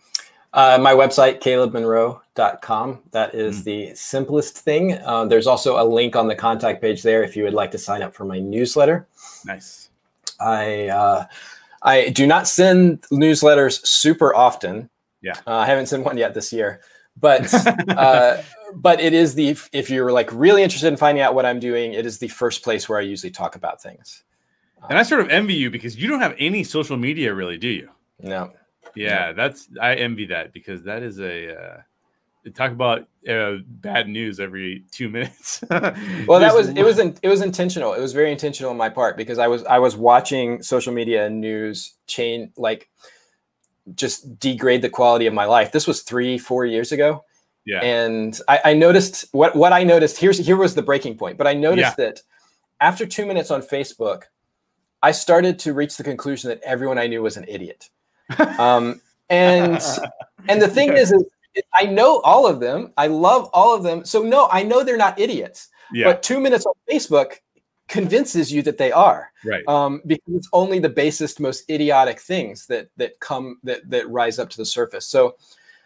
Uh, 0.53 0.77
my 0.81 0.93
website, 0.93 1.41
calebmonroe.com. 1.41 3.01
That 3.11 3.35
is 3.35 3.61
mm. 3.61 3.63
the 3.65 3.95
simplest 3.95 4.57
thing. 4.57 4.93
Uh, 4.93 5.25
there's 5.25 5.47
also 5.47 5.81
a 5.81 5.85
link 5.85 6.15
on 6.15 6.27
the 6.27 6.35
contact 6.35 6.81
page 6.81 7.03
there 7.03 7.23
if 7.23 7.35
you 7.35 7.43
would 7.43 7.53
like 7.53 7.71
to 7.71 7.77
sign 7.77 8.01
up 8.01 8.13
for 8.13 8.25
my 8.25 8.39
newsletter. 8.39 9.07
Nice. 9.45 9.89
I 10.39 10.87
uh, 10.87 11.25
I 11.81 12.09
do 12.09 12.25
not 12.25 12.47
send 12.47 13.01
newsletters 13.03 13.85
super 13.85 14.35
often. 14.35 14.89
Yeah. 15.21 15.35
Uh, 15.45 15.57
I 15.57 15.65
haven't 15.65 15.87
sent 15.87 16.03
one 16.03 16.17
yet 16.17 16.33
this 16.33 16.53
year, 16.53 16.81
but 17.19 17.53
uh, 17.89 18.41
but 18.75 18.99
it 18.99 19.13
is 19.13 19.35
the 19.35 19.57
if 19.71 19.89
you're 19.89 20.11
like 20.11 20.29
really 20.31 20.61
interested 20.61 20.87
in 20.87 20.97
finding 20.97 21.23
out 21.23 21.33
what 21.33 21.45
I'm 21.45 21.59
doing, 21.59 21.93
it 21.93 22.05
is 22.05 22.19
the 22.19 22.27
first 22.27 22.63
place 22.63 22.87
where 22.89 22.99
I 22.99 23.01
usually 23.01 23.31
talk 23.31 23.55
about 23.55 23.81
things. 23.81 24.23
And 24.89 24.99
I 24.99 25.03
sort 25.03 25.21
of 25.21 25.29
envy 25.29 25.55
you 25.55 25.71
because 25.71 25.97
you 25.97 26.07
don't 26.07 26.19
have 26.19 26.35
any 26.37 26.63
social 26.63 26.97
media, 26.97 27.33
really, 27.33 27.57
do 27.57 27.69
you? 27.69 27.89
No. 28.21 28.51
Yeah, 28.95 29.33
that's 29.33 29.67
I 29.81 29.95
envy 29.95 30.27
that 30.27 30.53
because 30.53 30.83
that 30.83 31.03
is 31.03 31.19
a 31.19 31.57
uh, 31.57 31.77
talk 32.53 32.71
about 32.71 33.07
uh, 33.27 33.55
bad 33.65 34.07
news 34.07 34.39
every 34.39 34.83
two 34.91 35.09
minutes. 35.09 35.63
well, 35.69 36.39
that 36.39 36.53
was 36.53 36.69
it 36.69 36.83
was 36.83 36.99
in, 36.99 37.17
it 37.21 37.27
was 37.27 37.41
intentional. 37.41 37.93
It 37.93 38.01
was 38.01 38.13
very 38.13 38.31
intentional 38.31 38.71
on 38.71 38.77
my 38.77 38.89
part 38.89 39.17
because 39.17 39.39
I 39.39 39.47
was 39.47 39.63
I 39.65 39.79
was 39.79 39.95
watching 39.95 40.61
social 40.61 40.93
media 40.93 41.25
and 41.25 41.41
news 41.41 41.95
chain 42.07 42.51
like 42.57 42.89
just 43.95 44.39
degrade 44.39 44.81
the 44.81 44.89
quality 44.89 45.25
of 45.25 45.33
my 45.33 45.45
life. 45.45 45.71
This 45.71 45.87
was 45.87 46.01
three 46.01 46.37
four 46.37 46.65
years 46.65 46.91
ago. 46.91 47.23
Yeah. 47.65 47.81
And 47.81 48.39
I, 48.47 48.59
I 48.65 48.73
noticed 48.73 49.25
what 49.31 49.55
what 49.55 49.73
I 49.73 49.83
noticed. 49.83 50.17
Here's 50.19 50.37
here 50.37 50.55
was 50.55 50.75
the 50.75 50.81
breaking 50.81 51.17
point. 51.17 51.37
But 51.37 51.47
I 51.47 51.53
noticed 51.53 51.95
yeah. 51.97 52.05
that 52.05 52.21
after 52.79 53.05
two 53.05 53.25
minutes 53.25 53.51
on 53.51 53.61
Facebook, 53.61 54.23
I 55.01 55.11
started 55.11 55.59
to 55.59 55.73
reach 55.73 55.97
the 55.97 56.03
conclusion 56.03 56.49
that 56.49 56.61
everyone 56.63 56.97
I 56.97 57.07
knew 57.07 57.21
was 57.21 57.37
an 57.37 57.45
idiot. 57.47 57.89
Um, 58.59 59.01
and 59.29 59.81
and 60.47 60.61
the 60.61 60.67
thing 60.67 60.93
is, 60.93 61.11
is, 61.11 61.23
I 61.73 61.85
know 61.85 62.21
all 62.21 62.47
of 62.47 62.59
them. 62.59 62.91
I 62.97 63.07
love 63.07 63.49
all 63.53 63.75
of 63.75 63.83
them. 63.83 64.05
So 64.05 64.21
no, 64.21 64.47
I 64.51 64.63
know 64.63 64.83
they're 64.83 64.97
not 64.97 65.19
idiots. 65.19 65.69
Yeah. 65.91 66.05
But 66.05 66.23
two 66.23 66.39
minutes 66.39 66.65
on 66.65 66.73
Facebook 66.91 67.35
convinces 67.87 68.51
you 68.51 68.61
that 68.63 68.77
they 68.77 68.91
are. 68.91 69.31
Right. 69.43 69.63
Um, 69.67 70.01
because 70.05 70.35
it's 70.35 70.49
only 70.53 70.79
the 70.79 70.89
basest, 70.89 71.39
most 71.39 71.69
idiotic 71.69 72.19
things 72.19 72.67
that 72.67 72.89
that 72.97 73.19
come 73.19 73.59
that 73.63 73.89
that 73.89 74.09
rise 74.09 74.39
up 74.39 74.49
to 74.51 74.57
the 74.57 74.65
surface. 74.65 75.05
So 75.05 75.35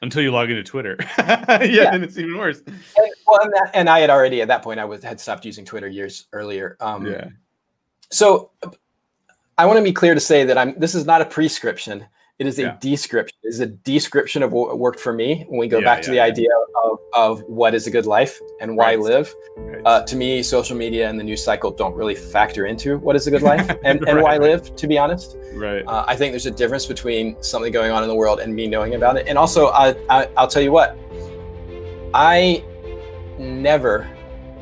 until 0.02 0.22
you 0.22 0.32
log 0.32 0.50
into 0.50 0.64
Twitter, 0.64 0.98
yeah, 1.18 1.64
yeah, 1.64 1.92
then 1.92 2.04
it's 2.04 2.18
even 2.18 2.38
worse. 2.38 2.62
And, 2.66 2.78
well, 3.28 3.40
and, 3.42 3.54
that, 3.54 3.72
and, 3.74 3.90
I 3.90 4.00
had 4.00 4.10
already 4.10 4.42
at 4.42 4.48
that 4.48 4.62
point 4.62 4.80
I 4.80 4.86
was 4.86 5.04
had 5.04 5.20
stopped 5.20 5.46
using 5.46 5.66
Twitter 5.66 5.88
years 5.88 6.28
earlier. 6.34 6.78
Um, 6.80 7.06
yeah. 7.06 7.30
So 8.12 8.52
I 9.58 9.66
want 9.66 9.78
to 9.78 9.84
be 9.84 9.94
clear 9.94 10.14
to 10.14 10.20
say 10.20 10.44
that 10.46 10.58
I'm. 10.58 10.80
This 10.80 10.96
is 10.96 11.06
not 11.06 11.22
a 11.22 11.26
prescription. 11.26 12.06
It 12.40 12.48
is 12.48 12.58
a 12.58 12.62
yeah. 12.62 12.78
description. 12.80 13.38
It 13.44 13.50
is 13.50 13.60
a 13.60 13.66
description 13.66 14.44
of 14.44 14.54
what 14.54 14.80
worked 14.80 15.02
for 15.02 15.12
me. 15.12 15.44
When 15.50 15.60
we 15.60 15.68
go 15.68 15.80
yeah, 15.80 15.84
back 15.84 16.02
to 16.04 16.12
the 16.12 16.22
idea 16.22 16.48
of, 16.86 17.00
of 17.14 17.42
what 17.42 17.76
is 17.76 17.86
a 17.86 17.92
good 17.92 18.06
life 18.06 18.40
and 18.62 18.78
why 18.78 18.96
right. 18.96 19.00
live, 19.02 19.36
right. 19.58 19.82
Uh, 19.86 20.06
to 20.06 20.16
me, 20.16 20.42
social 20.42 20.78
media 20.78 21.10
and 21.10 21.20
the 21.20 21.24
news 21.26 21.44
cycle 21.44 21.70
don't 21.70 21.94
really 21.96 22.16
factor 22.16 22.66
into 22.66 22.98
what 23.00 23.18
is 23.18 23.28
a 23.28 23.32
good 23.32 23.42
life 23.42 23.70
and, 23.84 24.00
right. 24.00 24.10
and 24.10 24.22
why 24.22 24.38
live. 24.38 24.74
To 24.74 24.88
be 24.88 24.98
honest, 24.98 25.36
right? 25.54 25.86
Uh, 25.86 26.06
I 26.08 26.16
think 26.16 26.32
there's 26.32 26.46
a 26.46 26.52
difference 26.52 26.86
between 26.86 27.36
something 27.44 27.74
going 27.74 27.92
on 27.92 28.04
in 28.04 28.08
the 28.08 28.16
world 28.16 28.40
and 28.40 28.56
me 28.56 28.68
knowing 28.68 28.96
about 28.96 29.18
it. 29.18 29.28
And 29.28 29.38
also, 29.38 29.68
I, 29.72 29.94
I, 30.10 30.30
I'll 30.38 30.48
tell 30.48 30.64
you 30.64 30.72
what, 30.72 30.98
I 32.14 32.64
never 33.38 34.10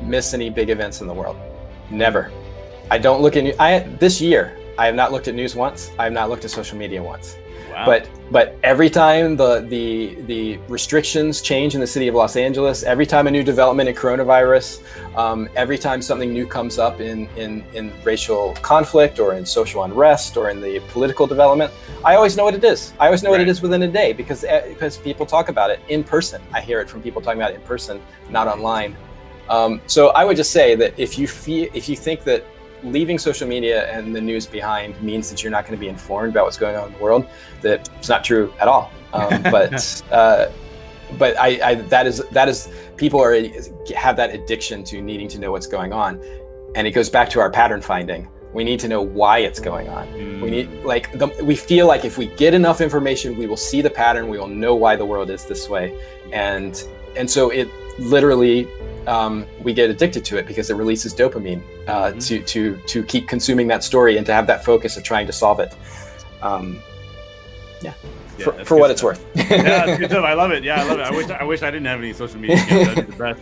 miss 0.02 0.34
any 0.34 0.50
big 0.50 0.68
events 0.68 1.00
in 1.00 1.06
the 1.06 1.14
world. 1.14 1.36
Never. 1.90 2.32
I 2.90 2.98
don't 2.98 3.22
look 3.22 3.36
at 3.36 3.60
I 3.60 3.80
this 4.00 4.20
year 4.20 4.57
I 4.78 4.86
have 4.86 4.94
not 4.94 5.10
looked 5.10 5.26
at 5.26 5.34
news 5.34 5.56
once. 5.56 5.90
I 5.98 6.04
have 6.04 6.12
not 6.12 6.30
looked 6.30 6.44
at 6.44 6.52
social 6.52 6.78
media 6.78 7.02
once. 7.02 7.36
Wow. 7.72 7.84
But 7.84 8.08
but 8.30 8.56
every 8.62 8.88
time 8.88 9.36
the 9.36 9.60
the 9.60 10.14
the 10.22 10.56
restrictions 10.68 11.42
change 11.42 11.74
in 11.74 11.80
the 11.80 11.86
city 11.86 12.06
of 12.08 12.14
Los 12.14 12.36
Angeles, 12.36 12.84
every 12.84 13.04
time 13.04 13.26
a 13.26 13.30
new 13.30 13.42
development 13.42 13.88
in 13.88 13.94
coronavirus, 13.94 14.82
um, 15.16 15.48
every 15.56 15.78
time 15.78 16.00
something 16.00 16.32
new 16.32 16.46
comes 16.46 16.78
up 16.78 17.00
in, 17.00 17.28
in 17.36 17.64
in 17.74 17.92
racial 18.04 18.54
conflict 18.62 19.18
or 19.18 19.34
in 19.34 19.44
social 19.44 19.82
unrest 19.82 20.36
or 20.36 20.50
in 20.50 20.60
the 20.60 20.80
political 20.92 21.26
development, 21.26 21.72
I 22.04 22.14
always 22.14 22.36
know 22.36 22.44
what 22.44 22.54
it 22.54 22.64
is. 22.64 22.92
I 23.00 23.06
always 23.06 23.22
know 23.22 23.30
right. 23.30 23.38
what 23.38 23.48
it 23.48 23.48
is 23.48 23.60
within 23.60 23.82
a 23.82 23.88
day 23.88 24.12
because 24.12 24.44
eh, 24.44 24.68
because 24.68 24.96
people 24.96 25.26
talk 25.26 25.48
about 25.48 25.70
it 25.70 25.80
in 25.88 26.04
person. 26.04 26.40
I 26.52 26.60
hear 26.60 26.80
it 26.80 26.88
from 26.88 27.02
people 27.02 27.20
talking 27.20 27.40
about 27.40 27.52
it 27.52 27.56
in 27.56 27.62
person, 27.62 28.00
not 28.30 28.46
online. 28.46 28.96
Um, 29.48 29.80
so 29.86 30.08
I 30.10 30.24
would 30.24 30.36
just 30.36 30.52
say 30.52 30.74
that 30.76 30.98
if 30.98 31.18
you 31.18 31.26
feel 31.26 31.68
if 31.74 31.88
you 31.88 31.96
think 31.96 32.24
that 32.24 32.44
leaving 32.82 33.18
social 33.18 33.48
media 33.48 33.90
and 33.92 34.14
the 34.14 34.20
news 34.20 34.46
behind 34.46 35.00
means 35.02 35.30
that 35.30 35.42
you're 35.42 35.52
not 35.52 35.64
going 35.64 35.76
to 35.76 35.80
be 35.80 35.88
informed 35.88 36.32
about 36.32 36.44
what's 36.44 36.56
going 36.56 36.76
on 36.76 36.88
in 36.88 36.94
the 36.94 37.02
world. 37.02 37.26
That 37.62 37.88
it's 37.98 38.08
not 38.08 38.24
true 38.24 38.52
at 38.60 38.68
all. 38.68 38.90
Um, 39.12 39.42
but 39.50 40.02
uh, 40.10 40.46
but 41.16 41.38
I, 41.38 41.60
I, 41.70 41.74
that 41.74 42.06
is 42.06 42.22
that 42.32 42.48
is 42.48 42.68
people 42.96 43.22
are 43.22 43.34
have 43.94 44.16
that 44.16 44.34
addiction 44.34 44.84
to 44.84 45.00
needing 45.00 45.28
to 45.28 45.38
know 45.38 45.52
what's 45.52 45.66
going 45.66 45.92
on, 45.92 46.22
and 46.74 46.86
it 46.86 46.92
goes 46.92 47.08
back 47.08 47.28
to 47.30 47.40
our 47.40 47.50
pattern 47.50 47.80
finding. 47.80 48.28
We 48.52 48.64
need 48.64 48.80
to 48.80 48.88
know 48.88 49.02
why 49.02 49.38
it's 49.38 49.60
going 49.60 49.88
on. 49.88 50.06
Mm. 50.08 50.40
We 50.40 50.50
need 50.50 50.84
like 50.84 51.12
the, 51.18 51.28
we 51.42 51.54
feel 51.54 51.86
like 51.86 52.04
if 52.04 52.16
we 52.16 52.26
get 52.26 52.54
enough 52.54 52.80
information, 52.80 53.36
we 53.36 53.46
will 53.46 53.58
see 53.58 53.82
the 53.82 53.90
pattern. 53.90 54.28
We 54.28 54.38
will 54.38 54.48
know 54.48 54.74
why 54.74 54.96
the 54.96 55.04
world 55.04 55.30
is 55.30 55.44
this 55.44 55.68
way, 55.68 55.98
and 56.32 56.82
and 57.16 57.30
so 57.30 57.50
it 57.50 57.68
literally 57.98 58.68
um, 59.06 59.46
we 59.62 59.72
get 59.72 59.90
addicted 59.90 60.24
to 60.26 60.38
it 60.38 60.46
because 60.46 60.70
it 60.70 60.74
releases 60.74 61.14
dopamine 61.14 61.62
uh, 61.86 62.10
mm-hmm. 62.10 62.18
to 62.18 62.42
to 62.42 62.76
to 62.86 63.02
keep 63.02 63.26
consuming 63.26 63.66
that 63.68 63.82
story 63.82 64.16
and 64.16 64.26
to 64.26 64.32
have 64.32 64.46
that 64.46 64.64
focus 64.64 64.96
of 64.96 65.02
trying 65.02 65.26
to 65.26 65.32
solve 65.32 65.60
it. 65.60 65.74
Um, 66.42 66.80
yeah. 67.80 67.94
yeah 68.38 68.44
for, 68.44 68.64
for 68.64 68.76
what 68.78 68.96
stuff. 68.96 69.18
it's 69.18 69.36
worth. 69.36 69.50
yeah. 70.10 70.18
I 70.18 70.34
love 70.34 70.52
it. 70.52 70.62
Yeah, 70.62 70.82
I 70.82 70.88
love 70.88 70.98
it. 70.98 71.02
I 71.02 71.10
wish 71.10 71.30
I 71.30 71.44
wish 71.44 71.62
I 71.62 71.70
didn't 71.70 71.86
have 71.86 72.00
any 72.00 72.12
social 72.12 72.38
media. 72.38 72.56
That'd 72.56 73.06
be 73.06 73.12
the 73.12 73.18
best. 73.18 73.40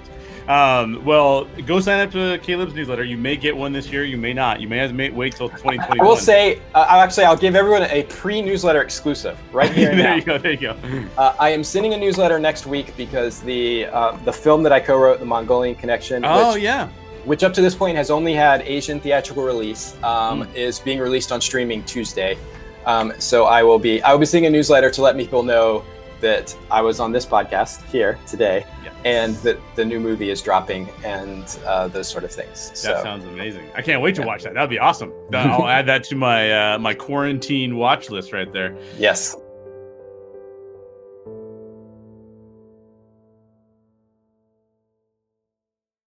Um, 0.48 1.04
well, 1.04 1.46
go 1.66 1.80
sign 1.80 2.00
up 2.00 2.12
to 2.12 2.38
Caleb's 2.38 2.74
newsletter. 2.74 3.02
You 3.02 3.16
may 3.16 3.36
get 3.36 3.56
one 3.56 3.72
this 3.72 3.90
year. 3.90 4.04
You 4.04 4.16
may 4.16 4.32
not. 4.32 4.60
You 4.60 4.68
may 4.68 4.78
have 4.78 4.96
to 4.96 5.10
wait 5.10 5.34
till 5.34 5.48
2021. 5.48 6.00
I 6.00 6.04
will 6.04 6.16
say, 6.16 6.60
uh, 6.74 6.86
actually, 6.88 7.24
I'll 7.24 7.36
give 7.36 7.56
everyone 7.56 7.82
a 7.84 8.04
pre-newsletter 8.04 8.82
exclusive 8.82 9.38
right 9.52 9.72
here. 9.72 9.88
there 9.96 10.04
now. 10.04 10.14
you 10.14 10.22
go. 10.22 10.38
There 10.38 10.52
you 10.52 10.58
go. 10.58 10.76
Uh, 11.18 11.34
I 11.40 11.50
am 11.50 11.64
sending 11.64 11.94
a 11.94 11.96
newsletter 11.96 12.38
next 12.38 12.66
week 12.66 12.96
because 12.96 13.40
the 13.40 13.86
uh, 13.86 14.16
the 14.24 14.32
film 14.32 14.62
that 14.62 14.72
I 14.72 14.78
co-wrote, 14.78 15.18
The 15.18 15.26
Mongolian 15.26 15.74
Connection. 15.74 16.24
Oh 16.24 16.54
which, 16.54 16.62
yeah. 16.62 16.88
Which 17.24 17.42
up 17.42 17.52
to 17.54 17.60
this 17.60 17.74
point 17.74 17.96
has 17.96 18.10
only 18.10 18.34
had 18.34 18.62
Asian 18.62 19.00
theatrical 19.00 19.42
release, 19.42 19.94
um, 20.04 20.44
mm. 20.44 20.54
is 20.54 20.78
being 20.78 21.00
released 21.00 21.32
on 21.32 21.40
streaming 21.40 21.82
Tuesday. 21.82 22.38
Um, 22.84 23.12
so 23.18 23.46
I 23.46 23.64
will 23.64 23.80
be 23.80 24.00
I 24.02 24.12
will 24.12 24.20
be 24.20 24.26
sending 24.26 24.46
a 24.46 24.50
newsletter 24.50 24.92
to 24.92 25.02
let 25.02 25.16
people 25.16 25.42
know 25.42 25.84
that 26.20 26.56
I 26.70 26.80
was 26.80 26.98
on 27.00 27.12
this 27.12 27.26
podcast 27.26 27.82
here 27.90 28.18
today, 28.26 28.64
Yeah. 28.84 28.92
and 29.04 29.36
that 29.36 29.58
the 29.74 29.84
new 29.84 30.00
movie 30.00 30.30
is 30.30 30.40
dropping, 30.42 30.88
and 31.04 31.44
uh, 31.66 31.88
those 31.88 32.08
sort 32.08 32.24
of 32.24 32.32
things. 32.32 32.70
That 32.70 32.76
So 32.78 33.02
sounds 33.02 33.24
amazing. 33.24 33.68
I 33.74 33.82
can't 33.82 34.00
wait 34.02 34.14
to 34.16 34.22
Yeah. 34.22 34.26
watch 34.28 34.42
that. 34.44 34.54
That'd 34.54 34.70
be 34.70 34.78
awesome. 34.78 35.12
I'll 35.34 35.66
add 35.78 35.86
that 35.86 36.04
to 36.04 36.16
my 36.16 36.74
uh, 36.74 36.78
my 36.78 36.94
quarantine 36.94 37.76
watch 37.76 38.10
list 38.10 38.32
right 38.32 38.50
there. 38.52 38.76
yes, 38.98 39.36